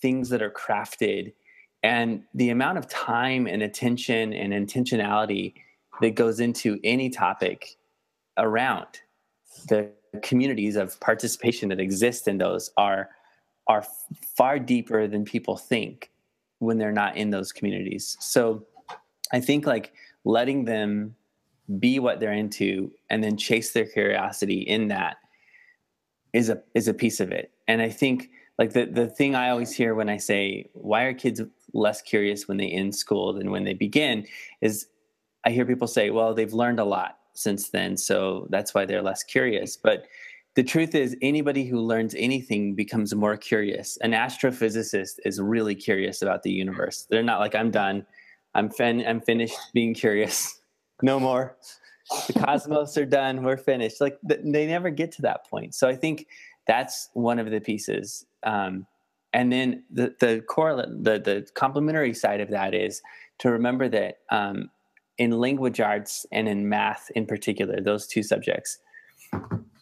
things 0.00 0.28
that 0.28 0.42
are 0.42 0.50
crafted. 0.50 1.32
And 1.82 2.22
the 2.34 2.50
amount 2.50 2.78
of 2.78 2.88
time 2.88 3.46
and 3.46 3.62
attention 3.62 4.32
and 4.32 4.52
intentionality 4.52 5.54
that 6.00 6.14
goes 6.14 6.40
into 6.40 6.78
any 6.84 7.10
topic 7.10 7.76
around 8.38 8.86
the 9.68 9.90
communities 10.22 10.76
of 10.76 10.98
participation 11.00 11.68
that 11.70 11.80
exist 11.80 12.28
in 12.28 12.38
those 12.38 12.70
are 12.76 13.10
are 13.68 13.84
far 14.36 14.58
deeper 14.58 15.06
than 15.06 15.24
people 15.24 15.56
think 15.56 16.10
when 16.58 16.78
they're 16.78 16.92
not 16.92 17.16
in 17.16 17.30
those 17.30 17.52
communities. 17.52 18.16
So 18.20 18.66
I 19.32 19.40
think 19.40 19.66
like 19.66 19.92
letting 20.24 20.64
them 20.64 21.14
be 21.78 21.98
what 21.98 22.20
they're 22.20 22.32
into 22.32 22.92
and 23.08 23.22
then 23.22 23.36
chase 23.36 23.72
their 23.72 23.86
curiosity 23.86 24.60
in 24.60 24.88
that 24.88 25.16
is 26.32 26.48
a 26.48 26.62
is 26.74 26.88
a 26.88 26.94
piece 26.94 27.20
of 27.20 27.30
it. 27.30 27.52
And 27.68 27.80
I 27.80 27.88
think 27.88 28.30
like 28.58 28.72
the 28.72 28.86
the 28.86 29.06
thing 29.06 29.34
I 29.34 29.50
always 29.50 29.72
hear 29.72 29.94
when 29.94 30.08
I 30.08 30.16
say 30.16 30.70
why 30.74 31.04
are 31.04 31.14
kids 31.14 31.40
less 31.72 32.02
curious 32.02 32.48
when 32.48 32.56
they 32.56 32.68
end 32.68 32.94
school 32.94 33.32
than 33.32 33.50
when 33.50 33.64
they 33.64 33.74
begin 33.74 34.26
is 34.60 34.86
I 35.44 35.50
hear 35.50 35.64
people 35.64 35.88
say, 35.88 36.10
well, 36.10 36.34
they've 36.34 36.52
learned 36.52 36.78
a 36.78 36.84
lot 36.84 37.18
since 37.34 37.70
then, 37.70 37.96
so 37.96 38.46
that's 38.50 38.74
why 38.74 38.84
they're 38.84 39.02
less 39.02 39.22
curious. 39.24 39.76
But 39.76 40.04
the 40.54 40.62
truth 40.62 40.94
is 40.94 41.16
anybody 41.22 41.64
who 41.64 41.80
learns 41.80 42.14
anything 42.14 42.74
becomes 42.74 43.14
more 43.14 43.36
curious. 43.36 43.96
An 44.02 44.12
astrophysicist 44.12 45.14
is 45.24 45.40
really 45.40 45.74
curious 45.74 46.22
about 46.22 46.42
the 46.42 46.52
universe. 46.52 47.06
They're 47.10 47.22
not 47.22 47.40
like 47.40 47.54
I'm 47.54 47.70
done. 47.70 48.06
I'm 48.54 48.70
fin- 48.70 49.06
I'm 49.06 49.20
finished 49.20 49.58
being 49.72 49.94
curious. 49.94 50.58
No 51.04 51.18
more 51.18 51.56
the 52.26 52.32
cosmos 52.32 52.96
are 52.96 53.06
done 53.06 53.42
we're 53.42 53.56
finished 53.56 54.00
like 54.00 54.18
they 54.22 54.66
never 54.66 54.90
get 54.90 55.12
to 55.12 55.22
that 55.22 55.46
point 55.48 55.74
so 55.74 55.88
i 55.88 55.94
think 55.94 56.26
that's 56.66 57.08
one 57.14 57.38
of 57.38 57.50
the 57.50 57.60
pieces 57.60 58.26
um, 58.44 58.86
and 59.32 59.52
then 59.52 59.82
the 59.90 60.14
the 60.20 60.42
correlate 60.48 60.88
the 61.04 61.18
the 61.18 61.46
complementary 61.54 62.14
side 62.14 62.40
of 62.40 62.50
that 62.50 62.74
is 62.74 63.02
to 63.38 63.50
remember 63.50 63.88
that 63.88 64.18
um, 64.30 64.70
in 65.18 65.32
language 65.32 65.80
arts 65.80 66.26
and 66.32 66.48
in 66.48 66.68
math 66.68 67.10
in 67.14 67.26
particular 67.26 67.80
those 67.80 68.06
two 68.06 68.22
subjects 68.22 68.78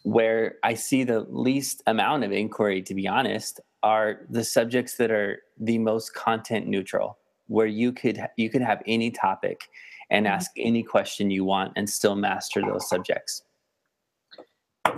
where 0.03 0.55
i 0.63 0.73
see 0.73 1.03
the 1.03 1.21
least 1.29 1.83
amount 1.87 2.23
of 2.23 2.31
inquiry 2.31 2.81
to 2.81 2.93
be 2.93 3.07
honest 3.07 3.59
are 3.83 4.21
the 4.29 4.43
subjects 4.43 4.97
that 4.97 5.11
are 5.11 5.39
the 5.59 5.77
most 5.77 6.13
content 6.13 6.67
neutral 6.67 7.17
where 7.47 7.67
you 7.67 7.91
could 7.91 8.19
you 8.37 8.49
could 8.49 8.61
have 8.61 8.81
any 8.85 9.11
topic 9.11 9.67
and 10.09 10.25
mm-hmm. 10.25 10.35
ask 10.35 10.51
any 10.57 10.83
question 10.83 11.31
you 11.31 11.43
want 11.43 11.73
and 11.75 11.89
still 11.89 12.15
master 12.15 12.61
those 12.61 12.87
subjects. 12.87 13.43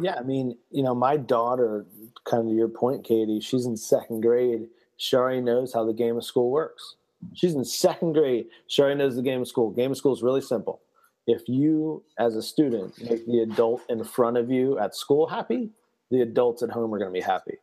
Yeah, 0.01 0.15
I 0.17 0.23
mean, 0.23 0.57
you 0.71 0.83
know, 0.83 0.95
my 0.95 1.17
daughter, 1.17 1.85
kind 2.25 2.49
of 2.49 2.55
your 2.55 2.67
point, 2.67 3.03
Katie, 3.03 3.39
she's 3.39 3.65
in 3.65 3.77
second 3.77 4.21
grade. 4.21 4.67
She 4.97 5.15
already 5.15 5.41
knows 5.41 5.73
how 5.73 5.85
the 5.85 5.93
game 5.93 6.17
of 6.17 6.23
school 6.23 6.51
works. 6.51 6.95
She's 7.33 7.53
in 7.53 7.63
second 7.65 8.13
grade. 8.13 8.47
She 8.67 8.81
already 8.81 8.97
knows 8.97 9.15
the 9.15 9.21
game 9.21 9.41
of 9.41 9.47
school. 9.47 9.71
Game 9.71 9.91
of 9.91 9.97
school 9.97 10.13
is 10.13 10.23
really 10.23 10.41
simple. 10.41 10.81
If 11.25 11.47
you, 11.47 12.03
as 12.19 12.35
a 12.35 12.41
student, 12.41 13.01
make 13.01 13.25
the 13.25 13.39
adult 13.39 13.81
in 13.89 14.03
front 14.03 14.37
of 14.37 14.51
you 14.51 14.77
at 14.77 14.95
school 14.95 15.27
happy, 15.27 15.69
the 16.11 16.21
adults 16.21 16.63
at 16.63 16.69
home 16.69 16.93
are 16.93 16.99
going 16.99 17.13
to 17.13 17.17
be 17.17 17.23
happy. 17.25 17.59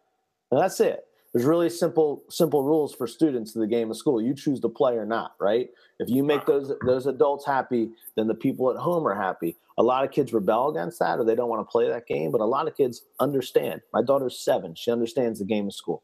And 0.50 0.60
that's 0.60 0.80
it 0.80 1.04
there's 1.32 1.46
really 1.46 1.70
simple 1.70 2.24
simple 2.28 2.64
rules 2.64 2.94
for 2.94 3.06
students 3.06 3.54
in 3.54 3.60
the 3.60 3.66
game 3.66 3.90
of 3.90 3.96
school. 3.96 4.20
You 4.20 4.34
choose 4.34 4.60
to 4.60 4.68
play 4.68 4.94
or 4.94 5.06
not, 5.06 5.34
right? 5.40 5.68
If 5.98 6.08
you 6.08 6.24
make 6.24 6.44
those 6.46 6.72
those 6.84 7.06
adults 7.06 7.46
happy, 7.46 7.90
then 8.16 8.26
the 8.26 8.34
people 8.34 8.70
at 8.70 8.76
home 8.76 9.06
are 9.06 9.14
happy. 9.14 9.56
A 9.78 9.82
lot 9.82 10.04
of 10.04 10.10
kids 10.10 10.32
rebel 10.32 10.70
against 10.70 10.98
that 10.98 11.18
or 11.18 11.24
they 11.24 11.36
don't 11.36 11.48
want 11.48 11.66
to 11.66 11.70
play 11.70 11.88
that 11.88 12.06
game, 12.06 12.32
but 12.32 12.40
a 12.40 12.46
lot 12.46 12.66
of 12.66 12.76
kids 12.76 13.02
understand. 13.20 13.80
My 13.92 14.02
daughter's 14.02 14.38
7, 14.40 14.74
she 14.74 14.90
understands 14.90 15.38
the 15.38 15.44
game 15.44 15.66
of 15.66 15.74
school. 15.74 16.02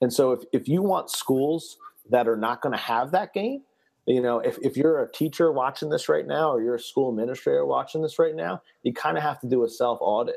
And 0.00 0.12
so 0.12 0.32
if 0.32 0.40
if 0.52 0.68
you 0.68 0.82
want 0.82 1.10
schools 1.10 1.78
that 2.10 2.26
are 2.26 2.36
not 2.36 2.60
going 2.60 2.72
to 2.72 2.82
have 2.82 3.12
that 3.12 3.32
game, 3.32 3.62
you 4.06 4.20
know, 4.20 4.38
if, 4.40 4.58
if 4.62 4.76
you're 4.76 5.02
a 5.02 5.10
teacher 5.10 5.50
watching 5.52 5.90
this 5.90 6.08
right 6.08 6.26
now 6.26 6.50
or 6.50 6.62
you're 6.62 6.76
a 6.76 6.80
school 6.80 7.10
administrator 7.10 7.66
watching 7.66 8.02
this 8.02 8.18
right 8.18 8.34
now, 8.34 8.62
you 8.82 8.92
kind 8.92 9.16
of 9.16 9.22
have 9.22 9.40
to 9.40 9.48
do 9.48 9.64
a 9.64 9.68
self 9.68 9.98
audit 10.00 10.36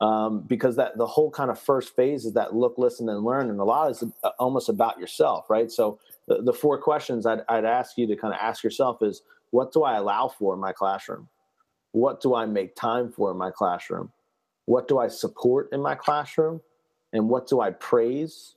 um, 0.00 0.44
because 0.46 0.76
that 0.76 0.96
the 0.98 1.06
whole 1.06 1.30
kind 1.30 1.50
of 1.50 1.58
first 1.58 1.94
phase 1.94 2.24
is 2.24 2.32
that 2.32 2.54
look, 2.54 2.74
listen, 2.78 3.08
and 3.08 3.24
learn, 3.24 3.48
and 3.48 3.60
a 3.60 3.64
lot 3.64 3.90
is 3.90 4.02
uh, 4.22 4.30
almost 4.38 4.68
about 4.68 4.98
yourself, 4.98 5.48
right? 5.48 5.70
So 5.70 5.98
the, 6.26 6.42
the 6.42 6.52
four 6.52 6.78
questions 6.78 7.26
I'd, 7.26 7.42
I'd 7.48 7.64
ask 7.64 7.96
you 7.96 8.06
to 8.08 8.16
kind 8.16 8.34
of 8.34 8.40
ask 8.40 8.64
yourself 8.64 9.02
is, 9.02 9.22
what 9.50 9.72
do 9.72 9.82
I 9.84 9.96
allow 9.96 10.28
for 10.28 10.54
in 10.54 10.60
my 10.60 10.72
classroom? 10.72 11.28
What 11.92 12.20
do 12.20 12.34
I 12.34 12.44
make 12.44 12.74
time 12.74 13.12
for 13.12 13.30
in 13.30 13.36
my 13.36 13.50
classroom? 13.50 14.10
What 14.66 14.88
do 14.88 14.98
I 14.98 15.08
support 15.08 15.68
in 15.72 15.80
my 15.80 15.94
classroom? 15.94 16.60
And 17.12 17.28
what 17.28 17.46
do 17.46 17.60
I 17.60 17.70
praise, 17.70 18.56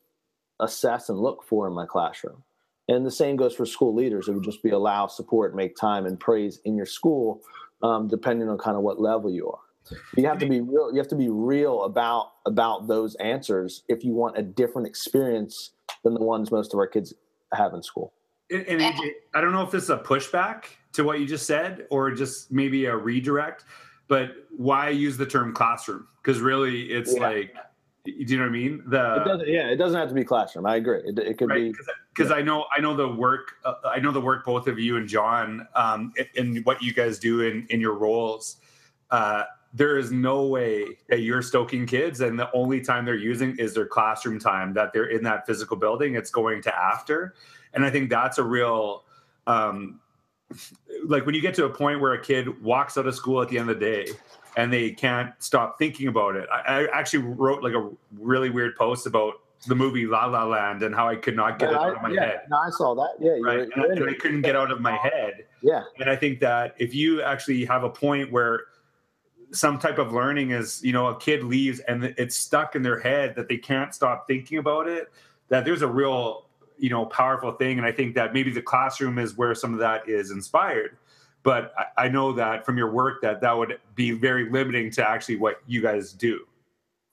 assess, 0.59 1.09
and 1.09 1.19
look 1.19 1.43
for 1.43 1.67
in 1.67 1.73
my 1.73 1.85
classroom? 1.85 2.43
And 2.87 3.05
the 3.05 3.11
same 3.11 3.35
goes 3.35 3.53
for 3.53 3.65
school 3.65 3.93
leaders. 3.93 4.27
It 4.27 4.31
would 4.31 4.43
just 4.43 4.63
be 4.63 4.71
allow, 4.71 5.05
support, 5.05 5.55
make 5.55 5.75
time, 5.75 6.07
and 6.07 6.19
praise 6.19 6.59
in 6.65 6.75
your 6.75 6.85
school, 6.87 7.41
um, 7.83 8.07
depending 8.07 8.49
on 8.49 8.57
kind 8.57 8.75
of 8.75 8.81
what 8.81 8.99
level 8.99 9.29
you 9.29 9.51
are 9.51 9.59
you 10.15 10.25
have 10.25 10.37
to 10.37 10.47
be 10.47 10.61
real 10.61 10.91
you 10.91 10.97
have 10.97 11.07
to 11.07 11.15
be 11.15 11.29
real 11.29 11.83
about 11.83 12.31
about 12.45 12.87
those 12.87 13.15
answers 13.15 13.83
if 13.87 14.03
you 14.03 14.13
want 14.13 14.37
a 14.37 14.41
different 14.41 14.87
experience 14.87 15.71
than 16.03 16.13
the 16.13 16.23
ones 16.23 16.51
most 16.51 16.73
of 16.73 16.79
our 16.79 16.87
kids 16.87 17.13
have 17.53 17.73
in 17.73 17.81
school 17.81 18.13
and, 18.51 18.65
and 18.67 18.81
AJ, 18.81 19.11
i 19.35 19.41
don't 19.41 19.51
know 19.51 19.63
if 19.63 19.71
this 19.71 19.83
is 19.83 19.89
a 19.89 19.97
pushback 19.97 20.65
to 20.93 21.03
what 21.03 21.19
you 21.19 21.25
just 21.25 21.45
said 21.45 21.85
or 21.89 22.11
just 22.11 22.51
maybe 22.51 22.85
a 22.85 22.95
redirect 22.95 23.65
but 24.07 24.31
why 24.55 24.89
use 24.89 25.17
the 25.17 25.25
term 25.25 25.53
classroom 25.53 26.07
because 26.21 26.41
really 26.41 26.83
it's 26.91 27.13
yeah. 27.15 27.21
like 27.21 27.53
do 28.07 28.13
you 28.25 28.37
know 28.37 28.43
what 28.43 28.49
I 28.49 28.51
mean? 28.51 28.83
The 28.87 29.39
it 29.41 29.49
yeah, 29.49 29.67
it 29.67 29.75
doesn't 29.75 29.99
have 29.99 30.07
to 30.09 30.15
be 30.15 30.23
classroom. 30.23 30.65
I 30.65 30.77
agree. 30.77 31.01
It, 31.05 31.19
it 31.19 31.37
could 31.37 31.49
right? 31.49 31.73
be 31.73 31.77
because 32.13 32.31
yeah. 32.31 32.37
I 32.37 32.41
know 32.41 32.65
I 32.75 32.79
know 32.79 32.95
the 32.95 33.07
work 33.07 33.55
uh, 33.65 33.73
I 33.85 33.99
know 33.99 34.11
the 34.11 34.21
work 34.21 34.45
both 34.45 34.67
of 34.67 34.79
you 34.79 34.97
and 34.97 35.07
John 35.07 35.67
um, 35.75 36.13
and 36.35 36.63
what 36.65 36.81
you 36.81 36.93
guys 36.93 37.19
do 37.19 37.41
in 37.41 37.67
in 37.69 37.81
your 37.81 37.95
roles. 37.95 38.57
Uh, 39.11 39.43
there 39.73 39.97
is 39.97 40.11
no 40.11 40.45
way 40.45 40.85
that 41.09 41.21
you're 41.21 41.41
stoking 41.41 41.85
kids 41.85 42.21
and 42.21 42.39
the 42.39 42.49
only 42.53 42.81
time 42.81 43.05
they're 43.05 43.15
using 43.15 43.55
is 43.57 43.73
their 43.73 43.85
classroom 43.85 44.39
time 44.39 44.73
that 44.73 44.93
they're 44.93 45.09
in 45.09 45.23
that 45.23 45.45
physical 45.45 45.75
building 45.75 46.15
it's 46.15 46.31
going 46.31 46.61
to 46.61 46.75
after 46.75 47.33
and 47.73 47.85
i 47.85 47.89
think 47.89 48.09
that's 48.09 48.37
a 48.37 48.43
real 48.43 49.03
um 49.45 49.99
like 51.05 51.25
when 51.25 51.35
you 51.35 51.41
get 51.41 51.53
to 51.53 51.65
a 51.65 51.69
point 51.69 51.99
where 51.99 52.13
a 52.13 52.21
kid 52.21 52.61
walks 52.63 52.97
out 52.97 53.05
of 53.05 53.13
school 53.13 53.41
at 53.41 53.49
the 53.49 53.57
end 53.57 53.69
of 53.69 53.79
the 53.79 53.85
day 53.85 54.07
and 54.55 54.71
they 54.71 54.91
can't 54.91 55.31
stop 55.39 55.77
thinking 55.77 56.07
about 56.07 56.35
it 56.35 56.47
i, 56.51 56.83
I 56.83 56.99
actually 56.99 57.23
wrote 57.23 57.61
like 57.61 57.73
a 57.73 57.89
really 58.17 58.49
weird 58.49 58.75
post 58.75 59.05
about 59.05 59.33
the 59.65 59.75
movie 59.75 60.05
La 60.05 60.25
La 60.25 60.45
Land 60.45 60.83
and 60.83 60.93
how 60.93 61.09
I 61.09 61.15
could 61.15 61.35
not 61.35 61.57
get 61.59 61.71
yeah, 61.71 61.77
it 61.77 61.81
out 61.81 61.95
of 61.95 62.01
my 62.03 62.11
yeah, 62.11 62.25
head. 62.25 62.41
No, 62.49 62.57
I 62.57 62.69
saw 62.69 62.93
that. 62.93 63.15
Yeah, 63.19 63.31
right. 63.41 63.67
You're, 63.75 63.91
and, 63.91 63.99
and 63.99 64.09
I 64.09 64.13
couldn't 64.13 64.43
get 64.43 64.55
out 64.55 64.71
of 64.71 64.81
my 64.81 64.95
head. 64.97 65.45
Yeah. 65.61 65.81
And 65.99 66.09
I 66.09 66.15
think 66.15 66.39
that 66.41 66.75
if 66.77 66.93
you 66.93 67.21
actually 67.21 67.65
have 67.65 67.83
a 67.83 67.89
point 67.89 68.31
where 68.31 68.65
some 69.51 69.79
type 69.79 69.97
of 69.97 70.11
learning 70.11 70.51
is 70.51 70.83
you 70.83 70.93
know 70.93 71.07
a 71.07 71.17
kid 71.19 71.43
leaves 71.43 71.79
and 71.81 72.03
it's 72.17 72.35
stuck 72.35 72.75
in 72.75 72.81
their 72.81 72.99
head 72.99 73.35
that 73.35 73.47
they 73.47 73.57
can't 73.57 73.93
stop 73.93 74.27
thinking 74.27 74.57
about 74.57 74.87
it 74.87 75.11
that 75.49 75.63
there's 75.65 75.81
a 75.81 75.87
real 75.87 76.45
you 76.77 76.89
know 76.89 77.05
powerful 77.05 77.51
thing 77.51 77.77
and 77.77 77.87
i 77.87 77.91
think 77.91 78.15
that 78.15 78.33
maybe 78.33 78.51
the 78.51 78.61
classroom 78.61 79.17
is 79.17 79.37
where 79.37 79.55
some 79.55 79.73
of 79.73 79.79
that 79.79 80.07
is 80.07 80.31
inspired 80.31 80.97
but 81.43 81.73
I, 81.77 82.05
I 82.05 82.07
know 82.09 82.33
that 82.33 82.65
from 82.65 82.77
your 82.77 82.91
work 82.91 83.21
that 83.21 83.41
that 83.41 83.57
would 83.57 83.79
be 83.95 84.11
very 84.11 84.49
limiting 84.49 84.91
to 84.91 85.09
actually 85.09 85.37
what 85.37 85.61
you 85.65 85.81
guys 85.81 86.11
do 86.11 86.45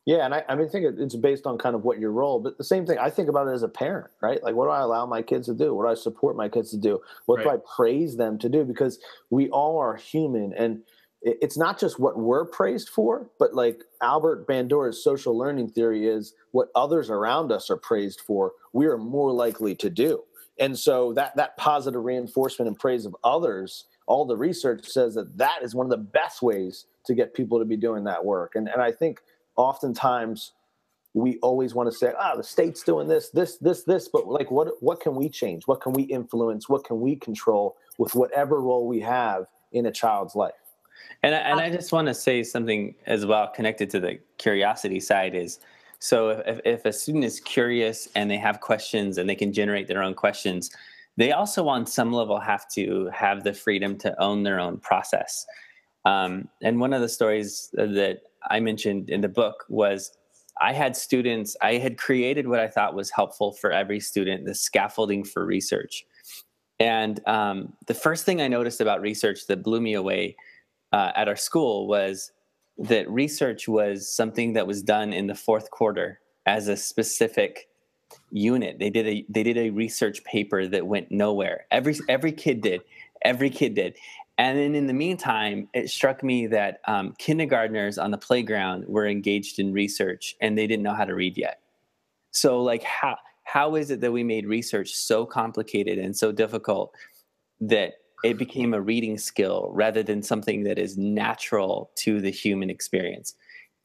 Yeah, 0.07 0.26
and 0.26 0.35
I, 0.35 0.45
I 0.51 0.55
mean, 0.55 0.66
I 0.66 0.68
think 0.68 0.99
it's 0.99 1.16
based 1.16 1.47
on 1.47 1.57
kind 1.57 1.74
of 1.74 1.85
what 1.85 1.99
your 1.99 2.12
role, 2.12 2.39
but 2.39 2.59
the 2.59 2.64
same 2.64 2.85
thing. 2.85 2.99
I 2.99 3.09
think 3.09 3.30
about 3.30 3.49
it 3.49 3.53
as 3.53 3.62
a 3.62 3.68
parent, 3.68 4.11
right? 4.20 4.43
Like, 4.43 4.55
what 4.55 4.66
do 4.66 4.70
I 4.70 4.80
allow 4.80 5.07
my 5.07 5.22
kids 5.22 5.47
to 5.47 5.55
do? 5.55 5.74
What 5.74 5.85
do 5.85 5.89
I 5.89 5.95
support 5.95 6.37
my 6.37 6.47
kids 6.47 6.70
to 6.72 6.76
do? 6.76 7.01
What 7.24 7.37
right. 7.37 7.45
do 7.45 7.51
I 7.53 7.57
praise 7.74 8.14
them 8.18 8.39
to 8.41 8.51
do? 8.51 8.64
Because 8.64 8.99
we 9.30 9.49
all 9.49 9.78
are 9.78 9.97
human, 9.97 10.53
and 10.53 10.82
it's 11.25 11.57
not 11.57 11.81
just 11.81 11.99
what 11.99 12.18
we're 12.18 12.45
praised 12.45 12.91
for, 12.91 13.31
but 13.39 13.55
like 13.55 13.83
Albert 14.03 14.47
Bandura's 14.47 15.03
social 15.03 15.37
learning 15.37 15.70
theory 15.70 16.07
is 16.07 16.35
what 16.53 16.68
others 16.75 17.09
around 17.09 17.51
us 17.51 17.70
are 17.70 17.79
praised 17.79 18.20
for, 18.20 18.53
we 18.75 18.87
are 18.87 18.99
more 18.99 19.33
likely 19.33 19.75
to 19.77 19.89
do. 19.89 20.22
And 20.61 20.79
so 20.79 21.14
that 21.14 21.35
that 21.37 21.57
positive 21.57 22.05
reinforcement 22.05 22.68
and 22.68 22.79
praise 22.79 23.07
of 23.07 23.16
others, 23.25 23.87
all 24.07 24.27
the 24.27 24.37
research 24.37 24.87
says 24.87 25.14
that 25.14 25.39
that 25.39 25.61
is 25.62 25.75
one 25.75 25.87
of 25.87 25.91
the 25.91 25.97
best 25.97 26.43
ways 26.43 26.87
to 27.07 27.14
get 27.14 27.35
people 27.35 27.59
to 27.59 27.64
be 27.64 27.77
doing 27.77 28.05
that 28.05 28.25
work. 28.25 28.53
And 28.55 28.68
and 28.68 28.83
I 28.83 28.93
think 28.93 29.20
oftentimes 29.57 30.53
we 31.14 31.39
always 31.39 31.75
want 31.75 31.91
to 31.91 31.97
say, 31.97 32.12
ah, 32.18 32.35
the 32.37 32.43
state's 32.43 32.83
doing 32.83 33.07
this, 33.07 33.31
this, 33.31 33.57
this, 33.59 33.85
this, 33.85 34.09
but 34.09 34.27
like 34.27 34.51
what 34.51 34.83
what 34.83 35.01
can 35.01 35.14
we 35.14 35.29
change? 35.29 35.66
What 35.66 35.81
can 35.81 35.93
we 35.93 36.03
influence? 36.03 36.68
What 36.68 36.85
can 36.85 37.01
we 37.01 37.16
control 37.16 37.77
with 37.99 38.14
whatever 38.14 38.61
role 38.61 38.87
we 38.87 39.01
have 39.01 39.47
in 39.72 39.87
a 39.87 39.93
child's 39.93 40.35
life? 40.35 40.53
And 41.22 41.34
I, 41.34 41.38
and 41.38 41.61
I 41.61 41.70
just 41.70 41.92
want 41.92 42.09
to 42.09 42.14
say 42.14 42.42
something 42.42 42.94
as 43.07 43.24
well 43.24 43.48
connected 43.48 43.90
to 43.90 44.00
the 44.00 44.18
curiosity 44.38 45.00
side 45.00 45.34
is 45.34 45.59
so 45.98 46.42
if, 46.44 46.61
if 46.64 46.84
a 46.84 46.92
student 46.92 47.24
is 47.24 47.40
curious 47.40 48.09
and 48.14 48.30
they 48.30 48.36
have 48.36 48.61
questions 48.61 49.16
and 49.16 49.28
they 49.28 49.34
can 49.34 49.52
generate 49.52 49.88
their 49.88 50.02
own 50.02 50.12
questions, 50.12 50.70
they 51.16 51.32
also 51.32 51.66
on 51.68 51.86
some 51.86 52.12
level 52.12 52.38
have 52.40 52.68
to 52.72 53.09
have 53.14 53.44
the 53.44 53.55
freedom 53.55 53.96
to 53.98 54.20
own 54.20 54.42
their 54.42 54.61
own 54.61 54.78
process. 54.78 55.46
Um, 56.05 56.48
and 56.62 56.80
one 56.80 56.92
of 56.92 57.00
the 57.00 57.09
stories 57.09 57.70
that 57.72 58.20
I 58.50 58.61
mentioned 58.61 59.09
in 59.09 59.22
the 59.22 59.28
book 59.28 59.64
was 59.68 60.11
I 60.61 60.72
had 60.72 60.96
students, 60.96 61.57
I 61.62 61.74
had 61.74 61.96
created 61.96 62.48
what 62.48 62.61
I 62.61 62.68
thought 62.68 62.94
was 62.94 63.11
helpful 63.11 63.52
for 63.52 63.72
every 63.72 64.00
student, 64.00 64.44
the 64.44 64.55
scaffolding 64.55 65.24
for 65.24 65.44
research. 65.44 66.05
And 66.78 67.26
um, 67.26 67.72
the 67.86 67.94
first 67.94 68.24
thing 68.24 68.40
I 68.40 68.48
noticed 68.48 68.80
about 68.80 69.00
research 69.00 69.46
that 69.46 69.62
blew 69.62 69.80
me 69.80 69.94
away 69.94 70.36
uh, 70.95 71.11
at 71.16 71.26
our 71.26 71.34
school 71.34 71.88
was 71.88 72.30
that 72.78 73.11
research 73.11 73.66
was 73.66 74.09
something 74.09 74.53
that 74.53 74.66
was 74.66 74.80
done 74.80 75.12
in 75.12 75.26
the 75.26 75.34
fourth 75.34 75.72
quarter 75.72 76.20
as 76.47 76.68
a 76.68 76.76
specific 76.76 77.68
unit. 78.30 78.78
They 78.78 78.90
did 78.90 79.09
a 79.09 79.26
they 79.28 79.42
did 79.42 79.59
a 79.59 79.70
research 79.70 80.22
paper 80.22 80.68
that 80.68 80.86
went 80.86 81.11
nowhere. 81.11 81.66
Every 81.72 81.97
every 82.09 82.30
kid 82.30 82.61
did. 82.61 82.82
Every 83.24 83.51
kid 83.51 83.74
did. 83.74 83.97
And 84.38 84.57
then 84.57 84.76
in 84.76 84.86
the 84.86 84.92
meantime, 84.92 85.68
it 85.74 85.90
struck 85.90 86.22
me 86.22 86.47
that 86.49 86.80
um, 86.86 87.14
kindergartners 87.18 87.99
on 87.99 88.12
the 88.12 88.18
playground 88.18 88.84
were 88.86 89.07
engaged 89.07 89.59
in 89.59 89.72
research 89.72 90.36
and 90.40 90.57
they 90.57 90.68
didn't 90.68 90.84
know 90.84 90.95
how 90.95 91.05
to 91.05 91.14
read 91.14 91.36
yet. 91.36 91.61
So 92.30 92.62
like 92.62 92.84
how 92.84 93.16
how 93.42 93.74
is 93.74 93.90
it 93.90 94.01
that 94.01 94.12
we 94.12 94.22
made 94.22 94.47
research 94.47 94.95
so 94.95 95.26
complicated 95.26 95.99
and 95.99 96.16
so 96.16 96.30
difficult 96.30 96.95
that 97.61 97.95
it 98.25 98.39
became 98.39 98.72
a 98.72 98.81
reading 98.81 99.18
skill 99.18 99.70
rather 99.75 100.03
than 100.03 100.22
something 100.22 100.64
that 100.64 100.79
is 100.79 100.97
natural 100.97 101.91
to 101.97 102.20
the 102.22 102.31
human 102.31 102.70
experience. 102.70 103.35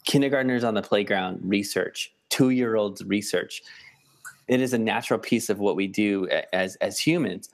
Kindergartners 0.05 0.63
on 0.63 0.73
the 0.73 0.81
playground 0.81 1.41
research, 1.43 2.13
two 2.29 2.49
year 2.51 2.77
olds 2.77 3.03
research. 3.03 3.61
It 4.47 4.61
is 4.61 4.73
a 4.73 4.77
natural 4.77 5.19
piece 5.19 5.49
of 5.49 5.59
what 5.59 5.75
we 5.75 5.87
do 5.87 6.27
as, 6.53 6.77
as 6.77 6.97
humans. 6.97 7.49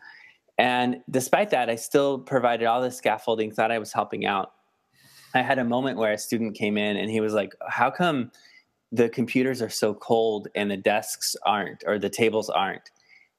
And 0.59 1.01
despite 1.09 1.49
that, 1.49 1.71
I 1.71 1.75
still 1.75 2.19
provided 2.19 2.67
all 2.67 2.81
the 2.81 2.91
scaffolding, 2.91 3.51
thought 3.51 3.71
I 3.71 3.79
was 3.79 3.91
helping 3.91 4.25
out. 4.25 4.53
I 5.33 5.41
had 5.41 5.57
a 5.57 5.65
moment 5.65 5.97
where 5.97 6.13
a 6.13 6.17
student 6.19 6.55
came 6.55 6.77
in 6.77 6.97
and 6.97 7.09
he 7.09 7.19
was 7.19 7.33
like, 7.33 7.53
How 7.67 7.89
come 7.89 8.31
the 8.91 9.09
computers 9.09 9.59
are 9.61 9.69
so 9.69 9.95
cold 9.95 10.49
and 10.53 10.69
the 10.69 10.77
desks 10.77 11.35
aren't, 11.47 11.83
or 11.87 11.97
the 11.97 12.09
tables 12.09 12.49
aren't? 12.49 12.91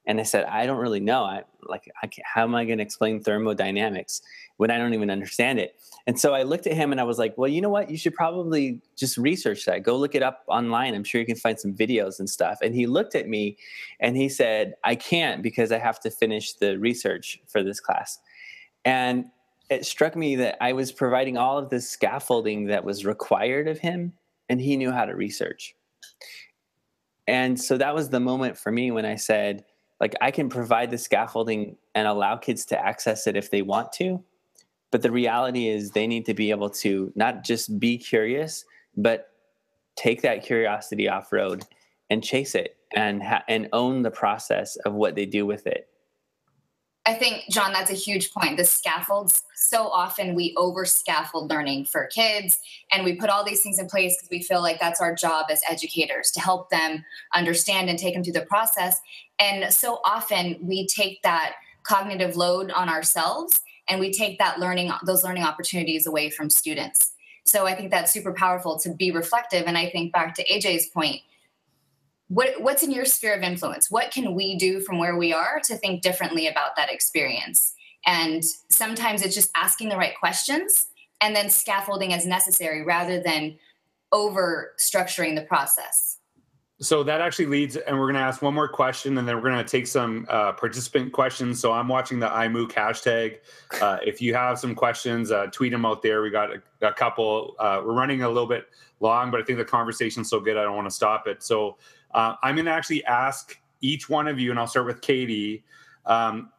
And 0.07 0.19
I 0.19 0.23
said, 0.23 0.45
I 0.45 0.65
don't 0.65 0.77
really 0.77 1.01
know. 1.01 1.23
I 1.23 1.43
like, 1.63 1.91
I 2.01 2.09
how 2.23 2.43
am 2.43 2.55
I 2.55 2.63
going 2.65 2.77
to 2.77 2.83
explain 2.83 3.21
thermodynamics 3.21 4.21
when 4.55 4.71
I 4.71 4.77
don't 4.77 4.93
even 4.93 5.11
understand 5.11 5.59
it? 5.59 5.75
And 6.07 6.17
so 6.17 6.33
I 6.33 6.43
looked 6.43 6.65
at 6.65 6.73
him 6.73 6.93
and 6.93 7.01
I 7.01 7.03
was 7.03 7.19
like, 7.19 7.37
well, 7.37 7.49
you 7.49 7.61
know 7.61 7.69
what? 7.69 7.91
You 7.91 7.97
should 7.97 8.15
probably 8.15 8.81
just 8.95 9.17
research 9.17 9.65
that. 9.65 9.83
Go 9.83 9.97
look 9.97 10.15
it 10.15 10.23
up 10.23 10.45
online. 10.47 10.95
I'm 10.95 11.03
sure 11.03 11.19
you 11.19 11.27
can 11.27 11.35
find 11.35 11.59
some 11.59 11.73
videos 11.73 12.19
and 12.19 12.29
stuff. 12.29 12.59
And 12.61 12.73
he 12.73 12.87
looked 12.87 13.13
at 13.13 13.27
me 13.27 13.57
and 13.99 14.15
he 14.15 14.29
said, 14.29 14.75
I 14.85 14.95
can't 14.95 15.43
because 15.43 15.73
I 15.73 15.77
have 15.77 15.99
to 15.99 16.09
finish 16.09 16.53
the 16.53 16.79
research 16.79 17.41
for 17.45 17.61
this 17.61 17.81
class. 17.81 18.17
And 18.85 19.25
it 19.69 19.85
struck 19.85 20.15
me 20.15 20.37
that 20.37 20.55
I 20.63 20.71
was 20.71 20.93
providing 20.93 21.37
all 21.37 21.57
of 21.57 21.69
this 21.69 21.89
scaffolding 21.89 22.67
that 22.67 22.85
was 22.85 23.05
required 23.05 23.67
of 23.67 23.79
him, 23.79 24.13
and 24.47 24.61
he 24.61 24.77
knew 24.77 24.93
how 24.93 25.03
to 25.03 25.13
research. 25.13 25.75
And 27.27 27.59
so 27.59 27.77
that 27.77 27.93
was 27.93 28.09
the 28.09 28.21
moment 28.21 28.57
for 28.57 28.71
me 28.71 28.91
when 28.91 29.03
I 29.03 29.15
said, 29.15 29.65
like 29.99 30.15
I 30.21 30.31
can 30.31 30.49
provide 30.49 30.91
the 30.91 30.97
scaffolding 30.97 31.75
and 31.95 32.07
allow 32.07 32.37
kids 32.37 32.65
to 32.65 32.79
access 32.79 33.27
it 33.27 33.35
if 33.35 33.49
they 33.49 33.61
want 33.61 33.91
to. 33.93 34.23
But 34.91 35.01
the 35.01 35.11
reality 35.11 35.67
is 35.67 35.91
they 35.91 36.07
need 36.07 36.25
to 36.27 36.33
be 36.33 36.51
able 36.51 36.69
to 36.69 37.11
not 37.15 37.43
just 37.43 37.79
be 37.79 37.97
curious, 37.97 38.63
but 38.95 39.31
take 39.95 40.21
that 40.21 40.43
curiosity 40.43 41.09
off 41.09 41.33
road 41.33 41.63
and 42.09 42.23
chase 42.23 42.55
it 42.55 42.77
and 42.95 43.21
ha- 43.21 43.43
and 43.49 43.67
own 43.73 44.03
the 44.03 44.11
process 44.11 44.75
of 44.77 44.93
what 44.93 45.15
they 45.15 45.25
do 45.25 45.45
with 45.45 45.67
it. 45.67 45.89
I 47.07 47.13
think, 47.13 47.45
John, 47.49 47.71
that's 47.71 47.89
a 47.89 47.95
huge 47.95 48.33
point. 48.33 48.57
The 48.57 48.65
scaffolds, 48.65 49.41
so 49.55 49.87
often 49.87 50.35
we 50.35 50.53
over 50.57 50.83
scaffold 50.83 51.49
learning 51.49 51.85
for 51.85 52.05
kids, 52.07 52.59
and 52.91 53.05
we 53.05 53.15
put 53.15 53.29
all 53.29 53.45
these 53.45 53.61
things 53.61 53.79
in 53.79 53.87
place 53.87 54.17
because 54.17 54.29
we 54.29 54.43
feel 54.43 54.61
like 54.61 54.77
that's 54.77 54.99
our 54.99 55.15
job 55.15 55.45
as 55.49 55.61
educators 55.69 56.31
to 56.31 56.41
help 56.41 56.69
them 56.69 57.05
understand 57.33 57.89
and 57.89 57.97
take 57.97 58.13
them 58.13 58.25
through 58.25 58.33
the 58.33 58.41
process. 58.41 58.99
And 59.39 59.73
so 59.73 60.01
often 60.03 60.57
we 60.61 60.85
take 60.85 61.21
that 61.23 61.53
cognitive 61.83 62.35
load 62.35 62.71
on 62.71 62.89
ourselves 62.89 63.61
and 63.87 64.01
we 64.01 64.11
take 64.11 64.37
that 64.39 64.59
learning, 64.59 64.91
those 65.05 65.23
learning 65.23 65.43
opportunities 65.43 66.05
away 66.05 66.29
from 66.29 66.49
students. 66.49 67.13
So 67.45 67.65
I 67.65 67.73
think 67.73 67.89
that's 67.89 68.11
super 68.11 68.33
powerful 68.33 68.77
to 68.79 68.93
be 68.93 69.11
reflective. 69.11 69.63
And 69.65 69.77
I 69.77 69.89
think 69.89 70.11
back 70.11 70.35
to 70.35 70.45
AJ's 70.45 70.87
point, 70.87 71.21
what, 72.29 72.61
what's 72.61 72.83
in 72.83 72.91
your 72.91 73.05
sphere 73.05 73.35
of 73.35 73.43
influence? 73.43 73.89
What 73.89 74.11
can 74.11 74.33
we 74.33 74.57
do 74.57 74.81
from 74.81 74.99
where 74.99 75.15
we 75.15 75.33
are 75.33 75.59
to 75.65 75.77
think 75.77 76.01
differently 76.01 76.47
about 76.47 76.75
that 76.75 76.91
experience? 76.91 77.73
And 78.05 78.43
sometimes 78.69 79.21
it's 79.21 79.35
just 79.35 79.49
asking 79.55 79.89
the 79.89 79.97
right 79.97 80.17
questions 80.19 80.87
and 81.21 81.35
then 81.35 81.49
scaffolding 81.49 82.13
as 82.13 82.25
necessary 82.25 82.83
rather 82.83 83.21
than 83.21 83.57
over 84.11 84.73
structuring 84.79 85.35
the 85.35 85.41
process. 85.41 86.17
So 86.79 87.01
that 87.03 87.21
actually 87.21 87.47
leads, 87.47 87.75
and 87.75 87.97
we're 87.97 88.05
going 88.05 88.15
to 88.15 88.21
ask 88.21 88.43
one 88.43 88.53
more 88.53 88.67
question, 88.67 89.17
and 89.17 89.27
then 89.27 89.35
we're 89.35 89.49
going 89.49 89.57
to 89.57 89.69
take 89.69 89.87
some 89.87 90.27
uh, 90.29 90.51
participant 90.51 91.11
questions. 91.11 91.59
So 91.59 91.71
I'm 91.71 91.87
watching 91.87 92.19
the 92.19 92.27
IMMOOC 92.27 92.71
hashtag. 92.71 93.37
Uh, 93.81 93.97
if 94.05 94.21
you 94.21 94.35
have 94.35 94.59
some 94.59 94.75
questions, 94.75 95.31
uh, 95.31 95.47
tweet 95.47 95.71
them 95.71 95.87
out 95.87 96.03
there. 96.03 96.21
We 96.21 96.29
got 96.29 96.51
a, 96.51 96.61
a 96.87 96.93
couple. 96.93 97.55
Uh, 97.57 97.81
we're 97.83 97.95
running 97.95 98.21
a 98.21 98.27
little 98.27 98.47
bit 98.47 98.67
long, 98.99 99.31
but 99.31 99.41
I 99.41 99.43
think 99.43 99.57
the 99.57 99.65
conversation's 99.65 100.29
so 100.29 100.39
good, 100.39 100.55
I 100.55 100.63
don't 100.63 100.75
want 100.75 100.87
to 100.87 100.93
stop 100.93 101.27
it. 101.27 101.41
So 101.41 101.77
uh, 102.11 102.35
I'm 102.43 102.55
going 102.55 102.65
to 102.65 102.71
actually 102.71 103.03
ask 103.05 103.57
each 103.81 104.09
one 104.09 104.27
of 104.27 104.39
you, 104.39 104.51
and 104.51 104.59
I'll 104.59 104.67
start 104.67 104.85
with 104.85 105.01
Katie. 105.01 105.63
Um, 106.05 106.51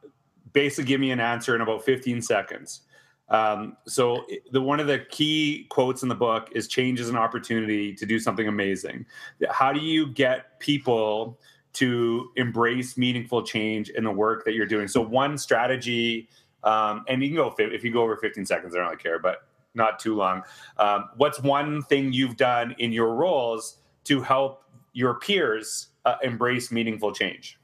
basically, 0.52 0.84
give 0.84 1.00
me 1.00 1.10
an 1.10 1.20
answer 1.20 1.54
in 1.54 1.60
about 1.60 1.84
15 1.84 2.22
seconds. 2.22 2.82
Um, 3.30 3.76
so 3.86 4.24
the 4.52 4.60
one 4.60 4.80
of 4.80 4.86
the 4.86 5.00
key 5.10 5.66
quotes 5.68 6.02
in 6.02 6.08
the 6.08 6.14
book 6.14 6.48
is 6.52 6.66
change 6.66 6.98
is 6.98 7.08
an 7.08 7.16
opportunity 7.16 7.94
to 7.94 8.06
do 8.06 8.18
something 8.18 8.48
amazing. 8.48 9.04
How 9.50 9.72
do 9.72 9.80
you 9.80 10.06
get 10.06 10.58
people 10.60 11.38
to 11.74 12.30
embrace 12.36 12.96
meaningful 12.96 13.42
change 13.42 13.90
in 13.90 14.04
the 14.04 14.10
work 14.10 14.44
that 14.44 14.54
you're 14.54 14.66
doing? 14.66 14.88
So 14.88 15.02
one 15.02 15.36
strategy, 15.36 16.28
um, 16.64 17.04
and 17.06 17.22
you 17.22 17.28
can 17.28 17.36
go 17.36 17.54
if 17.58 17.84
you 17.84 17.92
go 17.92 18.02
over 18.02 18.16
15 18.16 18.46
seconds, 18.46 18.74
I 18.74 18.78
don't 18.78 18.86
really 18.86 18.96
care, 18.96 19.18
but 19.18 19.42
not 19.74 19.98
too 19.98 20.16
long. 20.16 20.42
Um, 20.78 21.10
what's 21.16 21.40
one 21.40 21.82
thing 21.82 22.12
you've 22.12 22.36
done 22.36 22.74
in 22.78 22.92
your 22.92 23.14
roles 23.14 23.78
to 24.04 24.22
help 24.22 24.64
your 24.98 25.14
peers 25.14 25.90
uh, 26.06 26.16
embrace 26.24 26.72
meaningful 26.72 27.12
change? 27.12 27.56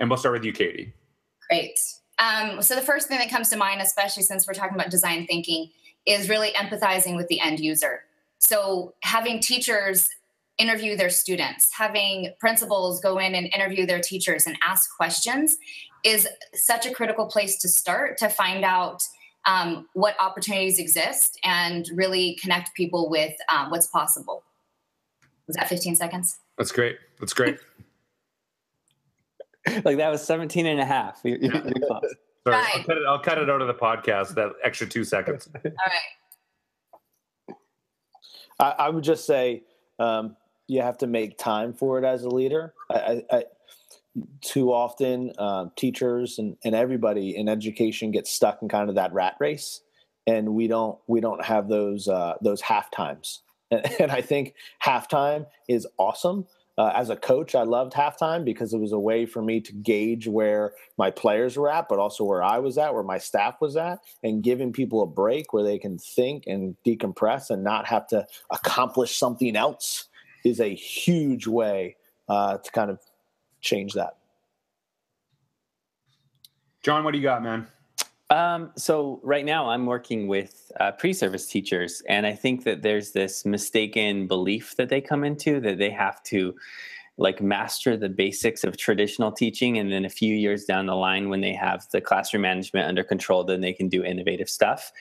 And 0.00 0.10
we'll 0.10 0.16
start 0.16 0.32
with 0.32 0.44
you, 0.44 0.52
Katie. 0.52 0.92
Great. 1.48 1.78
Um, 2.18 2.60
so 2.60 2.74
the 2.74 2.80
first 2.80 3.06
thing 3.06 3.18
that 3.18 3.30
comes 3.30 3.50
to 3.50 3.56
mind, 3.56 3.80
especially 3.80 4.24
since 4.24 4.48
we're 4.48 4.54
talking 4.54 4.74
about 4.74 4.90
design 4.90 5.28
thinking, 5.28 5.70
is 6.06 6.28
really 6.28 6.50
empathizing 6.56 7.14
with 7.14 7.28
the 7.28 7.38
end 7.38 7.60
user. 7.60 8.00
So 8.38 8.94
having 9.04 9.38
teachers 9.38 10.08
interview 10.58 10.96
their 10.96 11.08
students, 11.08 11.72
having 11.72 12.32
principals 12.40 13.00
go 13.00 13.18
in 13.18 13.36
and 13.36 13.46
interview 13.54 13.86
their 13.86 14.00
teachers 14.00 14.44
and 14.44 14.58
ask 14.66 14.90
questions 14.96 15.58
is 16.02 16.26
such 16.54 16.84
a 16.84 16.92
critical 16.92 17.26
place 17.26 17.58
to 17.58 17.68
start 17.68 18.18
to 18.18 18.28
find 18.28 18.64
out 18.64 19.04
um, 19.46 19.86
what 19.92 20.16
opportunities 20.20 20.80
exist 20.80 21.38
and 21.44 21.88
really 21.94 22.36
connect 22.42 22.74
people 22.74 23.08
with 23.08 23.34
um, 23.52 23.70
what's 23.70 23.86
possible. 23.86 24.42
Was 25.46 25.54
that 25.54 25.68
15 25.68 25.94
seconds? 25.94 26.38
That's 26.58 26.72
great. 26.72 26.98
That's 27.20 27.32
great. 27.32 27.58
like 29.84 29.96
that 29.98 30.10
was 30.10 30.22
17 30.24 30.66
and 30.66 30.80
a 30.80 30.84
half. 30.84 31.20
You're, 31.24 31.38
you're 31.38 31.52
Sorry, 31.52 31.66
right. 32.46 32.70
I'll, 32.74 32.84
cut 32.84 32.96
it, 32.96 33.02
I'll 33.08 33.18
cut 33.18 33.38
it 33.38 33.50
out 33.50 33.60
of 33.60 33.66
the 33.66 33.74
podcast, 33.74 34.34
that 34.36 34.52
extra 34.62 34.86
two 34.86 35.04
seconds. 35.04 35.48
All 35.64 35.70
right. 37.48 37.56
I, 38.58 38.84
I 38.84 38.88
would 38.88 39.04
just 39.04 39.26
say 39.26 39.64
um, 39.98 40.36
you 40.68 40.82
have 40.82 40.98
to 40.98 41.06
make 41.06 41.38
time 41.38 41.72
for 41.72 41.98
it 41.98 42.04
as 42.04 42.22
a 42.22 42.28
leader. 42.28 42.74
I, 42.90 42.94
I, 42.94 43.36
I 43.36 43.44
too 44.40 44.72
often 44.72 45.32
uh, 45.38 45.66
teachers 45.76 46.38
and, 46.38 46.56
and 46.64 46.74
everybody 46.74 47.36
in 47.36 47.48
education 47.48 48.10
gets 48.10 48.30
stuck 48.30 48.62
in 48.62 48.68
kind 48.68 48.88
of 48.88 48.94
that 48.94 49.12
rat 49.12 49.34
race, 49.40 49.82
and 50.26 50.54
we 50.54 50.68
don't 50.68 50.98
we 51.06 51.20
don't 51.20 51.44
have 51.44 51.68
those 51.68 52.08
uh, 52.08 52.34
those 52.40 52.60
half 52.60 52.90
times. 52.90 53.42
And, 53.98 54.12
I 54.12 54.20
think 54.20 54.54
halftime 54.84 55.46
is 55.68 55.86
awesome 55.98 56.46
uh, 56.78 56.92
as 56.94 57.08
a 57.08 57.16
coach, 57.16 57.54
I 57.54 57.62
loved 57.62 57.94
halftime 57.94 58.44
because 58.44 58.74
it 58.74 58.78
was 58.78 58.92
a 58.92 58.98
way 58.98 59.24
for 59.24 59.40
me 59.40 59.60
to 59.60 59.72
gauge 59.72 60.28
where 60.28 60.74
my 60.98 61.10
players 61.10 61.56
were 61.56 61.70
at, 61.70 61.88
but 61.88 61.98
also 61.98 62.22
where 62.24 62.42
I 62.42 62.58
was 62.58 62.76
at, 62.76 62.92
where 62.92 63.02
my 63.02 63.16
staff 63.16 63.60
was 63.62 63.76
at, 63.76 64.00
and 64.22 64.42
giving 64.42 64.72
people 64.72 65.02
a 65.02 65.06
break 65.06 65.54
where 65.54 65.64
they 65.64 65.78
can 65.78 65.96
think 65.96 66.44
and 66.46 66.76
decompress 66.86 67.48
and 67.48 67.64
not 67.64 67.86
have 67.86 68.06
to 68.08 68.26
accomplish 68.50 69.16
something 69.16 69.56
else 69.56 70.08
is 70.44 70.60
a 70.60 70.74
huge 70.74 71.46
way 71.46 71.96
uh, 72.28 72.58
to 72.58 72.70
kind 72.72 72.90
of 72.90 73.00
change 73.62 73.94
that. 73.94 74.18
John, 76.82 77.04
what 77.04 77.12
do 77.12 77.18
you 77.18 77.24
got, 77.24 77.42
man? 77.42 77.68
Um, 78.30 78.72
so 78.76 79.20
right 79.22 79.44
now 79.44 79.68
I'm 79.68 79.86
working 79.86 80.26
with 80.26 80.72
uh, 80.80 80.92
pre-service 80.92 81.46
teachers, 81.46 82.02
and 82.08 82.26
I 82.26 82.34
think 82.34 82.64
that 82.64 82.82
there's 82.82 83.12
this 83.12 83.44
mistaken 83.44 84.26
belief 84.26 84.74
that 84.76 84.88
they 84.88 85.00
come 85.00 85.22
into 85.22 85.60
that 85.60 85.78
they 85.78 85.90
have 85.90 86.22
to 86.24 86.54
like 87.18 87.40
master 87.40 87.96
the 87.96 88.08
basics 88.08 88.64
of 88.64 88.76
traditional 88.76 89.30
teaching, 89.30 89.78
and 89.78 89.92
then 89.92 90.04
a 90.04 90.10
few 90.10 90.34
years 90.34 90.64
down 90.64 90.86
the 90.86 90.96
line, 90.96 91.28
when 91.28 91.40
they 91.40 91.54
have 91.54 91.86
the 91.92 92.00
classroom 92.00 92.42
management 92.42 92.88
under 92.88 93.04
control, 93.04 93.44
then 93.44 93.60
they 93.60 93.72
can 93.72 93.88
do 93.88 94.02
innovative 94.02 94.48
stuff. 94.48 94.92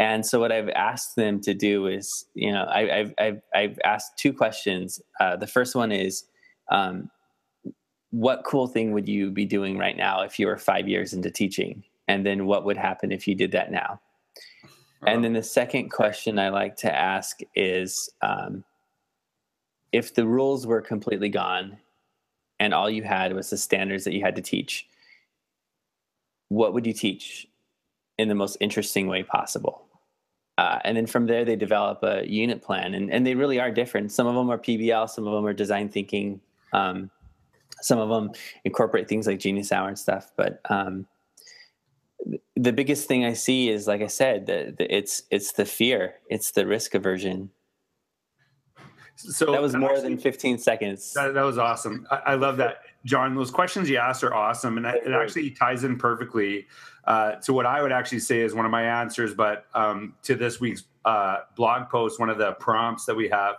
And 0.00 0.24
so 0.26 0.40
what 0.40 0.50
I've 0.50 0.70
asked 0.70 1.16
them 1.16 1.40
to 1.42 1.54
do 1.54 1.86
is, 1.86 2.26
you 2.34 2.50
know, 2.50 2.66
I, 2.68 2.86
have 2.86 3.14
I've 3.18 3.42
I've 3.54 3.78
asked 3.84 4.16
two 4.16 4.32
questions. 4.32 5.00
Uh, 5.20 5.36
the 5.36 5.46
first 5.46 5.74
one 5.74 5.92
is. 5.92 6.24
Um, 6.70 7.10
what 8.10 8.44
cool 8.44 8.68
thing 8.68 8.92
would 8.92 9.08
you 9.08 9.32
be 9.32 9.44
doing 9.44 9.76
right 9.76 9.96
now 9.96 10.22
if 10.22 10.38
you 10.38 10.46
were 10.46 10.56
five 10.56 10.86
years 10.86 11.12
into 11.12 11.32
teaching? 11.32 11.82
And 12.08 12.24
then 12.24 12.46
what 12.46 12.64
would 12.64 12.76
happen 12.76 13.12
if 13.12 13.26
you 13.26 13.34
did 13.34 13.52
that 13.52 13.70
now? 13.70 14.00
And 15.06 15.22
then 15.22 15.34
the 15.34 15.42
second 15.42 15.90
question 15.90 16.38
i 16.38 16.48
like 16.48 16.76
to 16.76 16.94
ask 16.94 17.40
is 17.54 18.08
um, 18.22 18.64
if 19.92 20.14
the 20.14 20.26
rules 20.26 20.66
were 20.66 20.80
completely 20.80 21.28
gone 21.28 21.76
and 22.58 22.72
all 22.72 22.88
you 22.88 23.02
had 23.02 23.34
was 23.34 23.50
the 23.50 23.56
standards 23.56 24.04
that 24.04 24.14
you 24.14 24.22
had 24.22 24.36
to 24.36 24.42
teach 24.42 24.88
what 26.48 26.72
would 26.72 26.86
you 26.86 26.92
teach 26.92 27.48
in 28.18 28.28
the 28.28 28.34
most 28.34 28.56
interesting 28.60 29.08
way 29.08 29.22
possible? 29.22 29.86
Uh, 30.56 30.78
and 30.84 30.96
then 30.96 31.06
from 31.06 31.26
there 31.26 31.44
they 31.44 31.56
develop 31.56 31.98
a 32.02 32.24
unit 32.28 32.62
plan 32.62 32.94
and, 32.94 33.10
and 33.12 33.26
they 33.26 33.34
really 33.34 33.58
are 33.58 33.72
different. 33.72 34.12
Some 34.12 34.26
of 34.26 34.34
them 34.34 34.50
are 34.50 34.58
pbl 34.58 35.08
some 35.08 35.26
of 35.26 35.34
them 35.34 35.44
are 35.44 35.52
design 35.52 35.88
thinking 35.88 36.40
um, 36.72 37.10
some 37.80 37.98
of 37.98 38.08
them 38.08 38.30
incorporate 38.64 39.08
things 39.08 39.26
like 39.26 39.38
genius 39.38 39.72
hour 39.72 39.88
and 39.88 39.98
stuff 39.98 40.30
but 40.36 40.60
um, 40.70 41.06
the 42.56 42.72
biggest 42.72 43.08
thing 43.08 43.24
I 43.24 43.34
see 43.34 43.68
is, 43.68 43.86
like 43.86 44.00
I 44.00 44.06
said, 44.06 44.46
the, 44.46 44.74
the, 44.76 44.94
it's 44.94 45.22
it's 45.30 45.52
the 45.52 45.64
fear, 45.64 46.14
it's 46.28 46.52
the 46.52 46.66
risk 46.66 46.94
aversion. 46.94 47.50
So 49.16 49.52
that 49.52 49.62
was 49.62 49.76
more 49.76 49.92
actually, 49.92 50.10
than 50.10 50.18
15 50.18 50.58
seconds. 50.58 51.12
That, 51.12 51.34
that 51.34 51.42
was 51.42 51.56
awesome. 51.56 52.06
I, 52.10 52.16
I, 52.16 52.34
love 52.34 52.56
that, 52.56 52.78
John. 53.04 53.36
Those 53.36 53.50
questions 53.50 53.88
you 53.88 53.96
asked 53.96 54.24
are 54.24 54.34
awesome, 54.34 54.76
and 54.76 54.86
it 54.86 55.12
actually 55.12 55.50
ties 55.50 55.84
in 55.84 55.96
perfectly 55.96 56.66
uh, 57.04 57.36
to 57.36 57.52
what 57.52 57.64
I 57.64 57.80
would 57.80 57.92
actually 57.92 58.18
say 58.18 58.40
is 58.40 58.54
one 58.54 58.64
of 58.64 58.72
my 58.72 58.82
answers. 58.82 59.32
But 59.32 59.66
um, 59.74 60.14
to 60.24 60.34
this 60.34 60.60
week's 60.60 60.84
uh, 61.04 61.38
blog 61.56 61.88
post, 61.90 62.18
one 62.18 62.30
of 62.30 62.38
the 62.38 62.52
prompts 62.54 63.04
that 63.06 63.14
we 63.14 63.28
have. 63.28 63.56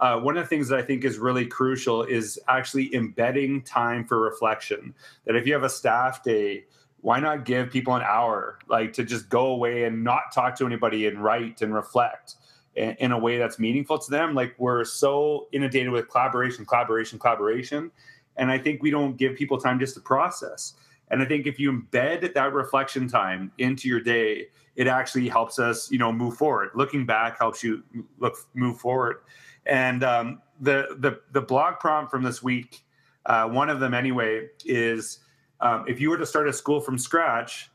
Uh, 0.00 0.16
one 0.20 0.36
of 0.36 0.44
the 0.44 0.48
things 0.48 0.68
that 0.68 0.78
I 0.78 0.82
think 0.82 1.04
is 1.04 1.18
really 1.18 1.44
crucial 1.44 2.04
is 2.04 2.38
actually 2.46 2.94
embedding 2.94 3.62
time 3.62 4.04
for 4.04 4.20
reflection. 4.20 4.94
That 5.26 5.34
if 5.34 5.44
you 5.44 5.52
have 5.54 5.64
a 5.64 5.68
staff 5.68 6.22
day, 6.22 6.66
why 7.00 7.20
not 7.20 7.44
give 7.44 7.70
people 7.70 7.94
an 7.94 8.02
hour 8.02 8.58
like 8.68 8.92
to 8.94 9.04
just 9.04 9.28
go 9.28 9.46
away 9.46 9.84
and 9.84 10.02
not 10.02 10.32
talk 10.34 10.56
to 10.56 10.66
anybody 10.66 11.06
and 11.06 11.22
write 11.22 11.62
and 11.62 11.74
reflect 11.74 12.36
in, 12.74 12.90
in 12.98 13.12
a 13.12 13.18
way 13.18 13.38
that's 13.38 13.58
meaningful 13.58 13.98
to 13.98 14.10
them? 14.10 14.34
Like 14.34 14.54
we're 14.58 14.84
so 14.84 15.48
inundated 15.52 15.90
with 15.90 16.08
collaboration 16.08 16.66
collaboration 16.66 17.18
collaboration 17.18 17.90
and 18.36 18.50
i 18.50 18.58
think 18.58 18.82
we 18.82 18.90
don't 18.90 19.16
give 19.16 19.36
people 19.36 19.58
time 19.58 19.78
just 19.78 19.94
to 19.94 20.00
process. 20.00 20.74
And 21.10 21.22
i 21.22 21.24
think 21.24 21.46
if 21.46 21.58
you 21.58 21.72
embed 21.72 22.34
that 22.34 22.52
reflection 22.52 23.08
time 23.08 23.52
into 23.58 23.88
your 23.88 24.00
day 24.00 24.48
it 24.76 24.86
actually 24.86 25.28
helps 25.28 25.58
us 25.58 25.90
you 25.90 25.98
know 25.98 26.12
move 26.12 26.36
forward. 26.36 26.70
Looking 26.74 27.04
back 27.04 27.38
helps 27.38 27.62
you 27.62 27.82
look 28.18 28.36
move 28.54 28.78
forward. 28.78 29.18
And 29.66 30.04
um, 30.04 30.40
the 30.60 30.96
the 30.98 31.20
the 31.32 31.40
blog 31.40 31.80
prompt 31.80 32.10
from 32.10 32.22
this 32.22 32.42
week 32.42 32.84
uh, 33.28 33.46
one 33.46 33.68
of 33.68 33.78
them 33.78 33.94
anyway 33.94 34.48
is 34.64 35.18
um, 35.60 35.84
if 35.88 36.00
you 36.00 36.10
were 36.10 36.18
to 36.18 36.26
start 36.26 36.48
a 36.48 36.52
school 36.52 36.80
from 36.80 36.98
scratch, 36.98 37.70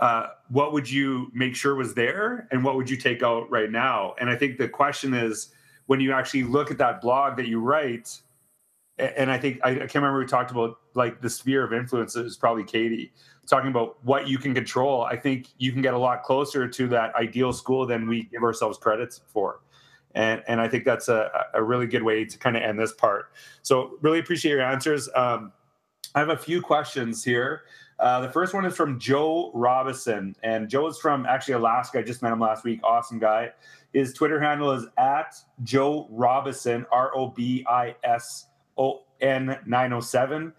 uh, 0.00 0.28
what 0.48 0.72
would 0.72 0.90
you 0.90 1.30
make 1.32 1.54
sure 1.54 1.74
was 1.74 1.94
there 1.94 2.48
and 2.50 2.64
what 2.64 2.76
would 2.76 2.90
you 2.90 2.96
take 2.96 3.22
out 3.22 3.48
right 3.50 3.70
now? 3.70 4.14
And 4.20 4.28
I 4.28 4.36
think 4.36 4.58
the 4.58 4.68
question 4.68 5.14
is 5.14 5.52
when 5.86 6.00
you 6.00 6.12
actually 6.12 6.42
look 6.42 6.70
at 6.70 6.78
that 6.78 7.00
blog 7.00 7.36
that 7.36 7.46
you 7.46 7.60
write, 7.60 8.20
and 8.98 9.30
I 9.30 9.38
think 9.38 9.60
I, 9.62 9.70
I 9.70 9.74
can't 9.74 9.96
remember 9.96 10.18
we 10.18 10.26
talked 10.26 10.50
about 10.50 10.78
like 10.94 11.20
the 11.20 11.30
sphere 11.30 11.64
of 11.64 11.72
influence 11.72 12.16
is 12.16 12.36
probably 12.36 12.64
Katie 12.64 13.12
talking 13.46 13.70
about 13.70 14.02
what 14.04 14.28
you 14.28 14.38
can 14.38 14.54
control. 14.54 15.02
I 15.02 15.16
think 15.16 15.48
you 15.58 15.72
can 15.72 15.82
get 15.82 15.94
a 15.94 15.98
lot 15.98 16.22
closer 16.22 16.66
to 16.66 16.88
that 16.88 17.14
ideal 17.14 17.52
school 17.52 17.86
than 17.86 18.08
we 18.08 18.24
give 18.24 18.42
ourselves 18.42 18.78
credits 18.78 19.20
for. 19.26 19.60
And, 20.14 20.42
and 20.46 20.60
I 20.60 20.68
think 20.68 20.84
that's 20.84 21.08
a, 21.08 21.28
a 21.54 21.62
really 21.62 21.86
good 21.86 22.02
way 22.02 22.24
to 22.24 22.38
kind 22.38 22.56
of 22.56 22.62
end 22.62 22.78
this 22.78 22.92
part. 22.92 23.32
So 23.62 23.98
really 24.00 24.20
appreciate 24.20 24.52
your 24.52 24.62
answers. 24.62 25.08
Um, 25.14 25.52
I 26.14 26.20
have 26.20 26.28
a 26.28 26.36
few 26.36 26.62
questions 26.62 27.24
here. 27.24 27.62
Uh, 27.98 28.20
the 28.20 28.28
first 28.28 28.54
one 28.54 28.64
is 28.64 28.74
from 28.76 28.98
Joe 28.98 29.50
Robison, 29.54 30.36
and 30.42 30.68
Joe 30.68 30.86
is 30.86 30.98
from 30.98 31.26
actually 31.26 31.54
Alaska. 31.54 31.98
I 31.98 32.02
just 32.02 32.22
met 32.22 32.32
him 32.32 32.40
last 32.40 32.64
week. 32.64 32.80
Awesome 32.84 33.18
guy. 33.18 33.50
His 33.92 34.12
Twitter 34.12 34.40
handle 34.40 34.72
is 34.72 34.86
at 34.96 35.34
Joe 35.62 36.06
Robison, 36.10 36.86
R 36.92 37.16
O 37.16 37.28
B 37.28 37.64
I 37.68 37.94
S 38.04 38.46
O 38.78 39.02
N 39.20 39.58
907. 39.66 40.52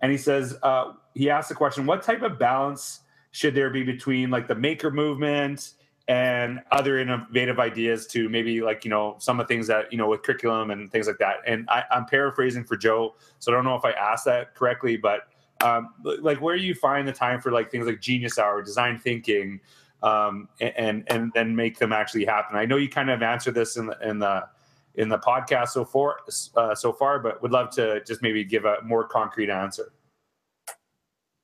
And 0.00 0.12
he 0.12 0.18
says, 0.18 0.58
uh, 0.62 0.92
he 1.14 1.30
asked 1.30 1.48
the 1.48 1.54
question, 1.54 1.86
what 1.86 2.02
type 2.02 2.22
of 2.22 2.38
balance 2.38 3.00
should 3.30 3.54
there 3.54 3.70
be 3.70 3.82
between 3.82 4.30
like 4.30 4.48
the 4.48 4.54
maker 4.54 4.90
movement 4.90 5.74
and 6.08 6.60
other 6.72 6.98
innovative 6.98 7.60
ideas 7.60 8.06
to 8.08 8.28
maybe 8.28 8.60
like 8.60 8.84
you 8.84 8.90
know 8.90 9.14
some 9.18 9.38
of 9.38 9.46
the 9.46 9.54
things 9.54 9.66
that 9.68 9.90
you 9.92 9.98
know 9.98 10.08
with 10.08 10.22
curriculum 10.22 10.70
and 10.70 10.90
things 10.90 11.06
like 11.06 11.18
that. 11.18 11.36
And 11.46 11.68
I, 11.68 11.84
am 11.92 12.06
paraphrasing 12.06 12.64
for 12.64 12.76
joe 12.76 13.14
so 13.38 13.52
i 13.52 13.54
don't 13.54 13.64
know 13.64 13.76
if 13.76 13.84
i 13.84 13.92
asked 13.92 14.24
that 14.24 14.54
correctly 14.56 14.96
but 14.96 15.28
um, 15.62 15.94
like 16.20 16.40
where 16.40 16.56
do 16.56 16.62
you 16.62 16.74
find 16.74 17.06
the 17.06 17.12
time 17.12 17.40
for 17.40 17.52
like 17.52 17.70
things 17.70 17.86
like 17.86 18.00
genius 18.00 18.38
hour 18.38 18.62
design 18.62 18.98
thinking 18.98 19.60
um, 20.02 20.48
and 20.60 21.04
and 21.06 21.32
then 21.34 21.54
make 21.54 21.78
them 21.78 21.92
actually 21.92 22.24
happen? 22.24 22.56
I 22.56 22.66
know 22.66 22.76
you 22.76 22.88
kind 22.88 23.10
of 23.10 23.22
answered 23.22 23.54
this 23.54 23.76
in 23.76 23.86
the 23.86 23.96
in 24.08 24.18
the 24.18 24.48
in 24.96 25.08
the 25.08 25.18
podcast 25.18 25.68
so 25.68 25.84
far 25.84 26.16
uh, 26.56 26.74
so 26.74 26.92
far 26.92 27.18
but 27.18 27.40
would 27.42 27.52
love 27.52 27.70
to 27.76 28.02
just 28.04 28.22
maybe 28.22 28.44
give 28.44 28.64
a 28.64 28.78
more 28.82 29.06
concrete 29.06 29.50
answer. 29.50 29.92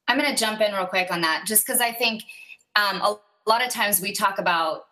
I'm 0.08 0.18
going 0.18 0.30
to 0.30 0.36
jump 0.36 0.60
in 0.60 0.72
real 0.72 0.86
quick 0.86 1.12
on 1.12 1.20
that 1.20 1.44
just 1.46 1.66
because 1.66 1.80
i 1.80 1.92
think 1.92 2.22
um, 2.76 3.00
a 3.02 3.18
a 3.48 3.50
lot 3.50 3.64
of 3.64 3.70
times 3.70 4.02
we 4.02 4.12
talk 4.12 4.38
about 4.38 4.84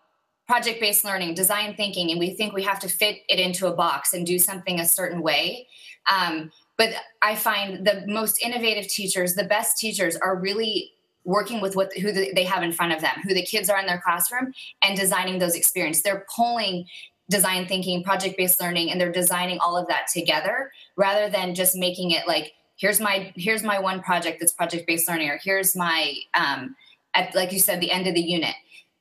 project 0.47 0.81
based 0.81 1.05
learning, 1.05 1.35
design 1.35 1.75
thinking, 1.77 2.11
and 2.11 2.19
we 2.19 2.31
think 2.31 2.55
we 2.55 2.63
have 2.63 2.79
to 2.81 2.89
fit 2.89 3.19
it 3.29 3.39
into 3.39 3.67
a 3.67 3.75
box 3.75 4.15
and 4.15 4.25
do 4.25 4.39
something 4.39 4.81
a 4.81 4.87
certain 4.87 5.21
way. 5.21 5.69
Um, 6.11 6.51
but 6.79 6.91
I 7.21 7.35
find 7.35 7.87
the 7.87 8.05
most 8.07 8.43
innovative 8.43 8.89
teachers, 8.89 9.35
the 9.35 9.45
best 9.45 9.77
teachers, 9.77 10.17
are 10.17 10.35
really 10.35 10.93
working 11.25 11.61
with 11.61 11.77
what 11.77 11.93
who 11.99 12.13
they 12.13 12.45
have 12.45 12.63
in 12.63 12.73
front 12.73 12.95
of 12.95 13.03
them, 13.03 13.17
who 13.25 13.35
the 13.35 13.45
kids 13.45 13.69
are 13.69 13.79
in 13.79 13.87
their 13.87 14.01
classroom, 14.01 14.55
and 14.83 14.97
designing 14.97 15.39
those 15.39 15.55
experiences. 15.55 16.03
They're 16.03 16.25
pulling 16.35 16.87
design 17.29 17.67
thinking, 17.67 18.03
project 18.05 18.39
based 18.39 18.59
learning, 18.59 18.91
and 18.91 18.99
they're 18.99 19.13
designing 19.13 19.59
all 19.59 19.77
of 19.77 19.87
that 19.89 20.07
together 20.11 20.71
rather 20.97 21.29
than 21.29 21.55
just 21.55 21.77
making 21.77 22.13
it 22.13 22.27
like 22.27 22.53
here's 22.77 23.01
my 23.01 23.35
here's 23.37 23.63
my 23.63 23.79
one 23.79 24.01
project 24.01 24.41
that's 24.41 24.53
project 24.53 24.87
based 24.87 25.09
learning, 25.11 25.29
or 25.29 25.39
here's 25.43 25.77
my 25.77 26.15
um, 26.33 26.75
at 27.17 27.35
like 27.35 27.53
you 27.53 27.59
said 27.59 27.81
the 27.81 27.91
end 27.91 28.07
of 28.07 28.15
the 28.15 28.21
unit. 28.21 28.55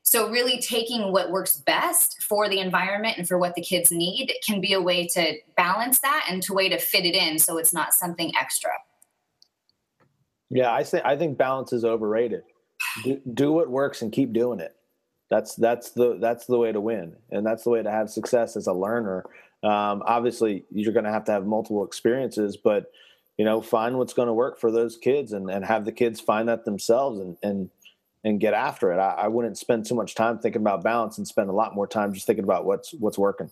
So 0.04 0.30
really 0.30 0.62
taking 0.62 1.12
what 1.12 1.32
works 1.32 1.56
best 1.56 2.22
for 2.22 2.48
the 2.48 2.60
environment 2.60 3.18
and 3.18 3.28
for 3.28 3.40
what 3.40 3.56
the 3.56 3.62
kids 3.62 3.92
need 3.92 4.32
can 4.48 4.62
be 4.62 4.74
a 4.74 4.82
way 4.82 5.08
to 5.08 5.34
balance 5.58 6.00
that 6.00 6.28
and 6.30 6.44
to 6.44 6.54
way 6.54 6.70
to 6.70 6.78
fit 6.78 7.06
it 7.06 7.16
in 7.16 7.40
so 7.40 7.58
it's 7.58 7.74
not 7.74 7.94
something 7.94 8.32
extra. 8.40 8.72
Yeah 10.52 10.72
i 10.72 10.84
think 10.84 11.04
i 11.06 11.18
think 11.18 11.38
balance 11.38 11.74
is 11.74 11.84
overrated. 11.84 12.44
Do, 13.04 13.20
do 13.34 13.52
what 13.52 13.70
works 13.70 14.02
and 14.04 14.12
keep 14.12 14.32
doing 14.32 14.60
it. 14.60 14.76
That's 15.30 15.56
that's 15.56 15.90
the 15.92 16.18
that's 16.20 16.46
the 16.46 16.58
way 16.58 16.72
to 16.72 16.80
win 16.80 17.16
and 17.32 17.46
that's 17.46 17.64
the 17.64 17.72
way 17.72 17.82
to 17.82 17.90
have 17.90 18.12
success 18.12 18.56
as 18.56 18.68
a 18.68 18.74
learner. 18.74 19.26
Um, 19.64 20.04
obviously 20.06 20.66
you're 20.72 20.94
going 20.94 21.06
to 21.06 21.12
have 21.12 21.26
to 21.26 21.32
have 21.32 21.48
multiple 21.48 21.84
experiences 21.84 22.56
but 22.58 22.92
you 23.38 23.44
know 23.44 23.60
find 23.60 23.98
what's 23.98 24.14
going 24.14 24.28
to 24.28 24.34
work 24.34 24.60
for 24.60 24.72
those 24.72 24.98
kids 24.98 25.34
and, 25.34 25.50
and 25.50 25.66
have 25.66 25.86
the 25.86 25.92
kids 25.92 26.22
find 26.22 26.48
that 26.48 26.66
themselves 26.66 27.20
and, 27.20 27.38
and 27.42 27.70
and 28.26 28.40
get 28.40 28.56
after 28.56 28.92
it. 28.92 28.98
I, 28.98 29.12
I, 29.12 29.28
wouldn't 29.28 29.56
spend 29.56 29.86
too 29.86 29.94
much 29.94 30.16
time 30.16 30.40
thinking 30.40 30.62
about 30.62 30.84
balance 30.84 31.20
and 31.20 31.28
spend 31.28 31.48
a 31.48 31.54
lot 31.54 31.76
more 31.76 31.86
time 31.86 32.12
just 32.12 32.26
thinking 32.26 32.44
about 32.44 32.66
what's 32.66 32.92
what's 32.96 33.18
working. 33.18 33.52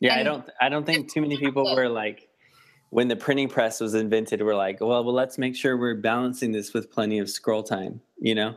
Yeah, 0.00 0.16
I 0.16 0.22
don't. 0.22 0.48
I 0.60 0.68
don't 0.68 0.84
think 0.84 1.12
too 1.12 1.22
many 1.22 1.38
people 1.38 1.74
were 1.74 1.88
like, 1.88 2.28
when 2.90 3.08
the 3.08 3.16
printing 3.16 3.48
press 3.48 3.80
was 3.80 3.94
invented, 3.94 4.42
we're 4.42 4.54
like, 4.54 4.80
well, 4.80 5.02
well, 5.02 5.14
let's 5.14 5.38
make 5.38 5.56
sure 5.56 5.76
we're 5.76 5.96
balancing 5.96 6.52
this 6.52 6.74
with 6.74 6.92
plenty 6.92 7.18
of 7.18 7.30
scroll 7.30 7.62
time. 7.62 8.00
You 8.20 8.34
know, 8.34 8.56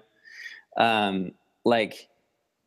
um, 0.78 1.32
like 1.64 2.10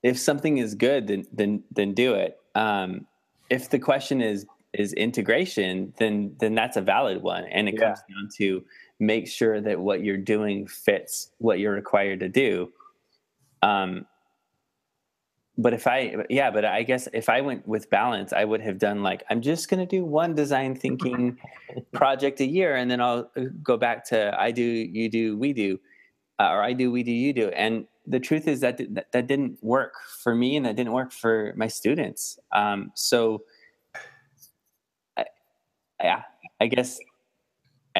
if 0.02 0.18
something 0.18 0.56
is 0.56 0.74
good, 0.74 1.06
then 1.06 1.26
then 1.32 1.62
then 1.70 1.92
do 1.92 2.14
it. 2.14 2.38
Um, 2.54 3.06
if 3.50 3.68
the 3.68 3.78
question 3.78 4.22
is 4.22 4.46
is 4.72 4.94
integration, 4.94 5.92
then 5.98 6.34
then 6.40 6.54
that's 6.54 6.78
a 6.78 6.80
valid 6.80 7.20
one, 7.22 7.44
and 7.44 7.68
it 7.68 7.74
yeah. 7.74 7.88
comes 7.88 7.98
down 8.08 8.30
to 8.38 8.64
make 9.00 9.26
sure 9.26 9.60
that 9.62 9.80
what 9.80 10.04
you're 10.04 10.18
doing 10.18 10.66
fits 10.66 11.30
what 11.38 11.58
you're 11.58 11.72
required 11.72 12.20
to 12.20 12.28
do. 12.28 12.70
Um, 13.62 14.06
but 15.56 15.74
if 15.74 15.86
I, 15.86 16.24
yeah, 16.30 16.50
but 16.50 16.64
I 16.64 16.82
guess 16.82 17.08
if 17.12 17.28
I 17.28 17.40
went 17.40 17.66
with 17.66 17.90
balance, 17.90 18.32
I 18.32 18.44
would 18.44 18.60
have 18.60 18.78
done 18.78 19.02
like, 19.02 19.24
I'm 19.28 19.40
just 19.40 19.68
going 19.68 19.80
to 19.80 19.86
do 19.86 20.04
one 20.04 20.34
design 20.34 20.74
thinking 20.74 21.38
project 21.92 22.40
a 22.40 22.46
year 22.46 22.76
and 22.76 22.90
then 22.90 23.00
I'll 23.00 23.30
uh, 23.36 23.44
go 23.62 23.76
back 23.76 24.04
to 24.06 24.38
I 24.38 24.52
do, 24.52 24.62
you 24.62 25.10
do, 25.10 25.36
we 25.36 25.52
do, 25.52 25.78
uh, 26.38 26.50
or 26.50 26.62
I 26.62 26.72
do, 26.72 26.90
we 26.90 27.02
do, 27.02 27.10
you 27.10 27.32
do. 27.32 27.48
And 27.48 27.86
the 28.06 28.20
truth 28.20 28.48
is 28.48 28.60
that 28.60 28.78
that, 28.94 29.12
that 29.12 29.26
didn't 29.26 29.58
work 29.62 29.94
for 30.22 30.34
me 30.34 30.56
and 30.56 30.64
that 30.64 30.76
didn't 30.76 30.92
work 30.92 31.12
for 31.12 31.52
my 31.56 31.68
students. 31.68 32.38
Um, 32.52 32.92
so, 32.94 33.42
I, 35.16 35.26
yeah, 36.02 36.22
I 36.60 36.66
guess, 36.68 36.98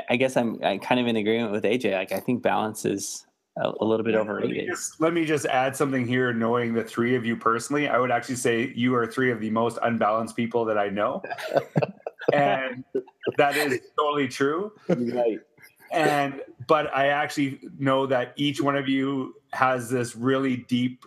I 0.08 0.16
guess 0.16 0.36
I'm, 0.36 0.58
I'm 0.62 0.78
kind 0.78 1.00
of 1.00 1.06
in 1.06 1.16
agreement 1.16 1.52
with 1.52 1.64
AJ. 1.64 1.92
Like, 1.92 2.12
I 2.12 2.20
think 2.20 2.42
balance 2.42 2.84
is, 2.84 3.26
a, 3.58 3.72
a 3.80 3.84
little 3.84 4.04
bit 4.04 4.14
overrated. 4.14 4.56
Let 4.56 4.62
me, 4.62 4.66
just, 4.66 5.00
let 5.00 5.12
me 5.12 5.24
just 5.24 5.46
add 5.46 5.76
something 5.76 6.06
here. 6.06 6.32
Knowing 6.32 6.72
the 6.72 6.84
three 6.84 7.14
of 7.14 7.24
you 7.24 7.36
personally, 7.36 7.88
I 7.88 7.98
would 7.98 8.10
actually 8.10 8.36
say 8.36 8.72
you 8.74 8.94
are 8.94 9.06
three 9.06 9.30
of 9.30 9.40
the 9.40 9.50
most 9.50 9.78
unbalanced 9.82 10.36
people 10.36 10.64
that 10.66 10.78
I 10.78 10.88
know, 10.88 11.22
and 12.32 12.84
that 13.36 13.56
is 13.56 13.80
totally 13.98 14.28
true. 14.28 14.72
Right. 14.88 15.40
And 15.92 16.40
but 16.66 16.94
I 16.94 17.08
actually 17.08 17.60
know 17.78 18.06
that 18.06 18.32
each 18.36 18.60
one 18.60 18.76
of 18.76 18.88
you 18.88 19.34
has 19.52 19.90
this 19.90 20.14
really 20.14 20.58
deep 20.58 21.04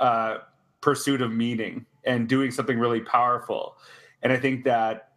uh, 0.00 0.38
pursuit 0.80 1.22
of 1.22 1.32
meaning 1.32 1.86
and 2.04 2.28
doing 2.28 2.50
something 2.50 2.78
really 2.78 3.00
powerful. 3.00 3.76
And 4.22 4.32
I 4.32 4.36
think 4.36 4.64
that, 4.64 5.10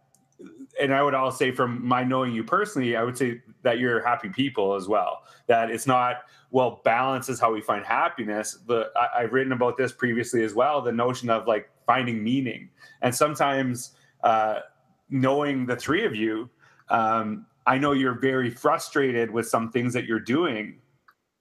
and 0.80 0.94
I 0.94 1.02
would 1.02 1.14
all 1.14 1.30
say 1.30 1.50
from 1.50 1.86
my 1.86 2.04
knowing 2.04 2.32
you 2.32 2.44
personally, 2.44 2.96
I 2.96 3.02
would 3.02 3.16
say 3.16 3.42
that 3.62 3.78
you're 3.78 4.04
happy 4.04 4.28
people 4.28 4.74
as 4.74 4.88
well. 4.88 5.22
That 5.46 5.70
it's 5.70 5.86
not 5.86 6.22
well, 6.50 6.80
balance 6.84 7.28
is 7.28 7.38
how 7.38 7.52
we 7.52 7.60
find 7.60 7.84
happiness. 7.84 8.58
The 8.66 8.90
I, 8.96 9.22
have 9.22 9.32
written 9.32 9.52
about 9.52 9.76
this 9.76 9.92
previously 9.92 10.42
as 10.42 10.54
well. 10.54 10.82
The 10.82 10.92
notion 10.92 11.30
of 11.30 11.46
like 11.46 11.70
finding 11.86 12.22
meaning, 12.22 12.70
and 13.02 13.14
sometimes 13.14 13.92
uh, 14.24 14.60
knowing 15.08 15.66
the 15.66 15.76
three 15.76 16.04
of 16.04 16.14
you, 16.14 16.50
um, 16.88 17.46
I 17.66 17.78
know 17.78 17.92
you're 17.92 18.18
very 18.18 18.50
frustrated 18.50 19.30
with 19.30 19.48
some 19.48 19.70
things 19.70 19.92
that 19.94 20.06
you're 20.06 20.18
doing, 20.18 20.78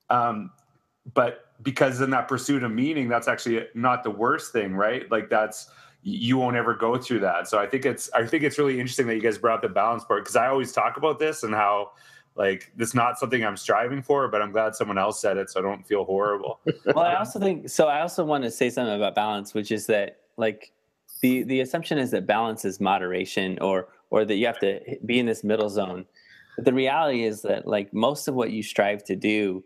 um, 0.09 0.51
but 1.13 1.45
because 1.63 2.01
in 2.01 2.11
that 2.11 2.27
pursuit 2.27 2.63
of 2.63 2.71
meaning, 2.71 3.09
that's 3.09 3.27
actually 3.27 3.65
not 3.73 4.03
the 4.03 4.11
worst 4.11 4.53
thing, 4.53 4.75
right? 4.75 5.09
Like 5.11 5.29
that's 5.29 5.69
you 6.09 6.37
won't 6.37 6.55
ever 6.55 6.73
go 6.73 6.97
through 6.97 7.19
that. 7.19 7.47
So 7.47 7.59
I 7.59 7.67
think 7.67 7.85
it's 7.85 8.09
I 8.13 8.25
think 8.25 8.43
it's 8.43 8.57
really 8.57 8.79
interesting 8.79 9.07
that 9.07 9.15
you 9.15 9.21
guys 9.21 9.37
brought 9.37 9.55
up 9.55 9.61
the 9.61 9.69
balance 9.69 10.03
part 10.03 10.23
because 10.23 10.35
I 10.35 10.47
always 10.47 10.71
talk 10.71 10.97
about 10.97 11.19
this 11.19 11.43
and 11.43 11.53
how 11.53 11.91
like 12.35 12.71
it's 12.77 12.93
not 12.93 13.19
something 13.19 13.43
I'm 13.43 13.57
striving 13.57 14.01
for, 14.01 14.27
but 14.27 14.41
I'm 14.41 14.51
glad 14.51 14.75
someone 14.75 14.97
else 14.97 15.21
said 15.21 15.37
it 15.37 15.49
so 15.49 15.59
I 15.59 15.63
don't 15.63 15.85
feel 15.85 16.05
horrible. 16.05 16.59
well, 16.85 16.99
I 16.99 17.15
also 17.15 17.39
think 17.39 17.69
so. 17.69 17.87
I 17.87 18.01
also 18.01 18.23
want 18.23 18.43
to 18.43 18.51
say 18.51 18.69
something 18.69 18.95
about 18.95 19.15
balance, 19.15 19.53
which 19.53 19.71
is 19.71 19.87
that 19.87 20.21
like 20.37 20.71
the 21.21 21.43
the 21.43 21.61
assumption 21.61 21.97
is 21.97 22.11
that 22.11 22.25
balance 22.25 22.65
is 22.65 22.79
moderation 22.79 23.59
or 23.59 23.89
or 24.09 24.25
that 24.25 24.35
you 24.35 24.45
have 24.45 24.59
to 24.59 24.79
be 25.05 25.19
in 25.19 25.25
this 25.25 25.43
middle 25.43 25.69
zone. 25.69 26.05
But 26.55 26.65
the 26.65 26.73
reality 26.73 27.23
is 27.23 27.41
that 27.43 27.67
like 27.67 27.93
most 27.93 28.27
of 28.27 28.35
what 28.35 28.51
you 28.51 28.63
strive 28.63 29.03
to 29.05 29.15
do 29.15 29.63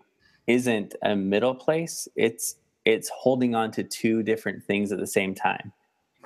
isn't 0.47 0.95
a 1.03 1.15
middle 1.15 1.55
place. 1.55 2.07
It's 2.15 2.55
it's 2.85 3.09
holding 3.09 3.55
on 3.55 3.71
to 3.71 3.83
two 3.83 4.23
different 4.23 4.63
things 4.63 4.91
at 4.91 4.99
the 4.99 5.07
same 5.07 5.33
time. 5.33 5.71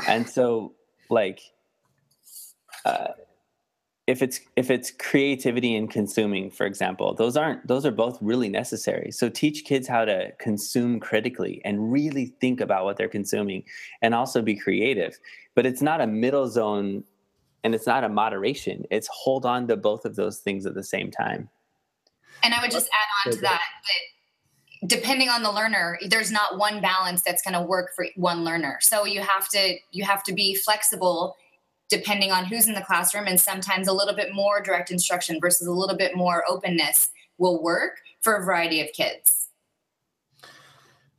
And 0.07 0.29
so 0.29 0.73
like 1.09 1.41
uh, 2.85 3.07
if 4.05 4.21
it's 4.21 4.39
if 4.55 4.71
it's 4.71 4.91
creativity 4.91 5.75
and 5.75 5.89
consuming 5.89 6.49
for 6.49 6.65
example 6.65 7.13
those 7.13 7.35
aren't 7.35 7.67
those 7.67 7.85
are 7.85 7.91
both 7.91 8.17
really 8.21 8.49
necessary. 8.49 9.11
So 9.11 9.29
teach 9.29 9.65
kids 9.65 9.87
how 9.87 10.05
to 10.05 10.31
consume 10.39 10.99
critically 10.99 11.61
and 11.65 11.91
really 11.91 12.33
think 12.39 12.61
about 12.61 12.85
what 12.85 12.97
they're 12.97 13.09
consuming 13.09 13.63
and 14.01 14.15
also 14.15 14.41
be 14.41 14.55
creative. 14.55 15.17
But 15.55 15.65
it's 15.65 15.81
not 15.81 16.01
a 16.01 16.07
middle 16.07 16.47
zone 16.47 17.03
and 17.63 17.75
it's 17.75 17.87
not 17.87 18.03
a 18.03 18.09
moderation. 18.09 18.85
It's 18.91 19.09
hold 19.11 19.45
on 19.45 19.67
to 19.67 19.75
both 19.75 20.05
of 20.05 20.15
those 20.15 20.39
things 20.39 20.65
at 20.65 20.73
the 20.73 20.83
same 20.83 21.11
time. 21.11 21.49
And 22.43 22.53
i 22.53 22.61
would 22.61 22.71
just 22.71 22.87
add 22.87 23.29
on 23.29 23.33
to 23.33 23.41
that 23.41 23.49
that 23.49 24.16
depending 24.85 25.29
on 25.29 25.43
the 25.43 25.51
learner 25.51 25.97
there's 26.07 26.31
not 26.31 26.57
one 26.57 26.81
balance 26.81 27.21
that's 27.23 27.41
going 27.41 27.53
to 27.53 27.61
work 27.61 27.95
for 27.95 28.05
one 28.15 28.43
learner. 28.43 28.77
So 28.81 29.05
you 29.05 29.21
have 29.21 29.47
to 29.49 29.75
you 29.91 30.03
have 30.03 30.23
to 30.23 30.33
be 30.33 30.55
flexible 30.55 31.35
depending 31.89 32.31
on 32.31 32.45
who's 32.45 32.67
in 32.67 32.73
the 32.73 32.81
classroom 32.81 33.27
and 33.27 33.39
sometimes 33.39 33.87
a 33.87 33.93
little 33.93 34.15
bit 34.15 34.33
more 34.33 34.61
direct 34.61 34.91
instruction 34.91 35.39
versus 35.39 35.67
a 35.67 35.71
little 35.71 35.95
bit 35.95 36.15
more 36.15 36.43
openness 36.49 37.09
will 37.37 37.63
work 37.63 38.01
for 38.21 38.35
a 38.35 38.43
variety 38.43 38.81
of 38.81 38.91
kids. 38.91 39.47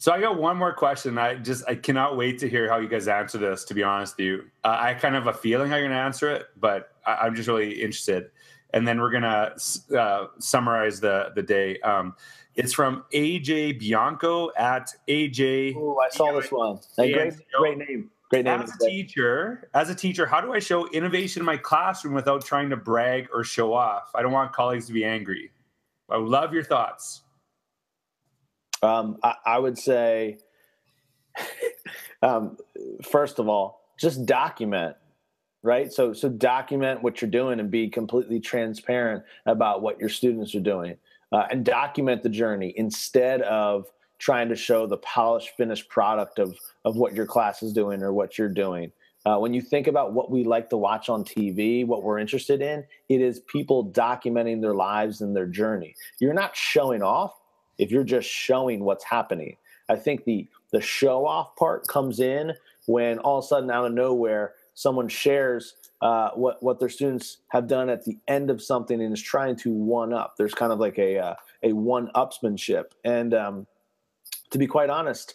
So 0.00 0.12
i 0.12 0.20
got 0.20 0.38
one 0.38 0.56
more 0.56 0.72
question. 0.72 1.18
I 1.18 1.34
just 1.34 1.64
i 1.68 1.74
cannot 1.74 2.16
wait 2.16 2.38
to 2.40 2.48
hear 2.48 2.68
how 2.68 2.78
you 2.78 2.88
guys 2.88 3.09
answer 3.09 3.38
this 3.38 3.64
to 3.64 3.74
be 3.74 3.82
honest 3.82 4.16
with 4.16 4.26
you. 4.26 4.44
Uh, 4.64 4.76
i 4.78 4.94
kind 4.94 5.16
of 5.16 5.24
have 5.24 5.34
a 5.34 5.38
feeling 5.38 5.70
how 5.70 5.76
you're 5.76 5.88
going 5.88 5.98
to 5.98 6.04
answer 6.04 6.30
it 6.30 6.46
but 6.56 6.92
I, 7.09 7.26
am 7.26 7.34
just 7.34 7.48
really 7.48 7.72
interested. 7.72 8.30
And 8.74 8.86
then 8.86 9.00
we're 9.00 9.11
going 9.11 9.22
to 9.22 9.98
uh, 9.98 10.26
summarize 10.38 11.00
the 11.00 11.32
the 11.34 11.42
day. 11.42 11.80
Um, 11.80 12.14
it's 12.59 12.72
from 12.72 13.04
AJ 13.12 13.78
Bianco 13.78 14.50
at 14.56 14.92
AJ. 15.06 15.76
Oh, 15.76 15.96
I 15.98 16.09
saw 16.11 16.38
this 16.38 16.50
one. 16.50 16.80
great, 16.96 17.34
great 17.52 17.78
name. 17.78 18.11
Great 18.30 18.44
name. 18.44 18.61
As 18.61 18.74
a 18.74 18.88
teacher, 18.88 19.70
as 19.74 19.90
a 19.90 19.94
teacher, 19.94 20.26
how 20.26 20.40
do 20.40 20.52
I 20.52 20.59
show 20.59 20.88
innovation 20.88 21.40
in 21.40 21.46
my 21.46 21.56
classroom 21.56 22.14
without 22.14 22.44
trying 22.44 22.68
to 22.70 22.76
brag 22.76 23.28
or 23.32 23.44
show 23.44 23.72
off? 23.72 24.11
I 24.12 24.22
don't 24.22 24.32
want 24.32 24.52
colleagues 24.52 24.86
to 24.88 24.92
be 24.92 25.04
angry. 25.04 25.52
I 26.11 26.16
would 26.16 26.28
love 26.28 26.52
your 26.52 26.64
thoughts. 26.64 27.22
Um, 28.82 29.18
I, 29.22 29.34
I, 29.46 29.59
would 29.59 29.78
say, 29.78 30.38
um, 32.22 32.56
first 33.09 33.38
of 33.38 33.48
all, 33.48 33.82
just 33.98 34.26
document, 34.26 34.96
right? 35.62 35.92
So, 35.92 36.12
so 36.12 36.28
document 36.28 37.02
what 37.02 37.22
you're 37.22 37.30
doing 37.30 37.61
and 37.61 37.70
be 37.70 37.88
completely 37.88 38.40
transparent 38.40 39.22
about 39.46 39.80
what 39.80 40.00
your 40.00 40.09
students 40.09 40.54
are 40.54 40.61
doing, 40.61 40.96
uh, 41.33 41.47
and 41.51 41.64
document 41.64 42.22
the 42.22 42.29
journey 42.29 42.72
instead 42.76 43.43
of 43.43 43.87
trying 44.18 44.49
to 44.49 44.57
show 44.57 44.87
the 44.87 44.97
polished 44.99 45.51
finished 45.57 45.89
product 45.89 46.39
of 46.39 46.57
of 46.85 46.97
what 46.97 47.14
your 47.14 47.26
class 47.26 47.62
is 47.62 47.72
doing 47.72 48.03
or 48.03 48.12
what 48.12 48.39
you're 48.39 48.49
doing. 48.49 48.93
Uh, 49.26 49.37
when 49.37 49.53
you 49.53 49.61
think 49.61 49.89
about 49.89 50.12
what 50.12 50.31
we 50.31 50.45
like 50.45 50.70
to 50.70 50.76
watch 50.76 51.09
on 51.09 51.24
tv 51.24 51.87
what 51.87 52.03
we're 52.03 52.18
interested 52.18 52.62
in 52.62 52.85
it 53.09 53.20
is 53.20 53.41
people 53.41 53.91
documenting 53.91 54.61
their 54.61 54.74
lives 54.74 55.20
and 55.20 55.37
their 55.37 55.47
journey. 55.47 55.95
You're 56.18 56.35
not 56.35 56.57
showing 56.57 57.03
off 57.03 57.35
if 57.79 57.91
you're 57.91 58.05
just 58.05 58.29
showing 58.29 58.85
what's 58.85 59.05
happening. 59.05 59.57
I 59.89 59.97
think 59.97 60.24
the 60.24 60.49
the 60.72 60.81
show 60.81 61.26
off 61.26 61.57
part 61.57 61.87
comes 61.87 62.20
in 62.20 62.55
when 62.87 63.18
all 63.18 63.39
of 63.39 63.45
a 63.45 63.49
sudden 63.49 63.70
out 63.70 63.87
of 63.87 63.93
nowhere 63.93 64.55
someone 64.74 65.09
shares 65.09 65.74
uh, 66.01 66.30
what 66.30 66.62
what 66.62 66.78
their 66.78 66.88
students 66.88 67.38
have 67.49 67.66
done 67.66 67.90
at 67.90 68.05
the 68.05 68.18
end 68.28 68.51
of 68.51 68.62
something 68.62 69.01
and 69.01 69.12
is 69.12 69.22
trying 69.22 69.57
to 69.57 69.72
one 69.72 70.12
up. 70.12 70.36
There's 70.36 70.55
kind 70.55 70.72
of 70.72 70.78
like 70.78 70.99
a 70.99 71.18
uh, 71.18 71.34
a 71.62 71.72
one 71.72 72.11
upsmanship, 72.14 72.92
and 73.05 73.34
um, 73.34 73.66
to 74.51 74.59
be 74.59 74.66
quite 74.66 74.90
honest, 74.90 75.34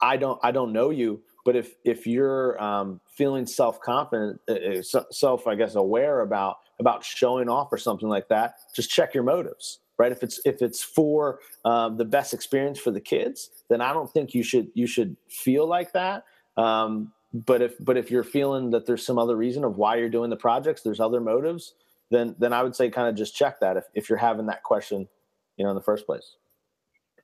I 0.00 0.16
don't 0.16 0.38
I 0.42 0.50
don't 0.50 0.72
know 0.72 0.90
you, 0.90 1.22
but 1.44 1.56
if 1.56 1.74
if 1.84 2.06
you're 2.06 2.62
um, 2.62 3.00
feeling 3.06 3.46
self 3.46 3.80
confident, 3.80 4.40
uh, 4.48 4.54
uh, 4.54 5.02
self 5.10 5.46
I 5.46 5.54
guess 5.54 5.74
aware 5.74 6.20
about 6.20 6.58
about 6.80 7.04
showing 7.04 7.48
off 7.48 7.72
or 7.72 7.78
something 7.78 8.08
like 8.08 8.28
that, 8.28 8.56
just 8.74 8.90
check 8.90 9.14
your 9.14 9.24
motives. 9.24 9.78
Right? 9.98 10.10
If 10.10 10.24
it's 10.24 10.40
if 10.44 10.62
it's 10.62 10.82
for 10.82 11.38
um, 11.64 11.96
the 11.96 12.04
best 12.04 12.34
experience 12.34 12.78
for 12.78 12.90
the 12.90 13.00
kids, 13.00 13.50
then 13.68 13.80
I 13.80 13.92
don't 13.92 14.10
think 14.10 14.34
you 14.34 14.42
should 14.42 14.68
you 14.74 14.86
should 14.86 15.16
feel 15.28 15.66
like 15.66 15.92
that. 15.92 16.24
Um, 16.56 17.12
but 17.32 17.62
if 17.62 17.74
but 17.80 17.96
if 17.96 18.10
you're 18.10 18.24
feeling 18.24 18.70
that 18.70 18.86
there's 18.86 19.04
some 19.04 19.18
other 19.18 19.36
reason 19.36 19.64
of 19.64 19.76
why 19.76 19.96
you're 19.96 20.08
doing 20.08 20.30
the 20.30 20.36
projects, 20.36 20.82
there's 20.82 21.00
other 21.00 21.20
motives, 21.20 21.74
then 22.10 22.34
then 22.38 22.52
I 22.52 22.62
would 22.62 22.76
say 22.76 22.90
kind 22.90 23.08
of 23.08 23.14
just 23.14 23.34
check 23.34 23.60
that 23.60 23.76
if, 23.76 23.84
if 23.94 24.08
you're 24.08 24.18
having 24.18 24.46
that 24.46 24.62
question, 24.62 25.08
you 25.56 25.64
know, 25.64 25.70
in 25.70 25.76
the 25.76 25.82
first 25.82 26.06
place. 26.06 26.36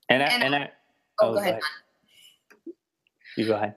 And 0.08 0.22
I, 0.22 0.26
and 0.26 0.54
I, 0.54 0.70
Oh, 1.20 1.30
oh 1.30 1.34
go, 1.34 1.40
ahead. 1.40 1.60
You 3.36 3.46
go 3.46 3.54
ahead. 3.54 3.74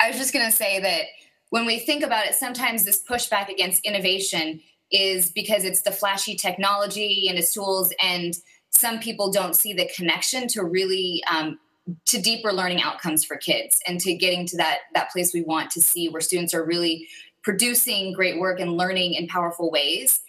I 0.00 0.08
was 0.08 0.18
just 0.18 0.32
going 0.32 0.46
to 0.46 0.52
say 0.52 0.80
that 0.80 1.02
when 1.50 1.66
we 1.66 1.78
think 1.78 2.02
about 2.02 2.26
it, 2.26 2.34
sometimes 2.34 2.84
this 2.84 3.02
pushback 3.02 3.48
against 3.48 3.84
innovation 3.84 4.60
is 4.90 5.30
because 5.30 5.64
it's 5.64 5.82
the 5.82 5.90
flashy 5.90 6.36
technology 6.36 7.26
and 7.28 7.38
its 7.38 7.52
tools, 7.52 7.92
and 8.02 8.34
some 8.70 8.98
people 8.98 9.30
don't 9.30 9.56
see 9.56 9.72
the 9.72 9.88
connection 9.94 10.46
to 10.48 10.64
really 10.64 11.22
um, 11.30 11.58
to 12.06 12.20
deeper 12.20 12.52
learning 12.52 12.80
outcomes 12.80 13.24
for 13.24 13.36
kids 13.36 13.80
and 13.86 14.00
to 14.00 14.14
getting 14.14 14.46
to 14.46 14.56
that 14.56 14.78
that 14.94 15.10
place 15.10 15.34
we 15.34 15.42
want 15.42 15.70
to 15.72 15.80
see 15.80 16.08
where 16.08 16.20
students 16.20 16.54
are 16.54 16.64
really 16.64 17.06
producing 17.42 18.12
great 18.12 18.38
work 18.40 18.58
and 18.58 18.76
learning 18.76 19.14
in 19.14 19.26
powerful 19.28 19.70
ways. 19.70 20.20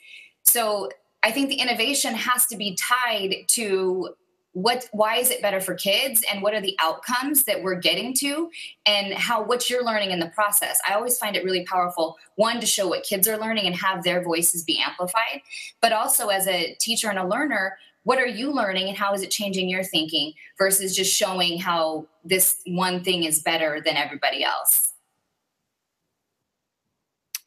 So 0.43 0.89
I 1.24 1.32
think 1.32 1.49
the 1.49 1.56
innovation 1.56 2.14
has 2.14 2.45
to 2.47 2.58
be 2.58 2.78
tied 2.78 3.47
to 3.49 4.16
what 4.56 4.88
why 4.93 5.18
is 5.18 5.32
it 5.32 5.41
better 5.41 5.60
for 5.60 5.74
kids 5.74 6.24
and 6.32 6.41
what 6.41 6.53
are 6.53 6.62
the 6.62 6.78
outcomes 6.80 7.43
that 7.43 7.62
we're 7.62 7.76
getting 7.76 8.14
to 8.14 8.49
and 8.86 9.14
how 9.14 9.43
what 9.43 9.70
you're 9.70 9.84
learning 9.84 10.12
in 10.12 10.20
the 10.20 10.30
process 10.30 10.80
i 10.88 10.93
always 10.93 11.18
find 11.18 11.36
it 11.36 11.43
really 11.43 11.66
powerful 11.66 12.16
one 12.36 12.62
to 12.62 12.66
show 12.66 12.88
what 12.88 13.03
kids 13.03 13.28
are 13.28 13.38
learning 13.38 13.66
and 13.66 13.76
have 13.76 14.01
their 14.06 14.24
voices 14.24 14.64
be 14.64 14.82
amplified 14.82 15.41
but 15.82 15.91
also 15.91 16.30
as 16.30 16.47
a 16.47 16.74
teacher 16.80 17.10
and 17.10 17.20
a 17.20 17.28
learner 17.28 17.78
what 18.06 18.18
are 18.18 18.26
you 18.26 18.51
learning 18.51 18.88
and 18.88 18.97
how 18.97 19.14
is 19.14 19.22
it 19.22 19.30
changing 19.30 19.68
your 19.68 19.84
thinking 19.84 20.34
versus 20.58 20.95
just 20.95 21.14
showing 21.14 21.60
how 21.60 22.08
this 22.24 22.62
one 22.66 23.03
thing 23.03 23.24
is 23.24 23.41
better 23.41 23.82
than 23.86 23.97
everybody 23.97 24.43
else? 24.43 24.82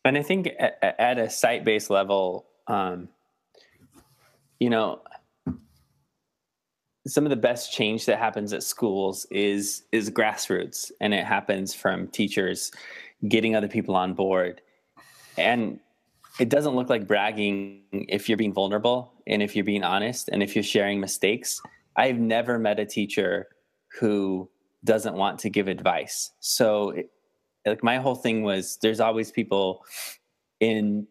And 0.05 0.17
i 0.17 0.23
think 0.23 0.49
at, 0.59 0.79
at 0.83 1.19
a 1.19 1.29
site-based 1.29 1.91
level 1.91 2.47
um, 2.67 3.09
you 4.61 4.71
know 4.71 5.01
some 7.09 7.25
of 7.25 7.31
the 7.31 7.37
best 7.37 7.73
change 7.73 8.07
that 8.07 8.19
happens 8.19 8.53
at 8.53 8.63
schools 8.63 9.27
is 9.31 9.85
is 9.93 10.11
grassroots 10.11 10.91
and 11.01 11.15
it 11.15 11.25
happens 11.25 11.75
from 11.75 12.07
teachers 12.09 12.71
getting 13.27 13.57
other 13.57 13.69
people 13.69 13.97
on 13.97 14.15
board. 14.15 14.61
And 15.37 15.81
it 16.39 16.49
doesn't 16.49 16.75
look 16.75 16.89
like 16.89 17.07
bragging 17.07 17.83
if 17.93 18.29
you're 18.29 18.39
being 18.39 18.53
vulnerable 18.53 19.13
and 19.29 19.43
if 19.43 19.55
you're 19.55 19.64
being 19.64 19.85
honest 19.85 20.29
and 20.33 20.43
if 20.43 20.55
you're 20.55 20.62
sharing 20.62 21.01
mistakes 21.01 21.61
i've 21.97 22.18
never 22.18 22.59
met 22.59 22.79
a 22.79 22.87
teacher 22.87 23.49
who 23.99 24.49
doesn't 24.85 25.14
want 25.14 25.39
to 25.39 25.51
give 25.51 25.68
advice 25.68 26.33
so 26.41 26.95
like 27.66 27.83
my 27.83 27.99
whole 27.99 28.14
thing 28.14 28.43
was 28.43 28.79
there's 28.83 29.01
always 29.01 29.31
people 29.31 29.85
in 30.61 31.07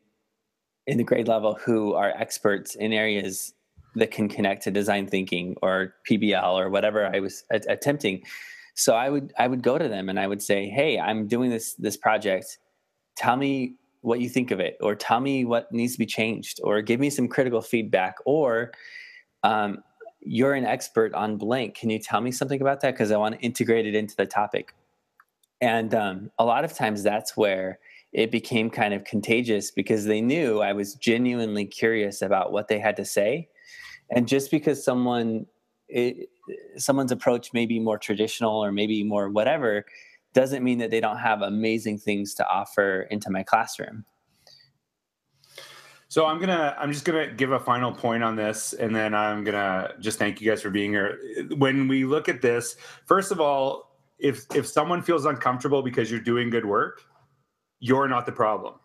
in 0.88 0.98
the 0.98 1.04
grade 1.04 1.28
level 1.28 1.58
who 1.64 1.94
are 1.94 2.12
experts 2.12 2.76
in 2.76 2.94
areas 2.94 3.54
that 3.96 4.12
can 4.12 4.30
connect 4.30 4.64
to 4.64 4.72
design 4.72 5.08
thinking 5.08 5.56
or 5.62 5.96
PBL 6.10 6.54
or 6.54 6.70
whatever 6.70 7.06
I 7.14 7.20
was 7.20 7.44
a- 7.52 7.62
attempting. 7.68 8.24
So 8.76 8.96
I 8.96 9.10
would 9.10 9.34
I 9.38 9.48
would 9.48 9.64
go 9.64 9.78
to 9.78 9.88
them 9.88 10.08
and 10.10 10.20
I 10.20 10.28
would 10.28 10.42
say, 10.42 10.68
"Hey, 10.70 11.00
I'm 11.00 11.28
doing 11.28 11.50
this 11.50 11.74
this 11.74 11.98
project. 11.98 12.60
Tell 13.16 13.36
me 13.36 13.76
what 14.02 14.20
you 14.20 14.30
think 14.30 14.52
of 14.52 14.60
it, 14.60 14.78
or 14.82 14.96
tell 14.96 15.20
me 15.20 15.46
what 15.46 15.72
needs 15.72 15.94
to 15.94 16.00
be 16.00 16.06
changed, 16.06 16.60
or 16.64 16.82
give 16.82 17.00
me 17.00 17.10
some 17.10 17.28
critical 17.28 17.62
feedback, 17.62 18.16
or 18.26 18.72
um, 19.44 19.84
you're 20.22 20.54
an 20.54 20.66
expert 20.66 21.14
on 21.14 21.38
blank. 21.38 21.76
Can 21.76 21.90
you 21.90 22.00
tell 22.00 22.22
me 22.22 22.32
something 22.32 22.62
about 22.62 22.82
that? 22.82 22.94
Because 22.94 23.12
I 23.12 23.18
want 23.18 23.36
to 23.36 23.42
integrate 23.42 23.86
it 23.86 23.96
into 23.96 24.16
the 24.16 24.26
topic." 24.26 24.74
And 25.60 25.94
um, 25.96 26.32
a 26.38 26.46
lot 26.46 26.64
of 26.64 26.74
times, 26.74 27.04
that's 27.04 27.36
where 27.36 27.80
it 28.14 28.32
became 28.32 28.70
kind 28.70 28.94
of 28.94 29.04
contagious 29.04 29.72
because 29.72 30.06
they 30.06 30.22
knew 30.22 30.62
I 30.62 30.74
was 30.74 30.96
genuinely 30.96 31.66
curious 31.66 32.22
about 32.22 32.52
what 32.52 32.68
they 32.68 32.80
had 32.80 32.96
to 32.98 33.06
say 33.06 33.50
and 34.10 34.28
just 34.28 34.52
because 34.52 34.84
someone 34.84 35.46
it, 35.90 36.30
someone's 36.76 37.12
approach 37.12 37.54
may 37.54 37.66
be 37.66 37.80
more 37.80 37.98
traditional 37.98 38.64
or 38.64 38.72
maybe 38.72 39.04
more 39.04 39.30
whatever 39.30 39.86
doesn't 40.34 40.64
mean 40.64 40.78
that 40.80 40.92
they 40.92 41.00
don't 41.00 41.18
have 41.18 41.42
amazing 41.42 41.98
things 41.98 42.34
to 42.36 42.48
offer 42.48 43.08
into 43.10 43.30
my 43.30 43.44
classroom. 43.44 44.06
So 46.10 46.26
i'm 46.26 46.40
gonna 46.40 46.76
i'm 46.80 46.92
just 46.92 47.04
gonna 47.04 47.28
give 47.34 47.52
a 47.52 47.60
final 47.60 47.92
point 47.92 48.24
on 48.24 48.36
this 48.36 48.74
and 48.74 48.96
then 48.96 49.14
i'm 49.14 49.44
gonna 49.44 49.94
just 50.00 50.18
thank 50.18 50.40
you 50.40 50.50
guys 50.50 50.62
for 50.62 50.70
being 50.70 50.92
here. 50.92 51.20
When 51.58 51.88
we 51.88 52.06
look 52.06 52.30
at 52.30 52.42
this 52.42 52.78
first 53.06 53.32
of 53.32 53.42
all 53.42 53.98
if 54.18 54.46
if 54.56 54.66
someone 54.66 55.02
feels 55.02 55.26
uncomfortable 55.26 55.82
because 55.82 56.10
you're 56.10 56.22
doing 56.22 56.50
good 56.50 56.66
work 56.66 57.04
you're 57.80 58.08
not 58.08 58.26
the 58.26 58.32
problem 58.32 58.76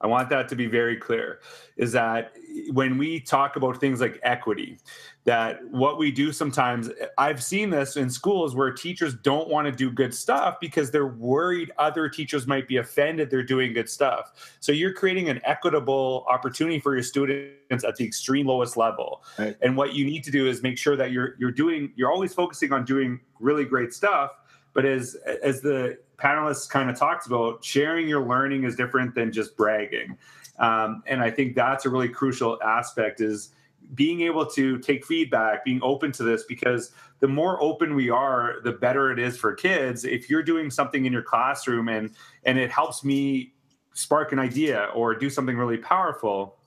I 0.00 0.06
want 0.06 0.30
that 0.30 0.48
to 0.48 0.56
be 0.56 0.66
very 0.66 0.96
clear 0.96 1.40
is 1.76 1.92
that 1.92 2.32
when 2.72 2.98
we 2.98 3.20
talk 3.20 3.56
about 3.56 3.80
things 3.80 4.00
like 4.00 4.18
equity, 4.22 4.78
that 5.24 5.64
what 5.70 5.98
we 5.98 6.10
do 6.10 6.32
sometimes, 6.32 6.90
I've 7.18 7.42
seen 7.42 7.70
this 7.70 7.96
in 7.96 8.08
schools 8.08 8.54
where 8.54 8.70
teachers 8.70 9.14
don't 9.14 9.48
want 9.48 9.66
to 9.66 9.72
do 9.72 9.90
good 9.90 10.14
stuff 10.14 10.56
because 10.60 10.90
they're 10.90 11.06
worried 11.06 11.70
other 11.78 12.08
teachers 12.08 12.46
might 12.46 12.66
be 12.66 12.78
offended 12.78 13.30
they're 13.30 13.42
doing 13.42 13.72
good 13.72 13.88
stuff. 13.88 14.56
So 14.60 14.72
you're 14.72 14.92
creating 14.92 15.28
an 15.28 15.40
equitable 15.44 16.24
opportunity 16.28 16.80
for 16.80 16.94
your 16.94 17.02
students 17.02 17.84
at 17.84 17.96
the 17.96 18.04
extreme 18.04 18.46
lowest 18.46 18.76
level. 18.76 19.22
Right. 19.38 19.56
And 19.62 19.76
what 19.76 19.94
you 19.94 20.04
need 20.04 20.24
to 20.24 20.30
do 20.30 20.46
is 20.48 20.62
make 20.62 20.78
sure 20.78 20.96
that 20.96 21.12
you're 21.12 21.34
you're 21.38 21.50
doing 21.50 21.92
you're 21.96 22.10
always 22.10 22.34
focusing 22.34 22.72
on 22.72 22.84
doing 22.84 23.20
really 23.38 23.64
great 23.64 23.92
stuff, 23.92 24.32
but 24.72 24.84
as 24.84 25.16
as 25.42 25.60
the 25.60 25.98
panelists 26.16 26.68
kind 26.68 26.90
of 26.90 26.98
talked 26.98 27.26
about, 27.26 27.64
sharing 27.64 28.08
your 28.08 28.26
learning 28.26 28.64
is 28.64 28.76
different 28.76 29.14
than 29.14 29.32
just 29.32 29.56
bragging. 29.56 30.16
Um, 30.58 31.02
and 31.06 31.22
I 31.22 31.30
think 31.30 31.54
that's 31.54 31.86
a 31.86 31.88
really 31.88 32.08
crucial 32.08 32.62
aspect 32.62 33.20
is 33.20 33.50
being 33.94 34.20
able 34.20 34.46
to 34.46 34.78
take 34.78 35.04
feedback, 35.04 35.64
being 35.64 35.80
open 35.82 36.12
to 36.12 36.22
this, 36.22 36.44
because 36.44 36.92
the 37.20 37.26
more 37.26 37.60
open 37.62 37.94
we 37.94 38.10
are, 38.10 38.56
the 38.62 38.72
better 38.72 39.10
it 39.10 39.18
is 39.18 39.36
for 39.38 39.54
kids. 39.54 40.04
If 40.04 40.30
you're 40.30 40.42
doing 40.42 40.70
something 40.70 41.06
in 41.06 41.12
your 41.12 41.22
classroom 41.22 41.88
and 41.88 42.10
and 42.44 42.58
it 42.58 42.70
helps 42.70 43.02
me 43.02 43.54
spark 43.94 44.32
an 44.32 44.38
idea 44.38 44.88
or 44.94 45.14
do 45.14 45.28
something 45.28 45.56
really 45.56 45.78
powerful, 45.78 46.58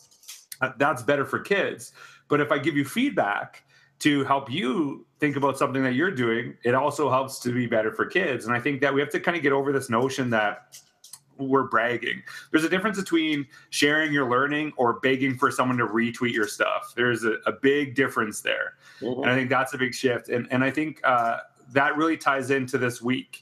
uh, 0.61 0.71
that's 0.77 1.01
better 1.03 1.25
for 1.25 1.39
kids. 1.39 1.93
But 2.27 2.41
if 2.41 2.51
I 2.51 2.57
give 2.57 2.75
you 2.75 2.85
feedback 2.85 3.63
to 3.99 4.23
help 4.25 4.51
you 4.51 5.05
think 5.19 5.35
about 5.35 5.57
something 5.57 5.83
that 5.83 5.93
you're 5.93 6.11
doing, 6.11 6.55
it 6.63 6.75
also 6.75 7.09
helps 7.09 7.39
to 7.39 7.53
be 7.53 7.67
better 7.67 7.91
for 7.93 8.05
kids. 8.05 8.45
And 8.45 8.55
I 8.55 8.59
think 8.59 8.81
that 8.81 8.93
we 8.93 8.99
have 8.99 9.09
to 9.11 9.19
kind 9.19 9.37
of 9.37 9.43
get 9.43 9.53
over 9.53 9.71
this 9.71 9.89
notion 9.89 10.29
that 10.31 10.77
we're 11.37 11.63
bragging. 11.63 12.21
There's 12.51 12.63
a 12.63 12.69
difference 12.69 12.99
between 12.99 13.47
sharing 13.69 14.13
your 14.13 14.29
learning 14.29 14.73
or 14.77 14.99
begging 14.99 15.37
for 15.37 15.49
someone 15.51 15.77
to 15.77 15.87
retweet 15.87 16.33
your 16.33 16.47
stuff. 16.47 16.93
There's 16.95 17.23
a, 17.23 17.33
a 17.45 17.51
big 17.51 17.95
difference 17.95 18.41
there. 18.41 18.73
Mm-hmm. 19.01 19.21
And 19.23 19.31
I 19.31 19.35
think 19.35 19.49
that's 19.49 19.73
a 19.73 19.77
big 19.77 19.93
shift. 19.93 20.29
And, 20.29 20.47
and 20.51 20.63
I 20.63 20.69
think 20.69 20.99
uh, 21.03 21.37
that 21.71 21.95
really 21.97 22.17
ties 22.17 22.51
into 22.51 22.77
this 22.77 23.01
week. 23.01 23.41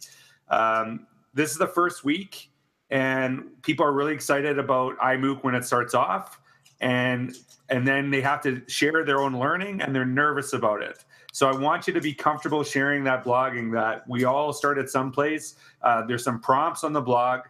Um, 0.50 1.08
this 1.34 1.52
is 1.52 1.58
the 1.58 1.68
first 1.68 2.04
week, 2.04 2.50
and 2.90 3.44
people 3.62 3.86
are 3.86 3.94
really 3.94 4.14
excited 4.14 4.60
about 4.60 4.98
IMMOOC 4.98 5.44
when 5.44 5.56
it 5.56 5.64
starts 5.64 5.94
off. 5.94 6.41
And 6.82 7.36
and 7.70 7.88
then 7.88 8.12
they 8.12 8.22
have 8.22 8.42
to 8.42 8.62
share 8.68 9.06
their 9.06 9.22
own 9.22 9.40
learning 9.40 9.82
and 9.82 9.96
they're 9.96 10.06
nervous 10.06 10.52
about 10.52 10.82
it. 10.82 11.06
So 11.32 11.48
I 11.48 11.56
want 11.56 11.88
you 11.88 11.94
to 11.94 12.02
be 12.02 12.14
comfortable 12.14 12.64
sharing 12.64 13.06
that 13.06 13.24
blogging 13.24 13.72
that 13.74 14.06
we 14.10 14.26
all 14.26 14.52
start 14.52 14.78
at 14.78 14.90
some 14.90 15.12
place. 15.12 15.56
Uh, 15.82 16.06
there's 16.06 16.24
some 16.24 16.42
prompts 16.42 16.84
on 16.84 16.92
the 16.92 17.00
blog. 17.00 17.42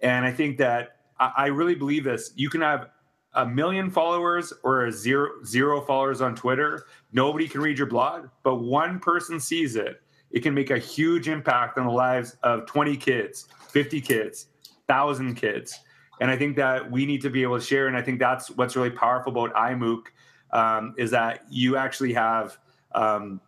And 0.00 0.26
I 0.26 0.32
think 0.32 0.58
that 0.58 0.96
I, 1.20 1.32
I 1.36 1.46
really 1.46 1.76
believe 1.76 2.02
this. 2.02 2.32
You 2.34 2.50
can 2.50 2.60
have 2.62 2.88
a 3.34 3.46
million 3.46 3.88
followers 3.90 4.52
or 4.64 4.86
a 4.86 4.92
zero 4.92 5.44
zero 5.44 5.80
followers 5.80 6.20
on 6.20 6.34
Twitter. 6.34 6.86
Nobody 7.12 7.46
can 7.46 7.60
read 7.60 7.78
your 7.78 7.86
blog, 7.86 8.28
but 8.42 8.56
one 8.56 8.98
person 8.98 9.38
sees 9.38 9.76
it. 9.76 10.02
It 10.30 10.40
can 10.40 10.54
make 10.54 10.70
a 10.70 10.78
huge 10.78 11.28
impact 11.28 11.78
on 11.78 11.86
the 11.86 11.92
lives 11.92 12.36
of 12.42 12.66
20 12.66 12.96
kids, 12.96 13.46
50 13.70 14.00
kids, 14.00 14.46
1,000 14.86 15.34
kids. 15.36 15.78
And 16.20 16.30
I 16.30 16.36
think 16.36 16.56
that 16.56 16.90
we 16.90 17.06
need 17.06 17.22
to 17.22 17.30
be 17.30 17.42
able 17.42 17.58
to 17.58 17.64
share. 17.64 17.86
And 17.86 17.96
I 17.96 18.02
think 18.02 18.18
that's 18.18 18.50
what's 18.50 18.76
really 18.76 18.90
powerful 18.90 19.32
about 19.32 19.54
IMMOOC 19.54 20.06
um, 20.52 20.94
is 20.96 21.10
that 21.10 21.44
you 21.50 21.76
actually 21.76 22.12
have 22.14 22.58
um, 22.92 23.40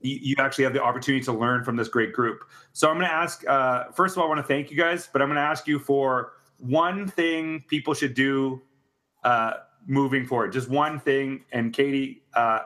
you, 0.00 0.36
actually 0.38 0.64
have 0.64 0.72
the 0.72 0.82
opportunity 0.82 1.24
to 1.24 1.32
learn 1.32 1.64
from 1.64 1.76
this 1.76 1.88
great 1.88 2.12
group. 2.12 2.44
So 2.72 2.88
I'm 2.88 2.96
going 2.96 3.08
to 3.08 3.12
ask. 3.14 3.46
Uh, 3.46 3.84
first 3.92 4.14
of 4.14 4.18
all, 4.18 4.26
I 4.26 4.28
want 4.28 4.40
to 4.40 4.46
thank 4.46 4.70
you 4.70 4.76
guys, 4.76 5.08
but 5.12 5.22
I'm 5.22 5.28
going 5.28 5.36
to 5.36 5.42
ask 5.42 5.66
you 5.66 5.78
for 5.78 6.32
one 6.58 7.06
thing 7.06 7.64
people 7.68 7.94
should 7.94 8.14
do 8.14 8.62
uh, 9.24 9.54
moving 9.86 10.26
forward. 10.26 10.52
Just 10.52 10.68
one 10.68 11.00
thing. 11.00 11.44
And 11.52 11.72
Katie, 11.72 12.22
uh, 12.34 12.60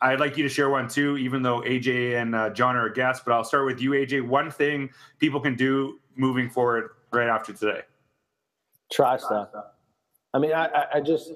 I'd 0.00 0.20
like 0.20 0.36
you 0.36 0.42
to 0.42 0.48
share 0.48 0.70
one 0.70 0.88
too, 0.88 1.16
even 1.16 1.42
though 1.42 1.60
AJ 1.60 2.20
and 2.20 2.34
uh, 2.34 2.50
John 2.50 2.76
are 2.76 2.88
guests. 2.88 3.22
But 3.24 3.34
I'll 3.34 3.44
start 3.44 3.66
with 3.66 3.80
you, 3.80 3.92
AJ. 3.92 4.26
One 4.26 4.50
thing 4.50 4.90
people 5.18 5.40
can 5.40 5.56
do 5.56 6.00
moving 6.16 6.50
forward 6.50 6.90
right 7.12 7.28
after 7.28 7.52
today. 7.52 7.82
Try 8.94 9.16
stuff. 9.16 9.48
I 10.32 10.38
mean, 10.38 10.52
I, 10.52 10.86
I 10.94 11.00
just 11.00 11.32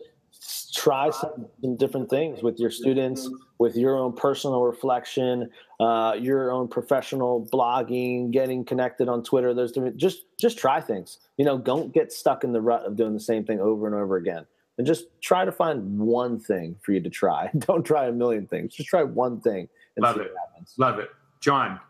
try 0.73 1.11
some, 1.11 1.47
some, 1.61 1.77
different 1.77 2.09
things 2.09 2.41
with 2.41 2.61
your 2.61 2.71
students, 2.71 3.29
with 3.59 3.77
your 3.77 3.97
own 3.97 4.13
personal 4.13 4.63
reflection, 4.63 5.51
uh, 5.81 6.17
your 6.21 6.53
own 6.53 6.69
professional 6.69 7.49
blogging, 7.53 8.31
getting 8.31 8.65
connected 8.65 9.09
on 9.09 9.25
Twitter. 9.25 9.55
There's 9.55 9.73
different, 9.73 9.97
just 9.97 10.23
just 10.39 10.57
try 10.57 10.81
things. 10.81 11.19
You 11.37 11.45
know, 11.45 11.59
don't 11.59 11.93
get 11.93 12.13
stuck 12.13 12.45
in 12.45 12.53
the 12.53 12.61
rut 12.61 12.85
of 12.85 12.95
doing 12.95 13.13
the 13.13 13.21
same 13.21 13.45
thing 13.45 13.61
over 13.61 13.87
and 13.87 13.95
over 13.95 14.17
again. 14.17 14.47
And 14.77 14.87
just 14.87 15.07
try 15.21 15.45
to 15.45 15.51
find 15.51 15.99
one 15.99 16.39
thing 16.39 16.77
for 16.81 16.93
you 16.93 17.01
to 17.01 17.11
try. 17.11 17.51
Don't 17.59 17.83
try 17.83 18.07
a 18.07 18.13
million 18.13 18.47
things. 18.47 18.77
Just 18.77 18.89
try 18.89 19.03
one 19.03 19.41
thing 19.41 19.69
and 19.97 20.05
Love 20.05 20.19
it. 20.19 20.33
Love 20.77 21.01
it. 21.01 21.11
John. 21.41 21.81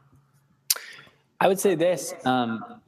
I 1.39 1.49
would 1.49 1.61
say 1.61 1.75
this. 1.75 2.15
Um, 2.25 2.81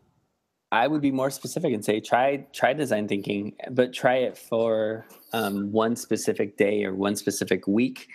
I 0.73 0.87
would 0.87 1.01
be 1.01 1.11
more 1.11 1.31
specific 1.31 1.75
and 1.75 1.85
say 1.85 2.01
try 2.01 2.47
try 2.53 2.73
design 2.73 3.09
thinking, 3.09 3.55
but 3.71 3.93
try 3.93 4.17
it 4.19 4.39
for 4.39 5.05
um, 5.33 5.73
one 5.73 5.97
specific 5.97 6.57
day 6.57 6.85
or 6.85 6.95
one 6.95 7.17
specific 7.17 7.67
week 7.67 8.09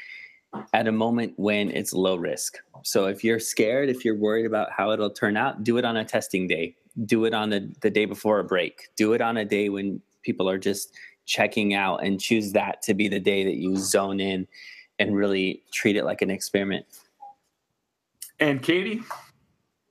at 0.74 0.88
a 0.88 0.92
moment 0.92 1.34
when 1.36 1.70
it's 1.72 1.92
low 1.92 2.16
risk. 2.16 2.58
So 2.84 3.08
if 3.08 3.26
you're 3.26 3.40
scared, 3.40 3.90
if 3.90 4.06
you're 4.06 4.16
worried 4.16 4.46
about 4.46 4.72
how 4.72 4.92
it'll 4.92 5.10
turn 5.10 5.36
out, 5.36 5.66
do 5.66 5.78
it 5.78 5.84
on 5.84 5.98
a 5.98 6.06
testing 6.06 6.48
day. 6.48 6.76
do 7.04 7.26
it 7.26 7.34
on 7.34 7.50
the, 7.50 7.70
the 7.82 7.90
day 7.90 8.06
before 8.06 8.40
a 8.40 8.44
break. 8.44 8.88
Do 8.96 9.14
it 9.14 9.22
on 9.22 9.38
a 9.38 9.46
day 9.46 9.70
when 9.70 10.02
people 10.24 10.50
are 10.50 10.58
just 10.58 10.94
checking 11.26 11.74
out 11.74 12.04
and 12.04 12.20
choose 12.22 12.54
that 12.54 12.82
to 12.84 12.94
be 12.94 13.08
the 13.08 13.20
day 13.20 13.44
that 13.44 13.56
you 13.56 13.76
zone 13.76 14.20
in 14.20 14.48
and 15.00 15.16
really 15.16 15.62
treat 15.72 15.98
it 15.98 16.06
like 16.06 16.22
an 16.22 16.30
experiment. 16.30 16.86
And 18.40 18.62
Katie? 18.62 19.02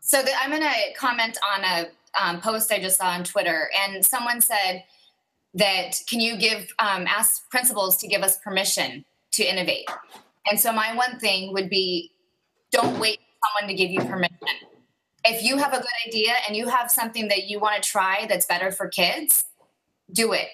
So 0.01 0.23
the, 0.23 0.31
I'm 0.41 0.51
going 0.51 0.63
to 0.63 0.95
comment 0.97 1.37
on 1.55 1.65
a 1.65 1.87
um, 2.21 2.41
post 2.41 2.73
I 2.73 2.81
just 2.81 2.99
saw 2.99 3.09
on 3.09 3.25
Twitter, 3.25 3.71
and 3.87 4.05
someone 4.05 4.41
said 4.41 4.85
that 5.55 5.93
can 6.09 6.21
you 6.21 6.37
give 6.37 6.73
um, 6.79 7.07
ask 7.07 7.49
principals 7.51 7.97
to 7.99 8.09
give 8.09 8.23
us 8.23 8.39
permission 8.39 9.05
to 9.33 9.45
innovate? 9.45 9.89
And 10.51 10.61
so 10.61 10.73
my 10.73 10.95
one 10.95 11.19
thing 11.19 11.53
would 11.53 11.71
be 11.71 12.13
don't 12.71 12.99
wait 12.99 13.19
for 13.19 13.49
someone 13.49 13.69
to 13.69 13.75
give 13.75 13.91
you 13.91 14.01
permission. 14.01 14.39
If 15.25 15.43
you 15.43 15.57
have 15.57 15.73
a 15.73 15.79
good 15.79 15.87
idea 16.07 16.33
and 16.47 16.57
you 16.57 16.69
have 16.69 16.91
something 16.91 17.29
that 17.29 17.45
you 17.45 17.59
want 17.59 17.83
to 17.83 17.89
try 17.89 18.27
that's 18.29 18.47
better 18.47 18.71
for 18.71 18.89
kids, 18.89 19.45
do 20.13 20.33
it 20.33 20.49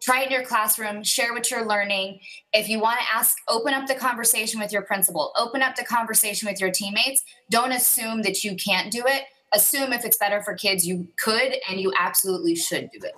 try 0.00 0.22
it 0.22 0.26
in 0.26 0.32
your 0.32 0.44
classroom 0.44 1.02
share 1.02 1.32
what 1.32 1.50
you're 1.50 1.66
learning 1.66 2.20
if 2.52 2.68
you 2.68 2.80
want 2.80 2.98
to 2.98 3.06
ask 3.14 3.36
open 3.48 3.74
up 3.74 3.86
the 3.86 3.94
conversation 3.94 4.60
with 4.60 4.72
your 4.72 4.82
principal 4.82 5.32
open 5.36 5.62
up 5.62 5.76
the 5.76 5.84
conversation 5.84 6.48
with 6.48 6.60
your 6.60 6.70
teammates 6.70 7.22
don't 7.50 7.72
assume 7.72 8.22
that 8.22 8.44
you 8.44 8.54
can't 8.56 8.92
do 8.92 9.02
it 9.06 9.24
assume 9.52 9.92
if 9.92 10.04
it's 10.04 10.16
better 10.16 10.42
for 10.42 10.54
kids 10.54 10.86
you 10.86 11.08
could 11.16 11.54
and 11.68 11.80
you 11.80 11.92
absolutely 11.98 12.54
should 12.54 12.90
do 12.90 13.00
it. 13.02 13.14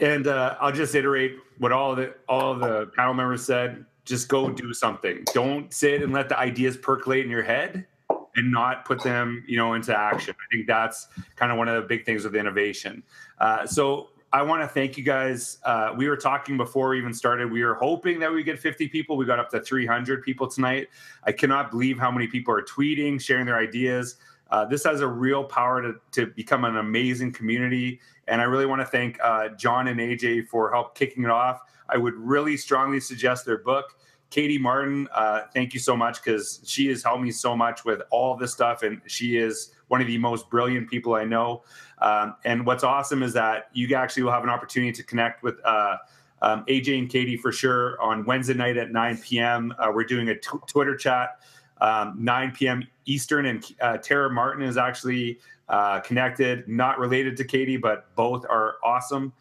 And 0.00 0.26
uh, 0.26 0.56
i'll 0.60 0.72
just 0.72 0.94
iterate 0.94 1.36
what 1.58 1.72
all 1.72 1.94
the 1.94 2.14
all 2.28 2.54
the 2.54 2.86
panel 2.96 3.14
members 3.14 3.44
said. 3.44 3.84
Just 4.04 4.28
go 4.28 4.50
do 4.50 4.72
something. 4.72 5.24
Don't 5.34 5.72
sit 5.72 6.02
and 6.02 6.12
let 6.12 6.28
the 6.28 6.38
ideas 6.38 6.76
percolate 6.76 7.24
in 7.24 7.30
your 7.30 7.42
head 7.42 7.86
and 8.34 8.50
not 8.50 8.84
put 8.84 9.02
them 9.02 9.44
you 9.46 9.56
know 9.56 9.74
into 9.74 9.96
action. 9.96 10.34
I 10.38 10.54
think 10.54 10.66
that's 10.66 11.08
kind 11.36 11.52
of 11.52 11.58
one 11.58 11.68
of 11.68 11.82
the 11.82 11.88
big 11.88 12.04
things 12.04 12.24
with 12.24 12.34
innovation. 12.34 13.02
Uh, 13.38 13.66
so 13.66 14.08
I 14.32 14.42
want 14.42 14.62
to 14.62 14.68
thank 14.68 14.96
you 14.96 15.02
guys. 15.02 15.58
Uh, 15.64 15.92
we 15.96 16.08
were 16.08 16.16
talking 16.16 16.56
before 16.56 16.90
we 16.90 16.98
even 16.98 17.12
started. 17.12 17.50
We 17.50 17.64
were 17.64 17.74
hoping 17.74 18.20
that 18.20 18.32
we 18.32 18.44
get 18.44 18.60
50 18.60 18.86
people. 18.88 19.16
We 19.16 19.26
got 19.26 19.40
up 19.40 19.50
to 19.50 19.60
300 19.60 20.22
people 20.22 20.46
tonight. 20.46 20.88
I 21.24 21.32
cannot 21.32 21.72
believe 21.72 21.98
how 21.98 22.12
many 22.12 22.28
people 22.28 22.54
are 22.54 22.62
tweeting, 22.62 23.20
sharing 23.20 23.44
their 23.44 23.58
ideas. 23.58 24.16
Uh, 24.50 24.64
this 24.64 24.84
has 24.84 25.00
a 25.00 25.08
real 25.08 25.42
power 25.42 25.82
to, 25.82 25.94
to 26.12 26.26
become 26.26 26.64
an 26.64 26.76
amazing 26.76 27.32
community. 27.32 28.00
And 28.28 28.40
I 28.40 28.44
really 28.44 28.66
want 28.66 28.80
to 28.80 28.86
thank 28.86 29.18
uh, 29.20 29.48
John 29.50 29.88
and 29.88 29.98
AJ 29.98 30.46
for 30.46 30.70
help 30.70 30.96
kicking 30.96 31.24
it 31.24 31.30
off. 31.30 31.62
I 31.88 31.96
would 31.96 32.14
really 32.14 32.56
strongly 32.56 33.00
suggest 33.00 33.44
their 33.44 33.58
book. 33.58 33.96
Katie 34.30 34.58
Martin, 34.58 35.08
uh, 35.12 35.42
thank 35.52 35.74
you 35.74 35.80
so 35.80 35.96
much 35.96 36.22
because 36.22 36.60
she 36.64 36.86
has 36.86 37.02
helped 37.02 37.22
me 37.22 37.32
so 37.32 37.56
much 37.56 37.84
with 37.84 38.00
all 38.10 38.36
this 38.36 38.52
stuff. 38.52 38.84
And 38.84 39.00
she 39.08 39.36
is 39.36 39.72
one 39.90 40.00
of 40.00 40.06
the 40.06 40.16
most 40.18 40.48
brilliant 40.48 40.88
people 40.88 41.14
I 41.14 41.24
know. 41.24 41.64
Um, 42.00 42.36
and 42.44 42.64
what's 42.64 42.84
awesome 42.84 43.24
is 43.24 43.32
that 43.32 43.70
you 43.72 43.92
actually 43.96 44.22
will 44.22 44.30
have 44.30 44.44
an 44.44 44.48
opportunity 44.48 44.92
to 44.92 45.02
connect 45.02 45.42
with 45.42 45.56
uh, 45.64 45.96
um, 46.42 46.64
AJ 46.66 46.96
and 46.96 47.10
Katie 47.10 47.36
for 47.36 47.50
sure 47.50 48.00
on 48.00 48.24
Wednesday 48.24 48.54
night 48.54 48.76
at 48.76 48.92
9 48.92 49.18
p.m. 49.18 49.74
Uh, 49.78 49.90
we're 49.92 50.04
doing 50.04 50.28
a 50.28 50.36
t- 50.36 50.48
Twitter 50.68 50.96
chat, 50.96 51.40
um, 51.80 52.14
9 52.18 52.52
p.m. 52.52 52.86
Eastern, 53.06 53.46
and 53.46 53.64
uh, 53.80 53.96
Tara 53.96 54.30
Martin 54.30 54.62
is 54.62 54.76
actually 54.76 55.40
uh, 55.68 55.98
connected, 55.98 56.68
not 56.68 57.00
related 57.00 57.36
to 57.38 57.44
Katie, 57.44 57.76
but 57.76 58.14
both 58.14 58.46
are 58.48 58.76
awesome. 58.84 59.32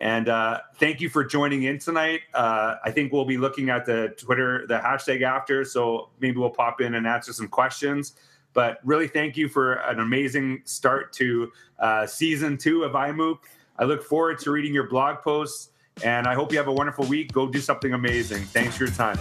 And 0.00 0.28
uh, 0.28 0.60
thank 0.76 1.00
you 1.00 1.08
for 1.08 1.24
joining 1.24 1.62
in 1.62 1.78
tonight. 1.78 2.20
Uh, 2.34 2.74
I 2.84 2.90
think 2.90 3.10
we'll 3.10 3.24
be 3.24 3.38
looking 3.38 3.70
at 3.70 3.86
the 3.86 4.14
Twitter, 4.18 4.66
the 4.66 4.78
hashtag 4.78 5.22
after, 5.22 5.64
so 5.64 6.10
maybe 6.20 6.36
we'll 6.36 6.50
pop 6.50 6.82
in 6.82 6.94
and 6.94 7.06
answer 7.06 7.32
some 7.32 7.48
questions. 7.48 8.12
But 8.54 8.78
really, 8.84 9.08
thank 9.08 9.36
you 9.36 9.48
for 9.48 9.74
an 9.74 9.98
amazing 10.00 10.62
start 10.64 11.12
to 11.14 11.52
uh, 11.80 12.06
season 12.06 12.56
two 12.56 12.84
of 12.84 12.92
IMMOOC. 12.92 13.38
I 13.78 13.84
look 13.84 14.04
forward 14.04 14.38
to 14.40 14.52
reading 14.52 14.72
your 14.72 14.88
blog 14.88 15.18
posts, 15.22 15.70
and 16.04 16.26
I 16.26 16.34
hope 16.34 16.52
you 16.52 16.58
have 16.58 16.68
a 16.68 16.72
wonderful 16.72 17.04
week. 17.06 17.32
Go 17.32 17.48
do 17.48 17.60
something 17.60 17.92
amazing. 17.92 18.44
Thanks 18.44 18.76
for 18.76 18.84
your 18.84 18.94
time. 18.94 19.16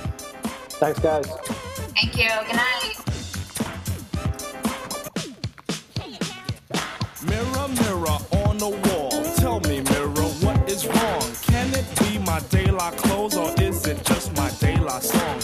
Thanks, 0.80 1.00
guys. 1.00 1.26
Thank 1.96 2.18
you. 2.18 2.30
Good 2.48 2.56
night. 2.56 3.00
Mirror, 7.26 7.68
mirror 7.70 8.18
on 8.46 8.58
the 8.58 8.70
wall. 8.70 9.24
Tell 9.38 9.60
me, 9.62 9.82
mirror, 9.82 10.30
what 10.44 10.70
is 10.70 10.86
wrong? 10.86 11.24
Can 11.42 11.74
it 11.74 11.86
be 12.00 12.20
my 12.20 12.40
daylight 12.50 12.98
clothes 12.98 13.36
or 13.36 13.52
is 13.62 13.88
it 13.88 14.04
just 14.04 14.36
my 14.36 14.50
daylight 14.60 15.04
song? 15.04 15.40